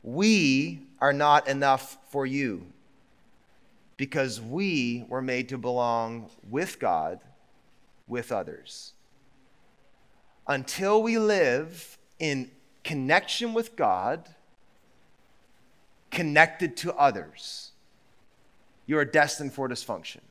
we 0.04 0.82
are 1.00 1.14
not 1.14 1.48
enough 1.48 1.98
for 2.10 2.26
you 2.26 2.66
because 3.96 4.42
we 4.42 5.06
were 5.08 5.22
made 5.22 5.50
to 5.50 5.58
belong 5.58 6.30
with 6.50 6.80
God, 6.80 7.20
with 8.08 8.32
others. 8.32 8.94
Until 10.48 11.02
we 11.02 11.18
live 11.18 11.98
in 12.20 12.52
connection 12.84 13.54
with 13.54 13.76
God, 13.76 14.28
connected 16.12 16.76
to 16.78 16.94
others, 16.96 17.72
you 18.86 18.98
are 18.98 19.06
destined 19.06 19.54
for 19.54 19.70
dysfunction. 19.70 20.22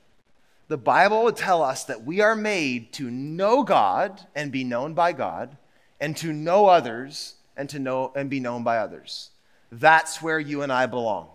The 0.66 0.76
Bible 0.76 1.24
would 1.24 1.36
tell 1.36 1.62
us 1.62 1.84
that 1.84 2.04
we 2.04 2.20
are 2.20 2.36
made 2.36 2.92
to 2.94 3.10
know 3.10 3.62
God 3.62 4.20
and 4.34 4.52
be 4.52 4.64
known 4.64 4.94
by 4.94 5.12
God, 5.12 5.56
and 6.00 6.16
to 6.18 6.32
know 6.32 6.66
others 6.66 7.34
and 7.56 7.68
to 7.70 7.78
know 7.78 8.12
and 8.14 8.28
be 8.30 8.38
known 8.38 8.62
by 8.62 8.78
others. 8.78 9.30
That's 9.72 10.22
where 10.22 10.38
you 10.38 10.62
and 10.62 10.72
I 10.72 10.86
belong, 10.86 11.28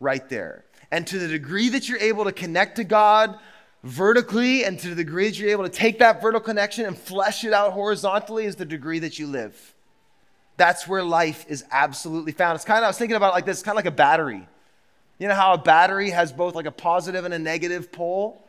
right 0.00 0.26
there. 0.28 0.64
And 0.90 1.06
to 1.06 1.18
the 1.18 1.28
degree 1.28 1.68
that 1.70 1.88
you're 1.88 1.98
able 1.98 2.24
to 2.24 2.32
connect 2.32 2.76
to 2.76 2.84
God 2.84 3.38
vertically, 3.82 4.64
and 4.64 4.78
to 4.78 4.90
the 4.90 4.94
degree 4.94 5.28
that 5.28 5.38
you're 5.38 5.50
able 5.50 5.64
to 5.64 5.70
take 5.70 5.98
that 5.98 6.22
vertical 6.22 6.44
connection 6.44 6.86
and 6.86 6.96
flesh 6.96 7.44
it 7.44 7.52
out 7.52 7.72
horizontally, 7.72 8.44
is 8.44 8.54
the 8.56 8.64
degree 8.64 9.00
that 9.00 9.18
you 9.18 9.26
live. 9.26 9.71
That's 10.56 10.86
where 10.86 11.02
life 11.02 11.44
is 11.48 11.64
absolutely 11.70 12.32
found. 12.32 12.56
It's 12.56 12.64
kind 12.64 12.78
of, 12.78 12.84
I 12.84 12.88
was 12.88 12.98
thinking 12.98 13.16
about 13.16 13.30
it 13.30 13.34
like 13.34 13.46
this, 13.46 13.62
kind 13.62 13.74
of 13.74 13.84
like 13.84 13.92
a 13.92 13.96
battery. 13.96 14.46
You 15.18 15.28
know 15.28 15.34
how 15.34 15.54
a 15.54 15.58
battery 15.58 16.10
has 16.10 16.32
both 16.32 16.54
like 16.54 16.66
a 16.66 16.72
positive 16.72 17.24
and 17.24 17.32
a 17.32 17.38
negative 17.38 17.92
pole? 17.92 18.44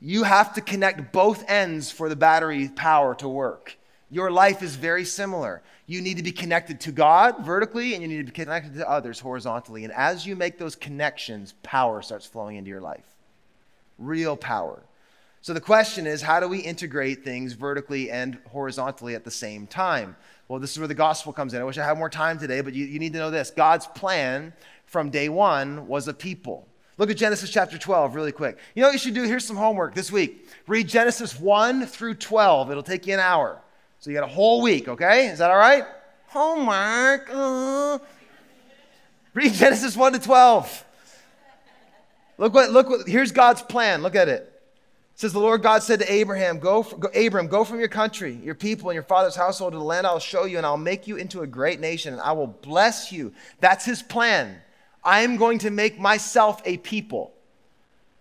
You 0.00 0.22
have 0.22 0.54
to 0.54 0.60
connect 0.60 1.12
both 1.12 1.48
ends 1.48 1.90
for 1.90 2.08
the 2.08 2.16
battery 2.16 2.68
power 2.68 3.14
to 3.16 3.28
work. 3.28 3.76
Your 4.10 4.30
life 4.30 4.62
is 4.62 4.74
very 4.74 5.04
similar. 5.04 5.62
You 5.86 6.00
need 6.00 6.16
to 6.16 6.22
be 6.22 6.32
connected 6.32 6.80
to 6.80 6.92
God 6.92 7.44
vertically, 7.44 7.94
and 7.94 8.02
you 8.02 8.08
need 8.08 8.18
to 8.18 8.32
be 8.32 8.44
connected 8.44 8.74
to 8.74 8.88
others 8.88 9.20
horizontally. 9.20 9.84
And 9.84 9.92
as 9.92 10.26
you 10.26 10.36
make 10.36 10.58
those 10.58 10.74
connections, 10.74 11.54
power 11.62 12.00
starts 12.02 12.26
flowing 12.26 12.56
into 12.56 12.70
your 12.70 12.80
life. 12.80 13.04
Real 13.98 14.36
power. 14.36 14.82
So 15.42 15.52
the 15.54 15.60
question 15.60 16.06
is 16.06 16.22
how 16.22 16.40
do 16.40 16.48
we 16.48 16.58
integrate 16.58 17.24
things 17.24 17.54
vertically 17.54 18.10
and 18.10 18.38
horizontally 18.48 19.14
at 19.14 19.24
the 19.24 19.30
same 19.30 19.66
time? 19.66 20.16
Well, 20.50 20.58
this 20.58 20.72
is 20.72 20.80
where 20.80 20.88
the 20.88 20.94
gospel 20.94 21.32
comes 21.32 21.54
in. 21.54 21.60
I 21.60 21.64
wish 21.64 21.78
I 21.78 21.86
had 21.86 21.96
more 21.96 22.10
time 22.10 22.36
today, 22.36 22.60
but 22.60 22.74
you, 22.74 22.84
you 22.84 22.98
need 22.98 23.12
to 23.12 23.20
know 23.20 23.30
this 23.30 23.52
God's 23.52 23.86
plan 23.86 24.52
from 24.84 25.08
day 25.08 25.28
one 25.28 25.86
was 25.86 26.08
a 26.08 26.12
people. 26.12 26.66
Look 26.98 27.08
at 27.08 27.16
Genesis 27.16 27.50
chapter 27.50 27.78
12 27.78 28.16
really 28.16 28.32
quick. 28.32 28.58
You 28.74 28.82
know 28.82 28.88
what 28.88 28.94
you 28.94 28.98
should 28.98 29.14
do? 29.14 29.22
Here's 29.22 29.44
some 29.44 29.54
homework 29.54 29.94
this 29.94 30.10
week. 30.10 30.48
Read 30.66 30.88
Genesis 30.88 31.38
1 31.38 31.86
through 31.86 32.14
12. 32.14 32.72
It'll 32.72 32.82
take 32.82 33.06
you 33.06 33.14
an 33.14 33.20
hour. 33.20 33.62
So 34.00 34.10
you 34.10 34.16
got 34.16 34.24
a 34.24 34.32
whole 34.32 34.60
week, 34.60 34.88
okay? 34.88 35.28
Is 35.28 35.38
that 35.38 35.52
all 35.52 35.56
right? 35.56 35.84
Homework. 36.26 37.30
Uh. 37.32 38.00
Read 39.34 39.52
Genesis 39.52 39.96
1 39.96 40.14
to 40.14 40.18
12. 40.18 40.84
Look 42.38 42.54
what, 42.54 42.72
look 42.72 42.88
what, 42.88 43.08
here's 43.08 43.30
God's 43.30 43.62
plan. 43.62 44.02
Look 44.02 44.16
at 44.16 44.28
it 44.28 44.49
says 45.20 45.34
the 45.34 45.38
Lord 45.38 45.62
God 45.62 45.82
said 45.82 45.98
to 45.98 46.10
Abraham, 46.10 46.58
go, 46.58 46.82
go, 46.82 47.08
Abram, 47.08 47.46
go 47.46 47.62
from 47.62 47.78
your 47.78 47.90
country, 47.90 48.40
your 48.42 48.54
people, 48.54 48.88
and 48.88 48.94
your 48.94 49.02
father's 49.02 49.36
household 49.36 49.74
to 49.74 49.78
the 49.78 49.84
land 49.84 50.06
I'll 50.06 50.18
show 50.18 50.46
you, 50.46 50.56
and 50.56 50.64
I'll 50.64 50.78
make 50.78 51.06
you 51.06 51.16
into 51.16 51.42
a 51.42 51.46
great 51.46 51.78
nation, 51.78 52.14
and 52.14 52.22
I 52.22 52.32
will 52.32 52.46
bless 52.46 53.12
you. 53.12 53.34
That's 53.60 53.84
his 53.84 54.02
plan. 54.02 54.56
I 55.04 55.20
am 55.20 55.36
going 55.36 55.58
to 55.58 55.70
make 55.70 56.00
myself 56.00 56.62
a 56.64 56.78
people. 56.78 57.34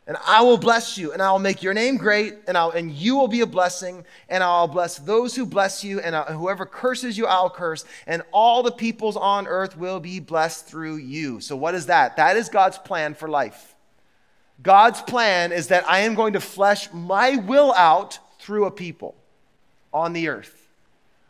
and 0.07 0.17
I 0.27 0.41
will 0.41 0.57
bless 0.57 0.97
you, 0.97 1.13
and 1.13 1.21
I 1.21 1.31
will 1.31 1.39
make 1.39 1.63
your 1.63 1.73
name 1.73 1.95
great, 1.95 2.35
and, 2.49 2.57
I'll, 2.57 2.71
and 2.71 2.91
you 2.91 3.15
will 3.15 3.29
be 3.29 3.39
a 3.39 3.47
blessing, 3.47 4.03
and 4.27 4.43
I'll 4.43 4.67
bless 4.67 4.97
those 4.97 5.33
who 5.33 5.45
bless 5.45 5.85
you, 5.85 6.01
and 6.01 6.13
I'll, 6.13 6.25
whoever 6.25 6.65
curses 6.65 7.17
you, 7.17 7.27
I'll 7.27 7.49
curse, 7.49 7.85
and 8.07 8.23
all 8.33 8.61
the 8.61 8.73
peoples 8.73 9.15
on 9.15 9.47
earth 9.47 9.77
will 9.77 10.01
be 10.01 10.19
blessed 10.19 10.67
through 10.67 10.97
you. 10.97 11.39
So, 11.39 11.55
what 11.55 11.75
is 11.75 11.85
that? 11.85 12.17
That 12.17 12.35
is 12.35 12.49
God's 12.49 12.77
plan 12.77 13.13
for 13.13 13.29
life. 13.29 13.73
God's 14.61 15.01
plan 15.01 15.51
is 15.51 15.67
that 15.67 15.89
I 15.89 15.99
am 15.99 16.15
going 16.15 16.33
to 16.33 16.41
flesh 16.41 16.91
my 16.93 17.37
will 17.37 17.73
out 17.73 18.19
through 18.39 18.65
a 18.65 18.71
people 18.71 19.15
on 19.93 20.13
the 20.13 20.27
earth. 20.27 20.55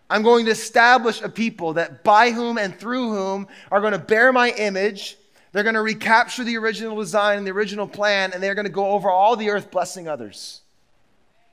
I'm 0.10 0.24
going 0.24 0.46
to 0.46 0.52
establish 0.52 1.22
a 1.22 1.30
people 1.30 1.74
that 1.74 2.04
by 2.04 2.32
whom 2.32 2.58
and 2.58 2.76
through 2.76 3.10
whom 3.12 3.48
are 3.72 3.82
going 3.82 3.94
to 3.94 4.00
bear 4.00 4.34
my 4.34 4.50
image 4.52 5.18
they're 5.52 5.64
going 5.64 5.76
to 5.76 5.82
recapture 5.82 6.44
the 6.44 6.58
original 6.58 6.96
design 6.98 7.40
and 7.40 7.48
the 7.48 7.52
original 7.52 7.88
plan, 7.88 8.34
and 8.34 8.44
they're 8.44 8.56
going 8.56 8.68
to 8.68 8.72
go 8.72 8.92
over 8.92 9.10
all 9.10 9.36
the 9.36 9.50
earth 9.50 9.72
blessing 9.72 10.08
others. 10.08 10.62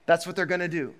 That's 0.04 0.26
what 0.26 0.36
they're 0.36 0.46
going 0.46 0.60
to 0.60 0.68
do. 0.68 0.94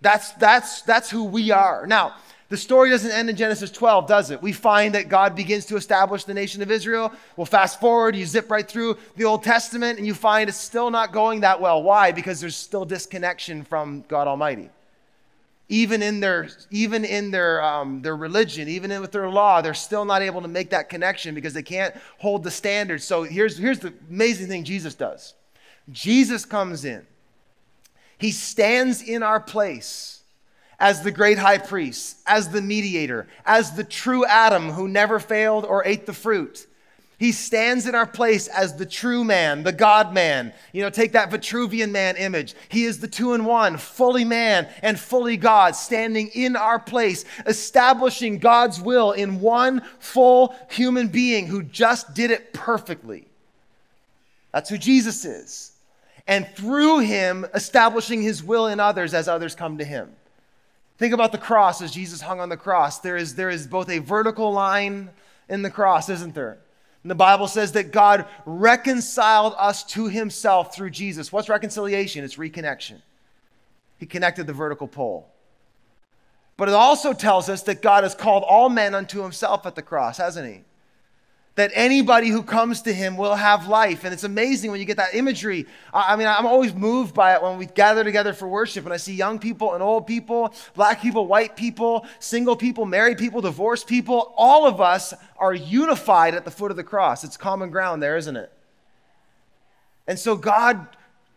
That's, 0.00 0.32
that's, 0.32 0.82
that's 0.82 1.10
who 1.10 1.24
we 1.24 1.50
are. 1.50 1.86
Now, 1.86 2.14
the 2.50 2.56
story 2.56 2.90
doesn't 2.90 3.12
end 3.12 3.30
in 3.30 3.36
Genesis 3.36 3.70
12, 3.70 4.06
does 4.06 4.30
it? 4.30 4.42
We 4.42 4.52
find 4.52 4.94
that 4.96 5.08
God 5.08 5.34
begins 5.34 5.66
to 5.66 5.76
establish 5.76 6.24
the 6.24 6.34
nation 6.34 6.62
of 6.62 6.70
Israel. 6.70 7.12
Well, 7.36 7.46
fast 7.46 7.80
forward, 7.80 8.16
you 8.16 8.26
zip 8.26 8.50
right 8.50 8.66
through 8.68 8.98
the 9.16 9.24
Old 9.24 9.44
Testament, 9.44 9.98
and 9.98 10.06
you 10.06 10.14
find 10.14 10.48
it's 10.48 10.58
still 10.58 10.90
not 10.90 11.12
going 11.12 11.40
that 11.40 11.60
well. 11.60 11.82
Why? 11.82 12.10
Because 12.10 12.40
there's 12.40 12.56
still 12.56 12.84
disconnection 12.84 13.62
from 13.62 14.04
God 14.08 14.26
Almighty 14.26 14.68
even 15.70 16.02
in 16.02 16.18
their 16.18 16.48
even 16.72 17.04
in 17.04 17.30
their 17.30 17.62
um, 17.62 18.02
their 18.02 18.16
religion 18.16 18.68
even 18.68 18.90
in 18.90 19.00
with 19.00 19.12
their 19.12 19.30
law 19.30 19.62
they're 19.62 19.72
still 19.72 20.04
not 20.04 20.20
able 20.20 20.42
to 20.42 20.48
make 20.48 20.70
that 20.70 20.88
connection 20.88 21.32
because 21.34 21.54
they 21.54 21.62
can't 21.62 21.94
hold 22.18 22.42
the 22.42 22.50
standards 22.50 23.04
so 23.04 23.22
here's 23.22 23.56
here's 23.56 23.78
the 23.78 23.94
amazing 24.10 24.48
thing 24.48 24.64
jesus 24.64 24.94
does 24.94 25.34
jesus 25.90 26.44
comes 26.44 26.84
in 26.84 27.06
he 28.18 28.32
stands 28.32 29.00
in 29.00 29.22
our 29.22 29.38
place 29.38 30.19
as 30.80 31.02
the 31.02 31.12
great 31.12 31.38
high 31.38 31.58
priest 31.58 32.16
as 32.26 32.48
the 32.48 32.60
mediator 32.60 33.28
as 33.44 33.76
the 33.76 33.84
true 33.84 34.24
adam 34.26 34.70
who 34.70 34.88
never 34.88 35.20
failed 35.20 35.64
or 35.64 35.84
ate 35.84 36.06
the 36.06 36.12
fruit 36.12 36.66
he 37.20 37.32
stands 37.32 37.86
in 37.86 37.94
our 37.94 38.06
place 38.06 38.48
as 38.48 38.76
the 38.76 38.86
true 38.86 39.24
man, 39.24 39.62
the 39.62 39.72
God 39.72 40.14
man. 40.14 40.54
You 40.72 40.80
know, 40.80 40.88
take 40.88 41.12
that 41.12 41.30
Vitruvian 41.30 41.90
man 41.90 42.16
image. 42.16 42.54
He 42.70 42.84
is 42.84 42.98
the 42.98 43.08
two 43.08 43.34
in 43.34 43.44
one, 43.44 43.76
fully 43.76 44.24
man 44.24 44.66
and 44.80 44.98
fully 44.98 45.36
God, 45.36 45.76
standing 45.76 46.28
in 46.28 46.56
our 46.56 46.78
place, 46.78 47.26
establishing 47.44 48.38
God's 48.38 48.80
will 48.80 49.12
in 49.12 49.42
one 49.42 49.82
full 49.98 50.56
human 50.70 51.08
being 51.08 51.46
who 51.46 51.62
just 51.62 52.14
did 52.14 52.30
it 52.30 52.54
perfectly. 52.54 53.28
That's 54.50 54.70
who 54.70 54.78
Jesus 54.78 55.26
is. 55.26 55.72
And 56.26 56.48
through 56.56 57.00
him, 57.00 57.44
establishing 57.52 58.22
his 58.22 58.42
will 58.42 58.66
in 58.66 58.80
others 58.80 59.12
as 59.12 59.28
others 59.28 59.54
come 59.54 59.76
to 59.76 59.84
him. 59.84 60.10
Think 61.00 61.14
about 61.14 61.32
the 61.32 61.38
cross 61.38 61.80
as 61.80 61.92
Jesus 61.92 62.20
hung 62.20 62.40
on 62.40 62.50
the 62.50 62.58
cross. 62.58 62.98
There 62.98 63.16
is, 63.16 63.34
there 63.34 63.48
is 63.48 63.66
both 63.66 63.88
a 63.88 64.00
vertical 64.00 64.52
line 64.52 65.08
in 65.48 65.62
the 65.62 65.70
cross, 65.70 66.10
isn't 66.10 66.34
there? 66.34 66.58
And 67.02 67.10
the 67.10 67.14
Bible 67.14 67.48
says 67.48 67.72
that 67.72 67.90
God 67.90 68.26
reconciled 68.44 69.54
us 69.56 69.82
to 69.84 70.08
himself 70.08 70.74
through 70.74 70.90
Jesus. 70.90 71.32
What's 71.32 71.48
reconciliation? 71.48 72.22
It's 72.22 72.36
reconnection. 72.36 73.00
He 73.96 74.04
connected 74.04 74.46
the 74.46 74.52
vertical 74.52 74.86
pole. 74.86 75.26
But 76.58 76.68
it 76.68 76.74
also 76.74 77.14
tells 77.14 77.48
us 77.48 77.62
that 77.62 77.80
God 77.80 78.04
has 78.04 78.14
called 78.14 78.44
all 78.46 78.68
men 78.68 78.94
unto 78.94 79.22
himself 79.22 79.64
at 79.64 79.76
the 79.76 79.82
cross, 79.82 80.18
hasn't 80.18 80.54
he? 80.54 80.64
That 81.56 81.72
anybody 81.74 82.28
who 82.28 82.42
comes 82.42 82.82
to 82.82 82.92
him 82.92 83.16
will 83.16 83.34
have 83.34 83.66
life. 83.66 84.04
And 84.04 84.12
it's 84.14 84.24
amazing 84.24 84.70
when 84.70 84.80
you 84.80 84.86
get 84.86 84.96
that 84.98 85.14
imagery. 85.14 85.66
I 85.92 86.16
mean, 86.16 86.26
I'm 86.26 86.46
always 86.46 86.72
moved 86.72 87.14
by 87.14 87.34
it 87.34 87.42
when 87.42 87.58
we 87.58 87.66
gather 87.66 88.04
together 88.04 88.32
for 88.32 88.48
worship 88.48 88.84
and 88.84 88.94
I 88.94 88.96
see 88.96 89.14
young 89.14 89.38
people 89.38 89.74
and 89.74 89.82
old 89.82 90.06
people, 90.06 90.54
black 90.74 91.02
people, 91.02 91.26
white 91.26 91.56
people, 91.56 92.06
single 92.18 92.56
people, 92.56 92.86
married 92.86 93.18
people, 93.18 93.40
divorced 93.40 93.88
people. 93.88 94.32
All 94.36 94.66
of 94.66 94.80
us 94.80 95.12
are 95.36 95.52
unified 95.52 96.34
at 96.34 96.44
the 96.44 96.50
foot 96.50 96.70
of 96.70 96.76
the 96.76 96.84
cross. 96.84 97.24
It's 97.24 97.36
common 97.36 97.70
ground 97.70 98.02
there, 98.02 98.16
isn't 98.16 98.36
it? 98.36 98.52
And 100.06 100.18
so 100.18 100.36
God 100.36 100.86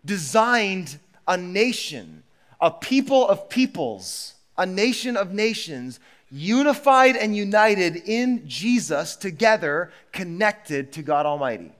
designed 0.05 0.99
a 1.27 1.37
nation, 1.37 2.23
a 2.61 2.69
people 2.69 3.27
of 3.27 3.49
peoples, 3.49 4.35
a 4.57 4.65
nation 4.65 5.17
of 5.17 5.33
nations 5.33 5.99
unified 6.33 7.15
and 7.15 7.35
united 7.35 7.95
in 7.95 8.47
Jesus 8.47 9.15
together, 9.15 9.91
connected 10.11 10.91
to 10.93 11.03
God 11.03 11.27
Almighty. 11.27 11.71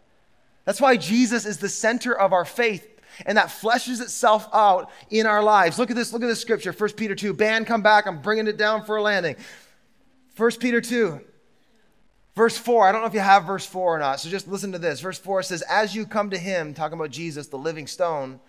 That's 0.64 0.80
why 0.80 0.95
Jesus 0.95 1.47
is 1.47 1.58
the 1.58 1.68
center 1.68 2.16
of 2.16 2.34
our 2.34 2.45
faith 2.45 2.88
and 3.26 3.38
that 3.38 3.47
fleshes 3.47 3.99
itself 3.99 4.47
out 4.54 4.91
in 5.10 5.26
our 5.26 5.41
lives. 5.41 5.80
Look 5.80 5.89
at 5.89 5.95
this, 5.95 6.14
look 6.14 6.22
at 6.22 6.28
this 6.28 6.39
scripture, 6.39 6.72
1 6.72 6.91
Peter 6.91 7.16
2. 7.16 7.34
Band, 7.34 7.66
come 7.66 7.82
back. 7.82 8.06
I'm 8.06 8.22
bringing 8.22 8.47
it 8.47 8.58
down 8.58 8.86
for 8.86 8.97
a 8.97 9.01
landing. 9.01 9.36
1 10.38 10.51
Peter 10.60 10.82
2, 10.82 11.20
verse 12.36 12.58
4. 12.58 12.88
I 12.88 12.91
don't 12.91 13.01
know 13.01 13.08
if 13.08 13.14
you 13.14 13.20
have 13.20 13.45
verse 13.45 13.66
4 13.66 13.95
or 13.95 13.99
not, 13.99 14.20
so 14.20 14.30
just 14.30 14.47
listen 14.47 14.72
to 14.72 14.80
this. 14.80 14.99
Verse 14.99 15.18
4 15.18 15.43
says, 15.43 15.64
As 15.64 15.95
you 15.95 16.06
come 16.06 16.30
to 16.30 16.38
him, 16.38 16.76
talking 16.76 16.97
about 16.97 17.12
Jesus, 17.12 17.47
the 17.47 17.58
living 17.58 17.88
stone, 17.88 18.39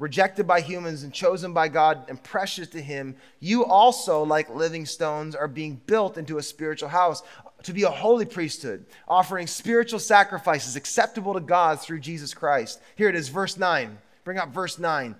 rejected 0.00 0.46
by 0.46 0.62
humans 0.62 1.02
and 1.04 1.12
chosen 1.12 1.52
by 1.52 1.68
God 1.68 2.06
and 2.08 2.20
precious 2.20 2.66
to 2.68 2.80
Him, 2.80 3.14
you 3.38 3.64
also, 3.64 4.24
like 4.24 4.52
living 4.52 4.86
stones, 4.86 5.36
are 5.36 5.46
being 5.46 5.80
built 5.86 6.16
into 6.16 6.38
a 6.38 6.42
spiritual 6.42 6.88
house 6.88 7.22
to 7.64 7.74
be 7.74 7.82
a 7.82 7.90
holy 7.90 8.24
priesthood, 8.24 8.86
offering 9.06 9.46
spiritual 9.46 9.98
sacrifices 9.98 10.74
acceptable 10.74 11.34
to 11.34 11.40
God 11.40 11.80
through 11.80 12.00
Jesus 12.00 12.32
Christ. 12.32 12.80
Here 12.96 13.10
it 13.10 13.14
is, 13.14 13.28
verse 13.28 13.58
9. 13.58 13.98
Bring 14.24 14.38
up 14.38 14.48
verse 14.54 14.78
9. 14.78 15.14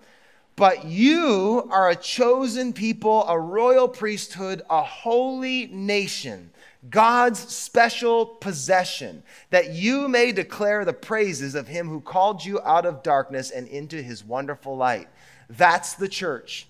But 0.57 0.87
you 0.87 1.69
are 1.71 1.91
a 1.91 1.97
chosen 1.97 2.73
people, 2.73 3.27
a 3.29 3.39
royal 3.39 3.87
priesthood, 3.87 4.63
a 4.71 4.83
holy 4.83 5.67
nation 5.67 6.51
God's 6.89 7.39
special 7.39 8.25
possession, 8.25 9.23
that 9.51 9.71
you 9.71 10.09
may 10.09 10.33
declare 10.33 10.85
the 10.85 10.95
praises 10.95 11.55
of 11.55 11.69
him 11.69 11.89
who 11.89 12.01
called 12.01 12.45
you 12.45 12.61
out 12.63 12.87
of 12.87 13.03
darkness 13.03 13.51
and 13.51 13.69
into 13.69 14.03
his 14.03 14.25
wonderful 14.25 14.77
light. 14.77 15.09
That's 15.51 15.95
the 15.95 16.09
church. 16.09 16.67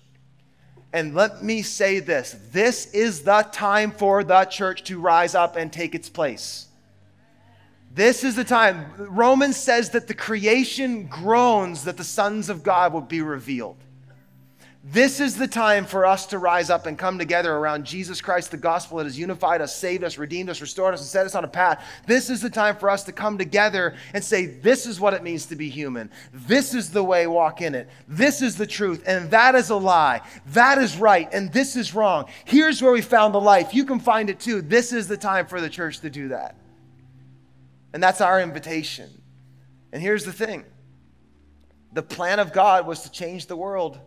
And 0.93 1.15
let 1.15 1.41
me 1.41 1.61
say 1.61 1.99
this 1.99 2.35
this 2.51 2.87
is 2.93 3.23
the 3.23 3.43
time 3.51 3.91
for 3.91 4.23
the 4.23 4.43
church 4.45 4.83
to 4.85 4.99
rise 4.99 5.35
up 5.35 5.55
and 5.55 5.71
take 5.71 5.95
its 5.95 6.09
place. 6.09 6.67
This 7.93 8.23
is 8.23 8.35
the 8.35 8.43
time. 8.43 8.91
Romans 8.97 9.57
says 9.57 9.91
that 9.91 10.07
the 10.07 10.13
creation 10.13 11.07
groans 11.07 11.83
that 11.85 11.97
the 11.97 12.03
sons 12.03 12.49
of 12.49 12.63
God 12.63 12.93
will 12.93 13.01
be 13.01 13.21
revealed. 13.21 13.77
This 14.83 15.19
is 15.19 15.37
the 15.37 15.47
time 15.47 15.85
for 15.85 16.07
us 16.07 16.25
to 16.27 16.39
rise 16.39 16.71
up 16.71 16.87
and 16.87 16.97
come 16.97 17.19
together 17.19 17.53
around 17.53 17.85
Jesus 17.85 18.19
Christ, 18.19 18.49
the 18.49 18.57
gospel 18.57 18.97
that 18.97 19.03
has 19.03 19.17
unified 19.17 19.61
us, 19.61 19.75
saved 19.75 20.03
us, 20.03 20.17
redeemed 20.17 20.49
us, 20.49 20.59
restored 20.59 20.95
us, 20.95 21.01
and 21.01 21.07
set 21.07 21.27
us 21.27 21.35
on 21.35 21.43
a 21.43 21.47
path. 21.47 21.85
This 22.07 22.31
is 22.31 22.41
the 22.41 22.49
time 22.49 22.75
for 22.75 22.89
us 22.89 23.03
to 23.03 23.11
come 23.11 23.37
together 23.37 23.93
and 24.15 24.23
say, 24.23 24.47
This 24.47 24.87
is 24.87 24.99
what 24.99 25.13
it 25.13 25.21
means 25.21 25.45
to 25.47 25.55
be 25.55 25.69
human. 25.69 26.09
This 26.33 26.73
is 26.73 26.89
the 26.89 27.03
way, 27.03 27.27
walk 27.27 27.61
in 27.61 27.75
it. 27.75 27.89
This 28.07 28.41
is 28.41 28.57
the 28.57 28.65
truth, 28.65 29.03
and 29.05 29.29
that 29.29 29.53
is 29.53 29.69
a 29.69 29.75
lie. 29.75 30.21
That 30.47 30.79
is 30.79 30.97
right, 30.97 31.29
and 31.31 31.53
this 31.53 31.75
is 31.75 31.93
wrong. 31.93 32.25
Here's 32.45 32.81
where 32.81 32.91
we 32.91 33.01
found 33.01 33.35
the 33.35 33.41
life. 33.41 33.75
You 33.75 33.85
can 33.85 33.99
find 33.99 34.31
it 34.31 34.39
too. 34.39 34.63
This 34.63 34.93
is 34.93 35.07
the 35.07 35.17
time 35.17 35.45
for 35.45 35.61
the 35.61 35.69
church 35.69 35.99
to 35.99 36.09
do 36.09 36.29
that. 36.29 36.55
And 37.93 38.01
that's 38.01 38.19
our 38.19 38.41
invitation. 38.41 39.11
And 39.93 40.01
here's 40.01 40.25
the 40.25 40.33
thing 40.33 40.65
the 41.93 42.01
plan 42.01 42.39
of 42.39 42.51
God 42.51 42.87
was 42.87 43.03
to 43.03 43.11
change 43.11 43.45
the 43.45 43.55
world 43.55 43.99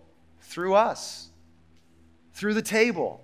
through 0.45 0.75
us, 0.75 1.29
through 2.33 2.55
the 2.55 2.63
table. 2.63 3.21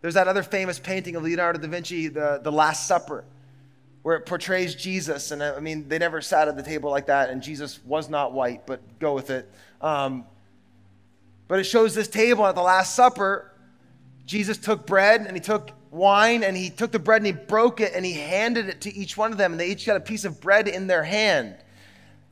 There's 0.00 0.14
that 0.14 0.28
other 0.28 0.42
famous 0.42 0.78
painting 0.78 1.16
of 1.16 1.22
Leonardo 1.22 1.58
da 1.58 1.66
Vinci, 1.66 2.08
the, 2.08 2.40
the 2.42 2.52
Last 2.52 2.86
Supper, 2.86 3.24
where 4.02 4.16
it 4.16 4.26
portrays 4.26 4.74
Jesus. 4.74 5.30
And 5.30 5.42
I 5.42 5.60
mean, 5.60 5.88
they 5.88 5.98
never 5.98 6.20
sat 6.20 6.46
at 6.46 6.56
the 6.56 6.62
table 6.62 6.90
like 6.90 7.06
that, 7.06 7.30
and 7.30 7.42
Jesus 7.42 7.80
was 7.84 8.10
not 8.10 8.32
white, 8.32 8.66
but 8.66 8.80
go 8.98 9.14
with 9.14 9.30
it. 9.30 9.50
Um, 9.80 10.26
but 11.48 11.58
it 11.58 11.64
shows 11.64 11.94
this 11.94 12.08
table 12.08 12.46
at 12.46 12.54
the 12.54 12.62
Last 12.62 12.94
Supper. 12.94 13.50
Jesus 14.26 14.56
took 14.58 14.86
bread 14.86 15.22
and 15.22 15.36
he 15.36 15.40
took 15.40 15.70
wine 15.90 16.42
and 16.42 16.56
he 16.56 16.70
took 16.70 16.90
the 16.90 16.98
bread 16.98 17.18
and 17.22 17.26
he 17.26 17.32
broke 17.32 17.80
it 17.80 17.92
and 17.94 18.04
he 18.04 18.14
handed 18.14 18.68
it 18.68 18.80
to 18.82 18.94
each 18.94 19.16
one 19.16 19.32
of 19.32 19.38
them, 19.38 19.52
and 19.52 19.60
they 19.60 19.68
each 19.68 19.86
got 19.86 19.96
a 19.96 20.00
piece 20.00 20.24
of 20.24 20.40
bread 20.40 20.68
in 20.68 20.86
their 20.86 21.02
hand. 21.02 21.56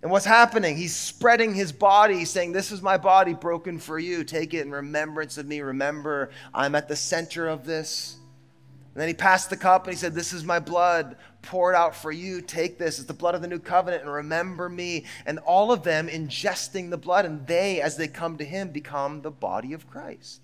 And 0.02 0.10
what's 0.10 0.26
happening? 0.26 0.76
He's 0.76 0.96
spreading 0.96 1.54
his 1.54 1.70
body, 1.70 2.24
saying, 2.24 2.52
This 2.52 2.72
is 2.72 2.82
my 2.82 2.96
body 2.96 3.34
broken 3.34 3.78
for 3.78 4.00
you. 4.00 4.24
Take 4.24 4.52
it 4.52 4.66
in 4.66 4.72
remembrance 4.72 5.38
of 5.38 5.46
me. 5.46 5.60
Remember, 5.60 6.30
I'm 6.52 6.74
at 6.74 6.88
the 6.88 6.96
center 6.96 7.46
of 7.46 7.64
this. 7.64 8.16
And 8.94 9.00
then 9.00 9.08
he 9.08 9.14
passed 9.14 9.48
the 9.48 9.56
cup 9.56 9.86
and 9.86 9.94
he 9.94 9.98
said, 9.98 10.12
This 10.12 10.32
is 10.32 10.42
my 10.42 10.58
blood 10.58 11.16
poured 11.40 11.76
out 11.76 11.94
for 11.94 12.10
you. 12.10 12.40
Take 12.40 12.78
this. 12.78 12.98
It's 12.98 13.06
the 13.06 13.14
blood 13.14 13.36
of 13.36 13.42
the 13.42 13.48
new 13.48 13.60
covenant 13.60 14.02
and 14.02 14.12
remember 14.12 14.68
me. 14.68 15.04
And 15.24 15.38
all 15.38 15.70
of 15.70 15.84
them 15.84 16.08
ingesting 16.08 16.90
the 16.90 16.98
blood, 16.98 17.24
and 17.24 17.46
they, 17.46 17.80
as 17.80 17.96
they 17.96 18.08
come 18.08 18.36
to 18.38 18.44
him, 18.44 18.70
become 18.70 19.22
the 19.22 19.30
body 19.30 19.72
of 19.72 19.88
Christ. 19.88 20.40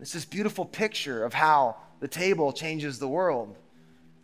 It's 0.00 0.12
this 0.12 0.24
beautiful 0.24 0.64
picture 0.64 1.24
of 1.24 1.34
how 1.34 1.76
the 2.00 2.08
table 2.08 2.52
changes 2.52 2.98
the 2.98 3.08
world. 3.08 3.56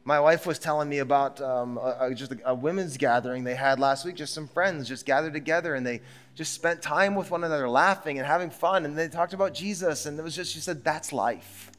My 0.06 0.20
wife 0.20 0.46
was 0.46 0.60
telling 0.60 0.88
me 0.88 0.98
about 0.98 1.40
um, 1.40 1.78
a, 1.78 1.96
a, 2.02 2.14
just 2.14 2.30
a, 2.30 2.50
a 2.50 2.54
women's 2.54 2.96
gathering 2.96 3.42
they 3.42 3.56
had 3.56 3.80
last 3.80 4.04
week. 4.04 4.14
Just 4.14 4.32
some 4.32 4.46
friends 4.46 4.86
just 4.86 5.04
gathered 5.04 5.32
together 5.32 5.74
and 5.74 5.84
they 5.84 6.00
just 6.36 6.54
spent 6.54 6.80
time 6.80 7.16
with 7.16 7.32
one 7.32 7.42
another, 7.42 7.68
laughing 7.68 8.16
and 8.18 8.24
having 8.24 8.48
fun. 8.48 8.84
And 8.84 8.96
they 8.96 9.08
talked 9.08 9.32
about 9.32 9.52
Jesus. 9.52 10.06
And 10.06 10.16
it 10.16 10.22
was 10.22 10.36
just, 10.36 10.52
she 10.52 10.60
said, 10.60 10.84
that's 10.84 11.12
life. 11.12 11.72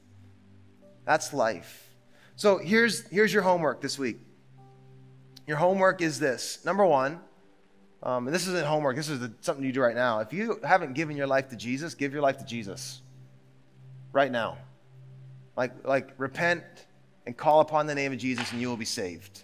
That's 1.06 1.32
life. 1.32 1.90
So 2.36 2.58
here's, 2.58 3.08
here's 3.08 3.34
your 3.34 3.44
homework 3.44 3.80
this 3.80 3.98
week. 3.98 4.20
Your 5.48 5.56
homework 5.56 6.02
is 6.02 6.20
this 6.20 6.66
number 6.66 6.86
one, 6.86 7.22
um, 8.04 8.28
and 8.28 8.36
this 8.36 8.46
isn't 8.46 8.66
homework, 8.66 8.98
this 8.98 9.08
is 9.08 9.22
the, 9.22 9.32
something 9.40 9.64
you 9.64 9.72
do 9.72 9.80
right 9.80 9.96
now. 9.96 10.20
If 10.20 10.34
you 10.34 10.60
haven't 10.66 10.96
given 10.96 11.16
your 11.16 11.28
life 11.28 11.48
to 11.52 11.56
Jesus, 11.56 11.96
give 11.96 12.12
your 12.12 12.22
life 12.22 12.40
to 12.40 12.46
Jesus 12.46 13.02
right 14.12 14.30
now. 14.30 14.58
Like, 15.56 15.88
like 15.88 16.10
repent 16.18 16.66
and 17.28 17.36
call 17.36 17.60
upon 17.60 17.88
the 17.88 17.94
name 17.94 18.14
of 18.14 18.18
Jesus 18.18 18.54
and 18.54 18.62
you 18.62 18.70
will 18.70 18.78
be 18.78 18.86
saved. 18.86 19.44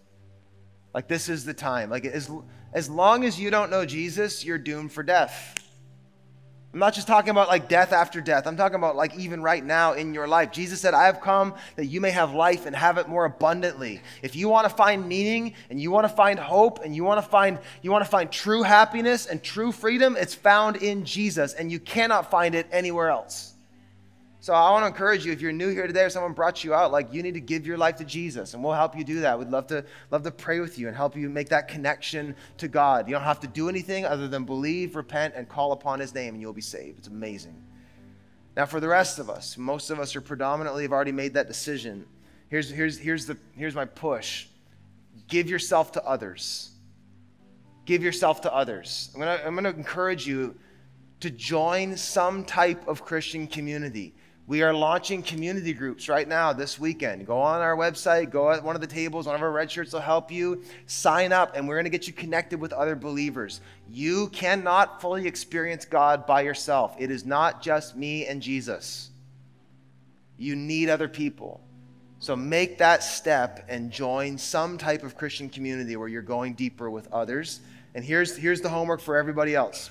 Like, 0.93 1.09
this 1.09 1.27
is 1.27 1.43
the 1.43 1.53
time. 1.53 1.89
Like, 1.89 2.05
as, 2.05 2.31
as 2.71 2.89
long 2.89 3.25
as 3.25 3.37
you 3.37 3.51
don't 3.51 3.69
know 3.69 3.85
Jesus, 3.85 4.45
you're 4.45 4.57
doomed 4.57 4.93
for 4.93 5.03
death. 5.03 5.53
I'm 6.71 6.79
not 6.79 6.93
just 6.93 7.05
talking 7.05 7.29
about 7.29 7.49
like 7.49 7.69
death 7.69 7.93
after 7.93 8.19
death. 8.19 8.47
I'm 8.47 8.57
talking 8.57 8.77
about 8.77 8.95
like 8.95 9.15
even 9.15 9.43
right 9.43 9.63
now 9.63 9.93
in 9.93 10.11
your 10.11 10.27
life. 10.27 10.51
Jesus 10.51 10.81
said, 10.81 10.95
I 10.95 11.05
have 11.05 11.21
come 11.21 11.53
that 11.75 11.85
you 11.85 12.01
may 12.01 12.09
have 12.09 12.33
life 12.33 12.65
and 12.65 12.75
have 12.75 12.97
it 12.97 13.07
more 13.07 13.25
abundantly. 13.25 14.01
If 14.23 14.35
you 14.35 14.49
want 14.49 14.67
to 14.67 14.75
find 14.75 15.07
meaning 15.07 15.53
and 15.69 15.79
you 15.79 15.91
want 15.91 16.05
to 16.05 16.13
find 16.15 16.39
hope 16.39 16.83
and 16.83 16.95
you 16.95 17.03
want 17.03 17.23
to 17.23 17.29
find 17.29 17.59
you 17.83 17.91
want 17.91 18.03
to 18.03 18.09
find 18.09 18.31
true 18.31 18.63
happiness 18.63 19.27
and 19.27 19.43
true 19.43 19.71
freedom, 19.71 20.17
it's 20.17 20.33
found 20.33 20.77
in 20.77 21.05
Jesus 21.05 21.53
and 21.53 21.71
you 21.71 21.79
cannot 21.79 22.31
find 22.31 22.55
it 22.55 22.65
anywhere 22.71 23.09
else. 23.09 23.52
So 24.43 24.53
I 24.53 24.71
want 24.71 24.83
to 24.83 24.87
encourage 24.87 25.25
you, 25.25 25.31
if 25.31 25.39
you're 25.39 25.53
new 25.53 25.69
here 25.69 25.87
today 25.87 26.03
or 26.03 26.09
someone 26.09 26.33
brought 26.33 26.65
you 26.65 26.73
out, 26.73 26.91
like 26.91 27.13
you 27.13 27.23
need 27.23 27.35
to 27.35 27.39
give 27.39 27.65
your 27.65 27.77
life 27.77 27.95
to 27.95 28.03
Jesus, 28.03 28.53
and 28.53 28.61
we'll 28.61 28.73
help 28.73 28.93
you 28.93 29.05
do 29.05 29.21
that. 29.21 29.39
We'd 29.39 29.47
love 29.47 29.67
to 29.67 29.85
love 30.11 30.23
to 30.23 30.31
pray 30.31 30.59
with 30.59 30.77
you 30.77 30.89
and 30.89 30.97
help 30.97 31.15
you 31.15 31.29
make 31.29 31.47
that 31.47 31.69
connection 31.69 32.35
to 32.57 32.67
God. 32.67 33.07
You 33.07 33.13
don't 33.13 33.23
have 33.23 33.39
to 33.39 33.47
do 33.47 33.69
anything 33.69 34.03
other 34.03 34.27
than 34.27 34.43
believe, 34.43 34.97
repent, 34.97 35.33
and 35.37 35.47
call 35.47 35.71
upon 35.71 36.01
His 36.01 36.13
name, 36.13 36.33
and 36.33 36.41
you'll 36.41 36.51
be 36.51 36.59
saved. 36.59 36.99
It's 36.99 37.07
amazing. 37.07 37.55
Now, 38.57 38.65
for 38.65 38.81
the 38.81 38.87
rest 38.89 39.17
of 39.17 39.29
us, 39.29 39.57
most 39.57 39.89
of 39.89 39.97
us 39.97 40.13
are 40.13 40.19
predominantly 40.19 40.83
have 40.83 40.91
already 40.91 41.13
made 41.13 41.35
that 41.35 41.47
decision. 41.47 42.05
Here's 42.49 42.69
here's 42.69 42.97
here's 42.97 43.25
the 43.25 43.37
here's 43.55 43.75
my 43.75 43.85
push. 43.85 44.47
Give 45.29 45.49
yourself 45.49 45.93
to 45.93 46.03
others. 46.03 46.71
Give 47.85 48.03
yourself 48.03 48.41
to 48.41 48.53
others. 48.53 49.09
I'm 49.13 49.21
gonna 49.21 49.41
I'm 49.45 49.55
gonna 49.55 49.69
encourage 49.69 50.27
you 50.27 50.53
to 51.21 51.29
join 51.29 51.95
some 51.95 52.43
type 52.43 52.85
of 52.89 53.05
Christian 53.05 53.47
community. 53.47 54.13
We 54.45 54.61
are 54.61 54.73
launching 54.73 55.23
community 55.23 55.71
groups 55.73 56.09
right 56.09 56.27
now 56.27 56.51
this 56.51 56.77
weekend. 56.77 57.25
Go 57.25 57.39
on 57.39 57.61
our 57.61 57.77
website, 57.77 58.29
go 58.29 58.51
at 58.51 58.61
one 58.61 58.75
of 58.75 58.81
the 58.81 58.87
tables, 58.87 59.25
one 59.25 59.35
of 59.35 59.41
our 59.41 59.51
red 59.51 59.71
shirts 59.71 59.93
will 59.93 60.01
help 60.01 60.31
you. 60.31 60.63
Sign 60.85 61.31
up, 61.31 61.55
and 61.55 61.65
we're 61.65 61.75
going 61.75 61.85
to 61.85 61.89
get 61.89 62.07
you 62.07 62.13
connected 62.13 62.59
with 62.59 62.73
other 62.73 62.95
believers. 62.95 63.61
You 63.89 64.27
cannot 64.29 64.99
fully 64.99 65.27
experience 65.27 65.85
God 65.85 66.25
by 66.25 66.41
yourself, 66.41 66.95
it 66.99 67.09
is 67.09 67.25
not 67.25 67.61
just 67.61 67.95
me 67.95 68.25
and 68.25 68.41
Jesus. 68.41 69.11
You 70.37 70.57
need 70.57 70.89
other 70.89 71.07
people. 71.07 71.61
So 72.19 72.35
make 72.35 72.79
that 72.79 73.03
step 73.03 73.65
and 73.69 73.91
join 73.91 74.37
some 74.37 74.77
type 74.77 75.03
of 75.03 75.15
Christian 75.15 75.47
community 75.49 75.95
where 75.95 76.07
you're 76.07 76.21
going 76.21 76.53
deeper 76.53 76.89
with 76.89 77.11
others. 77.13 77.61
And 77.95 78.03
here's, 78.03 78.35
here's 78.35 78.61
the 78.61 78.69
homework 78.69 78.99
for 78.99 79.15
everybody 79.15 79.55
else. 79.55 79.89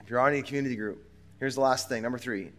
If 0.00 0.10
you're 0.10 0.20
on 0.20 0.34
a 0.34 0.42
community 0.42 0.76
group, 0.76 1.04
here's 1.38 1.54
the 1.54 1.60
last 1.60 1.88
thing. 1.88 2.02
Number 2.02 2.18
three 2.18 2.50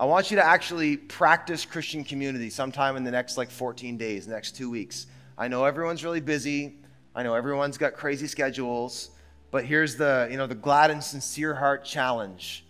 I 0.00 0.06
want 0.06 0.30
you 0.30 0.38
to 0.38 0.42
actually 0.46 0.96
practice 0.96 1.66
Christian 1.66 2.04
community 2.04 2.48
sometime 2.48 2.96
in 2.96 3.04
the 3.04 3.10
next 3.10 3.36
like 3.36 3.50
14 3.50 3.98
days, 3.98 4.26
next 4.26 4.56
two 4.56 4.70
weeks. 4.70 5.06
I 5.36 5.46
know 5.46 5.66
everyone's 5.66 6.02
really 6.02 6.22
busy. 6.22 6.76
I 7.14 7.22
know 7.22 7.34
everyone's 7.34 7.76
got 7.76 7.92
crazy 7.92 8.26
schedules, 8.26 9.10
but 9.50 9.66
here's 9.66 9.96
the, 9.96 10.26
you 10.30 10.38
know, 10.38 10.46
the 10.46 10.54
glad 10.54 10.90
and 10.90 11.04
sincere 11.04 11.54
heart 11.54 11.84
challenge. 11.84 12.64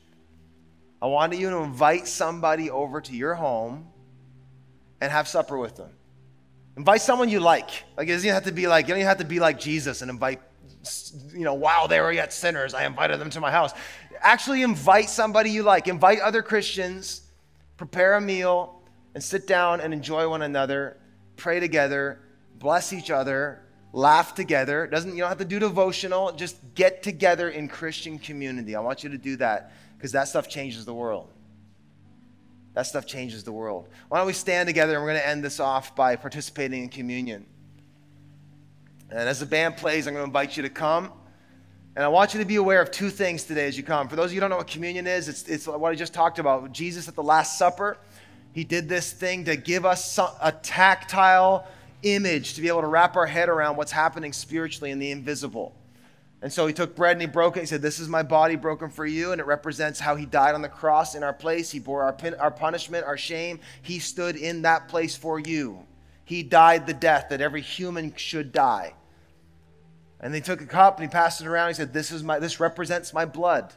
I 1.01 1.07
want 1.07 1.33
you 1.39 1.51
to 1.51 1.59
invite 1.59 2.09
somebody 2.09 2.69
over 2.69 3.01
to 3.01 3.15
your 3.15 3.35
home 3.35 3.87
and 5.01 5.13
have 5.13 5.29
supper 5.29 5.57
with 5.57 5.77
them. 5.77 5.91
Invite 6.77 7.01
someone 7.01 7.29
you 7.29 7.39
like. 7.39 7.71
Like 7.97 8.09
it 8.09 8.13
doesn't 8.13 8.29
have 8.29 8.45
to 8.47 8.53
be 8.53 8.67
like, 8.67 8.89
you 8.89 8.95
don't 8.95 8.99
even 8.99 9.09
have 9.09 9.19
to 9.19 9.25
be 9.25 9.39
like 9.39 9.61
Jesus 9.61 10.03
and 10.03 10.11
invite, 10.11 10.41
you 11.33 11.45
know, 11.45 11.55
while 11.55 11.89
they 11.89 12.01
were 12.01 12.13
yet 12.13 12.33
sinners, 12.33 12.75
I 12.75 12.85
invited 12.87 13.21
them 13.21 13.31
to 13.31 13.41
my 13.41 13.51
house 13.51 13.73
actually 14.21 14.63
invite 14.63 15.09
somebody 15.09 15.51
you 15.51 15.63
like, 15.63 15.89
invite 15.89 16.21
other 16.21 16.43
Christians, 16.43 17.23
prepare 17.77 18.15
a 18.15 18.21
meal, 18.21 18.83
and 19.15 19.23
sit 19.23 19.47
down 19.47 19.81
and 19.81 19.93
enjoy 19.93 20.29
one 20.29 20.43
another, 20.43 20.97
pray 21.37 21.61
together, 21.61 22.21
bless 22.59 22.93
each 22.93 23.11
other, 23.11 23.63
laugh 23.93 24.35
together. 24.35 24.87
Doesn't 24.87 25.13
you 25.13 25.19
don't 25.19 25.29
have 25.29 25.39
to 25.39 25.45
do 25.45 25.59
devotional, 25.59 26.33
just 26.33 26.57
get 26.75 27.03
together 27.03 27.51
in 27.51 27.69
Christian 27.69 28.19
community. 28.19 28.77
I 28.77 28.81
want 28.81 29.03
you 29.03 29.11
to 29.11 29.19
do 29.19 29.37
that 29.37 29.73
because 29.97 30.13
that 30.13 30.29
stuff 30.29 30.49
changes 30.49 30.85
the 30.85 30.95
world. 30.95 31.29
That 32.75 32.87
stuff 32.87 33.05
changes 33.05 33.43
the 33.43 33.53
world. 33.53 33.89
Why 34.09 34.19
don't 34.19 34.29
we 34.29 34.33
stand 34.33 34.69
together 34.69 34.95
and 34.95 35.03
we're 35.03 35.11
going 35.11 35.21
to 35.21 35.29
end 35.29 35.43
this 35.43 35.59
off 35.59 35.97
by 35.97 36.15
participating 36.15 36.85
in 36.85 36.89
communion. 36.89 37.47
And 39.11 39.29
as 39.29 39.41
the 39.41 39.47
band 39.47 39.77
plays, 39.77 40.07
I'm 40.07 40.15
going 40.15 40.23
to 40.23 40.27
invite 40.27 40.57
you 40.57 40.63
to 40.63 40.71
come. 40.71 41.13
And 41.97 42.05
I 42.05 42.09
want 42.09 42.33
you 42.33 42.41
to 42.41 42.47
be 42.47 42.57
aware 42.57 42.81
of 42.81 42.91
two 42.91 43.11
things 43.11 43.45
today 43.45 43.67
as 43.67 43.77
you 43.77 43.83
come. 43.83 44.09
For 44.09 44.15
those 44.15 44.27
of 44.27 44.33
you 44.33 44.37
who 44.37 44.43
don't 44.43 44.51
know 44.51 44.59
what 44.59 44.69
communion 44.69 45.07
is, 45.07 45.29
it's, 45.29 45.49
it's 45.49 45.67
what 45.67 45.91
I 45.91 45.95
just 45.97 46.15
talked 46.15 46.39
about. 46.39 46.71
Jesus 46.73 47.09
at 47.09 47.17
the 47.17 47.23
Last 47.23 47.59
Supper, 47.59 47.99
he 48.53 48.63
did 48.63 48.89
this 48.89 49.13
thing 49.13 49.45
to 49.47 49.57
give 49.57 49.85
us 49.85 50.19
a 50.41 50.53
tactile 50.53 51.67
image 52.03 52.55
to 52.55 52.61
be 52.61 52.69
able 52.69 52.81
to 52.81 52.87
wrap 52.87 53.17
our 53.17 53.27
head 53.27 53.49
around 53.49 53.77
what's 53.77 53.93
happening 53.93 54.33
spiritually 54.33 54.91
in 54.91 54.99
the 54.99 55.11
invisible. 55.11 55.75
And 56.43 56.53
so 56.53 56.67
he 56.67 56.73
took 56.73 56.97
bread 56.97 57.13
and 57.13 57.21
he 57.21 57.27
broke 57.27 57.57
it. 57.57 57.61
He 57.61 57.67
said, 57.67 57.83
This 57.83 57.99
is 57.99 58.09
my 58.09 58.23
body 58.23 58.57
broken 58.57 58.89
for 58.89 59.05
you. 59.05 59.33
And 59.33 59.41
it 59.41 59.47
represents 59.47 60.01
how 60.01 60.17
he 60.17 60.25
died 60.25 60.55
on 60.55 60.63
the 60.63 60.69
cross 60.69 61.15
in 61.15 61.23
our 61.23 61.35
place. 61.35 61.71
He 61.71 61.81
bore 61.81 62.03
our, 62.03 62.17
our 62.39 62.51
punishment, 62.51 63.05
our 63.05 63.19
shame. 63.19 63.61
He 63.83 63.99
stood 63.99 64.37
in 64.37 64.63
that 64.63 64.89
place 64.89 65.17
for 65.17 65.39
you. 65.39 65.85
He 66.25 66.43
died 66.43 66.87
the 66.87 66.95
death 66.95 67.27
that 67.31 67.41
every 67.41 67.61
human 67.61 68.15
should 68.17 68.53
die. 68.53 68.95
And 70.21 70.35
they 70.35 70.41
took 70.41 70.61
a 70.61 70.67
cup 70.67 70.99
and 70.99 71.09
he 71.09 71.13
passed 71.13 71.41
it 71.41 71.47
around. 71.47 71.69
He 71.69 71.75
said, 71.75 71.93
This 71.93 72.11
is 72.11 72.23
my 72.23 72.39
this 72.39 72.61
represents 72.61 73.13
my 73.13 73.25
blood. 73.25 73.73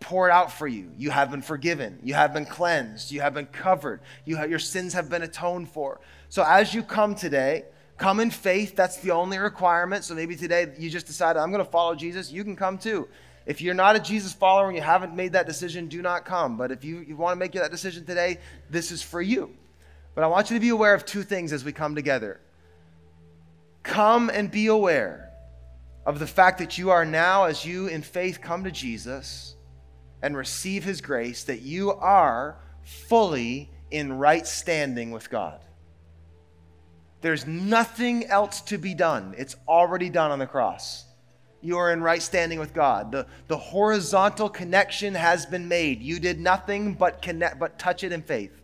Pour 0.00 0.28
it 0.28 0.32
out 0.32 0.52
for 0.52 0.66
you. 0.66 0.92
You 0.96 1.10
have 1.10 1.30
been 1.30 1.42
forgiven. 1.42 1.98
You 2.02 2.14
have 2.14 2.32
been 2.32 2.46
cleansed. 2.46 3.10
You 3.10 3.20
have 3.20 3.34
been 3.34 3.46
covered. 3.46 4.00
You 4.24 4.36
have, 4.36 4.48
your 4.48 4.60
sins 4.60 4.94
have 4.94 5.10
been 5.10 5.22
atoned 5.22 5.68
for. 5.70 6.00
So 6.28 6.44
as 6.46 6.72
you 6.72 6.84
come 6.84 7.16
today, 7.16 7.64
come 7.96 8.20
in 8.20 8.30
faith. 8.30 8.76
That's 8.76 8.98
the 8.98 9.10
only 9.10 9.38
requirement. 9.38 10.04
So 10.04 10.14
maybe 10.14 10.36
today 10.36 10.72
you 10.78 10.88
just 10.88 11.06
decided, 11.06 11.40
I'm 11.40 11.50
going 11.50 11.64
to 11.64 11.70
follow 11.70 11.96
Jesus. 11.96 12.30
You 12.30 12.44
can 12.44 12.54
come 12.54 12.78
too. 12.78 13.08
If 13.44 13.60
you're 13.60 13.74
not 13.74 13.96
a 13.96 13.98
Jesus 13.98 14.32
follower 14.32 14.68
and 14.68 14.76
you 14.76 14.82
haven't 14.82 15.16
made 15.16 15.32
that 15.32 15.46
decision, 15.46 15.88
do 15.88 16.00
not 16.00 16.24
come. 16.24 16.56
But 16.56 16.70
if 16.70 16.84
you, 16.84 16.98
you 17.00 17.16
want 17.16 17.32
to 17.32 17.38
make 17.38 17.52
that 17.52 17.70
decision 17.72 18.04
today, 18.04 18.38
this 18.70 18.92
is 18.92 19.02
for 19.02 19.20
you. 19.20 19.52
But 20.14 20.22
I 20.22 20.28
want 20.28 20.50
you 20.50 20.56
to 20.56 20.60
be 20.60 20.68
aware 20.68 20.94
of 20.94 21.04
two 21.04 21.24
things 21.24 21.52
as 21.52 21.64
we 21.64 21.72
come 21.72 21.96
together. 21.96 22.40
Come 23.82 24.30
and 24.30 24.50
be 24.50 24.66
aware 24.68 25.27
of 26.08 26.18
the 26.18 26.26
fact 26.26 26.56
that 26.56 26.78
you 26.78 26.88
are 26.88 27.04
now, 27.04 27.44
as 27.44 27.66
you 27.66 27.86
in 27.86 28.00
faith 28.00 28.40
come 28.40 28.64
to 28.64 28.70
Jesus 28.70 29.56
and 30.22 30.34
receive 30.34 30.82
his 30.82 31.02
grace, 31.02 31.44
that 31.44 31.60
you 31.60 31.92
are 31.92 32.56
fully 32.82 33.70
in 33.90 34.14
right 34.14 34.46
standing 34.46 35.10
with 35.10 35.28
God. 35.28 35.60
There's 37.20 37.46
nothing 37.46 38.24
else 38.24 38.62
to 38.62 38.78
be 38.78 38.94
done, 38.94 39.34
it's 39.36 39.54
already 39.68 40.08
done 40.08 40.30
on 40.30 40.38
the 40.38 40.46
cross. 40.46 41.04
You 41.60 41.76
are 41.76 41.92
in 41.92 42.00
right 42.00 42.22
standing 42.22 42.58
with 42.58 42.72
God. 42.72 43.12
The, 43.12 43.26
the 43.48 43.58
horizontal 43.58 44.48
connection 44.48 45.14
has 45.14 45.44
been 45.44 45.68
made. 45.68 46.00
You 46.00 46.20
did 46.20 46.40
nothing 46.40 46.94
but 46.94 47.20
connect, 47.20 47.58
but 47.58 47.78
touch 47.78 48.02
it 48.02 48.12
in 48.12 48.22
faith. 48.22 48.62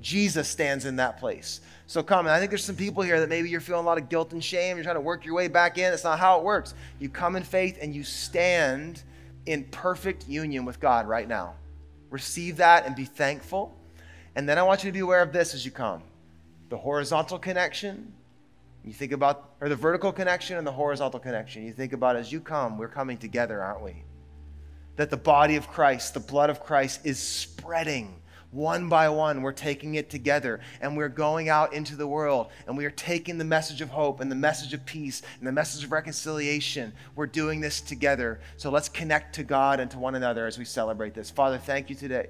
Jesus 0.00 0.46
stands 0.46 0.84
in 0.84 0.96
that 0.96 1.18
place. 1.18 1.60
So 1.92 2.02
come. 2.02 2.20
And 2.24 2.30
I 2.34 2.38
think 2.38 2.50
there's 2.50 2.64
some 2.64 2.74
people 2.74 3.02
here 3.02 3.20
that 3.20 3.28
maybe 3.28 3.50
you're 3.50 3.60
feeling 3.60 3.84
a 3.84 3.86
lot 3.86 3.98
of 3.98 4.08
guilt 4.08 4.32
and 4.32 4.42
shame. 4.42 4.78
You're 4.78 4.84
trying 4.84 4.96
to 4.96 5.02
work 5.02 5.26
your 5.26 5.34
way 5.34 5.48
back 5.48 5.76
in. 5.76 5.92
It's 5.92 6.04
not 6.04 6.18
how 6.18 6.38
it 6.38 6.42
works. 6.42 6.72
You 6.98 7.10
come 7.10 7.36
in 7.36 7.42
faith 7.42 7.76
and 7.82 7.94
you 7.94 8.02
stand 8.02 9.02
in 9.44 9.64
perfect 9.64 10.26
union 10.26 10.64
with 10.64 10.80
God 10.80 11.06
right 11.06 11.28
now. 11.28 11.52
Receive 12.08 12.56
that 12.56 12.86
and 12.86 12.96
be 12.96 13.04
thankful. 13.04 13.76
And 14.36 14.48
then 14.48 14.58
I 14.58 14.62
want 14.62 14.82
you 14.82 14.88
to 14.88 14.92
be 14.94 15.00
aware 15.00 15.20
of 15.20 15.34
this 15.34 15.52
as 15.52 15.66
you 15.66 15.70
come 15.70 16.02
the 16.70 16.78
horizontal 16.78 17.38
connection. 17.38 18.14
You 18.86 18.94
think 18.94 19.12
about, 19.12 19.50
or 19.60 19.68
the 19.68 19.76
vertical 19.76 20.12
connection 20.12 20.56
and 20.56 20.66
the 20.66 20.72
horizontal 20.72 21.20
connection. 21.20 21.62
You 21.62 21.74
think 21.74 21.92
about 21.92 22.16
as 22.16 22.32
you 22.32 22.40
come, 22.40 22.78
we're 22.78 22.88
coming 22.88 23.18
together, 23.18 23.62
aren't 23.62 23.82
we? 23.82 23.96
That 24.96 25.10
the 25.10 25.18
body 25.18 25.56
of 25.56 25.68
Christ, 25.68 26.14
the 26.14 26.20
blood 26.20 26.48
of 26.48 26.64
Christ 26.64 27.04
is 27.04 27.18
spreading 27.18 28.14
one 28.52 28.88
by 28.88 29.08
one, 29.08 29.42
we're 29.42 29.50
taking 29.52 29.96
it 29.96 30.10
together 30.10 30.60
and 30.80 30.96
we're 30.96 31.08
going 31.08 31.48
out 31.48 31.72
into 31.72 31.96
the 31.96 32.06
world 32.06 32.48
and 32.66 32.76
we 32.76 32.84
are 32.84 32.90
taking 32.90 33.38
the 33.38 33.44
message 33.44 33.80
of 33.80 33.88
hope 33.88 34.20
and 34.20 34.30
the 34.30 34.36
message 34.36 34.74
of 34.74 34.84
peace 34.86 35.22
and 35.38 35.48
the 35.48 35.52
message 35.52 35.84
of 35.84 35.90
reconciliation. 35.90 36.92
We're 37.16 37.26
doing 37.26 37.60
this 37.60 37.80
together. 37.80 38.40
So 38.58 38.70
let's 38.70 38.88
connect 38.88 39.34
to 39.36 39.42
God 39.42 39.80
and 39.80 39.90
to 39.90 39.98
one 39.98 40.14
another 40.14 40.46
as 40.46 40.58
we 40.58 40.64
celebrate 40.64 41.14
this. 41.14 41.30
Father, 41.30 41.58
thank 41.58 41.90
you 41.90 41.96
today. 41.96 42.28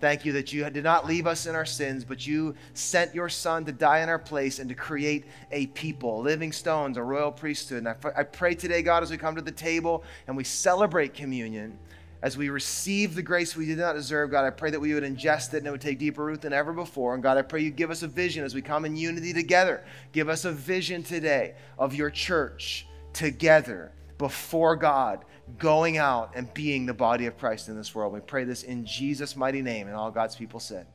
Thank 0.00 0.24
you 0.24 0.32
that 0.32 0.50
you 0.50 0.68
did 0.70 0.82
not 0.82 1.06
leave 1.06 1.26
us 1.26 1.46
in 1.46 1.54
our 1.54 1.66
sins, 1.66 2.04
but 2.04 2.26
you 2.26 2.54
sent 2.72 3.14
your 3.14 3.28
Son 3.28 3.66
to 3.66 3.72
die 3.72 4.00
in 4.00 4.08
our 4.08 4.18
place 4.18 4.58
and 4.58 4.68
to 4.70 4.74
create 4.74 5.26
a 5.52 5.66
people, 5.68 6.22
living 6.22 6.52
stones, 6.52 6.96
a 6.96 7.02
royal 7.02 7.30
priesthood. 7.30 7.84
And 7.84 7.88
I, 7.88 7.96
I 8.16 8.22
pray 8.22 8.54
today, 8.54 8.80
God, 8.80 9.02
as 9.02 9.10
we 9.10 9.18
come 9.18 9.36
to 9.36 9.42
the 9.42 9.52
table 9.52 10.02
and 10.26 10.38
we 10.38 10.44
celebrate 10.44 11.12
communion, 11.12 11.78
as 12.22 12.36
we 12.36 12.50
receive 12.50 13.14
the 13.14 13.22
grace 13.22 13.56
we 13.56 13.66
did 13.66 13.78
not 13.78 13.94
deserve, 13.94 14.30
God, 14.30 14.44
I 14.44 14.50
pray 14.50 14.70
that 14.70 14.80
we 14.80 14.92
would 14.92 15.02
ingest 15.02 15.54
it 15.54 15.58
and 15.58 15.66
it 15.66 15.70
would 15.70 15.80
take 15.80 15.98
deeper 15.98 16.24
root 16.24 16.42
than 16.42 16.52
ever 16.52 16.72
before. 16.72 17.14
And 17.14 17.22
God, 17.22 17.38
I 17.38 17.42
pray 17.42 17.62
you 17.62 17.70
give 17.70 17.90
us 17.90 18.02
a 18.02 18.08
vision 18.08 18.44
as 18.44 18.54
we 18.54 18.60
come 18.60 18.84
in 18.84 18.94
unity 18.96 19.32
together. 19.32 19.84
Give 20.12 20.28
us 20.28 20.44
a 20.44 20.52
vision 20.52 21.02
today 21.02 21.54
of 21.78 21.94
your 21.94 22.10
church 22.10 22.86
together 23.12 23.92
before 24.18 24.76
God 24.76 25.24
going 25.58 25.96
out 25.96 26.32
and 26.34 26.52
being 26.52 26.84
the 26.84 26.94
body 26.94 27.26
of 27.26 27.38
Christ 27.38 27.68
in 27.68 27.76
this 27.76 27.94
world. 27.94 28.12
We 28.12 28.20
pray 28.20 28.44
this 28.44 28.62
in 28.62 28.84
Jesus' 28.84 29.34
mighty 29.34 29.62
name, 29.62 29.86
and 29.88 29.96
all 29.96 30.10
God's 30.10 30.36
people 30.36 30.60
said. 30.60 30.86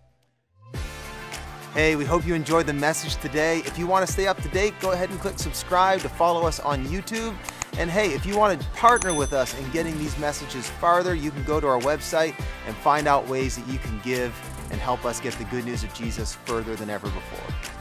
Hey, 1.73 1.97
we 1.97 2.05
hope 2.05 2.25
you 2.25 2.35
enjoyed 2.35 2.67
the 2.67 2.73
message 2.73 3.17
today. 3.17 3.59
If 3.65 3.77
you 3.77 3.85
want 3.85 4.05
to 4.07 4.13
stay 4.13 4.27
up 4.27 4.41
to 4.43 4.49
date, 4.49 4.73
go 4.79 4.91
ahead 4.91 5.09
and 5.09 5.19
click 5.19 5.37
subscribe 5.39 5.99
to 6.01 6.09
follow 6.09 6.45
us 6.45 6.61
on 6.61 6.85
YouTube. 6.85 7.35
And 7.77 7.89
hey, 7.89 8.13
if 8.13 8.25
you 8.25 8.37
want 8.37 8.59
to 8.59 8.67
partner 8.69 9.13
with 9.13 9.33
us 9.33 9.57
in 9.59 9.69
getting 9.71 9.97
these 9.97 10.17
messages 10.17 10.69
farther, 10.69 11.13
you 11.13 11.29
can 11.29 11.43
go 11.43 11.59
to 11.59 11.67
our 11.67 11.79
website 11.79 12.33
and 12.67 12.75
find 12.77 13.05
out 13.05 13.27
ways 13.27 13.57
that 13.57 13.67
you 13.67 13.79
can 13.79 13.99
give 14.01 14.33
and 14.71 14.79
help 14.79 15.03
us 15.03 15.19
get 15.19 15.33
the 15.33 15.43
good 15.45 15.65
news 15.65 15.83
of 15.83 15.93
Jesus 15.93 16.35
further 16.45 16.75
than 16.75 16.89
ever 16.89 17.07
before. 17.07 17.74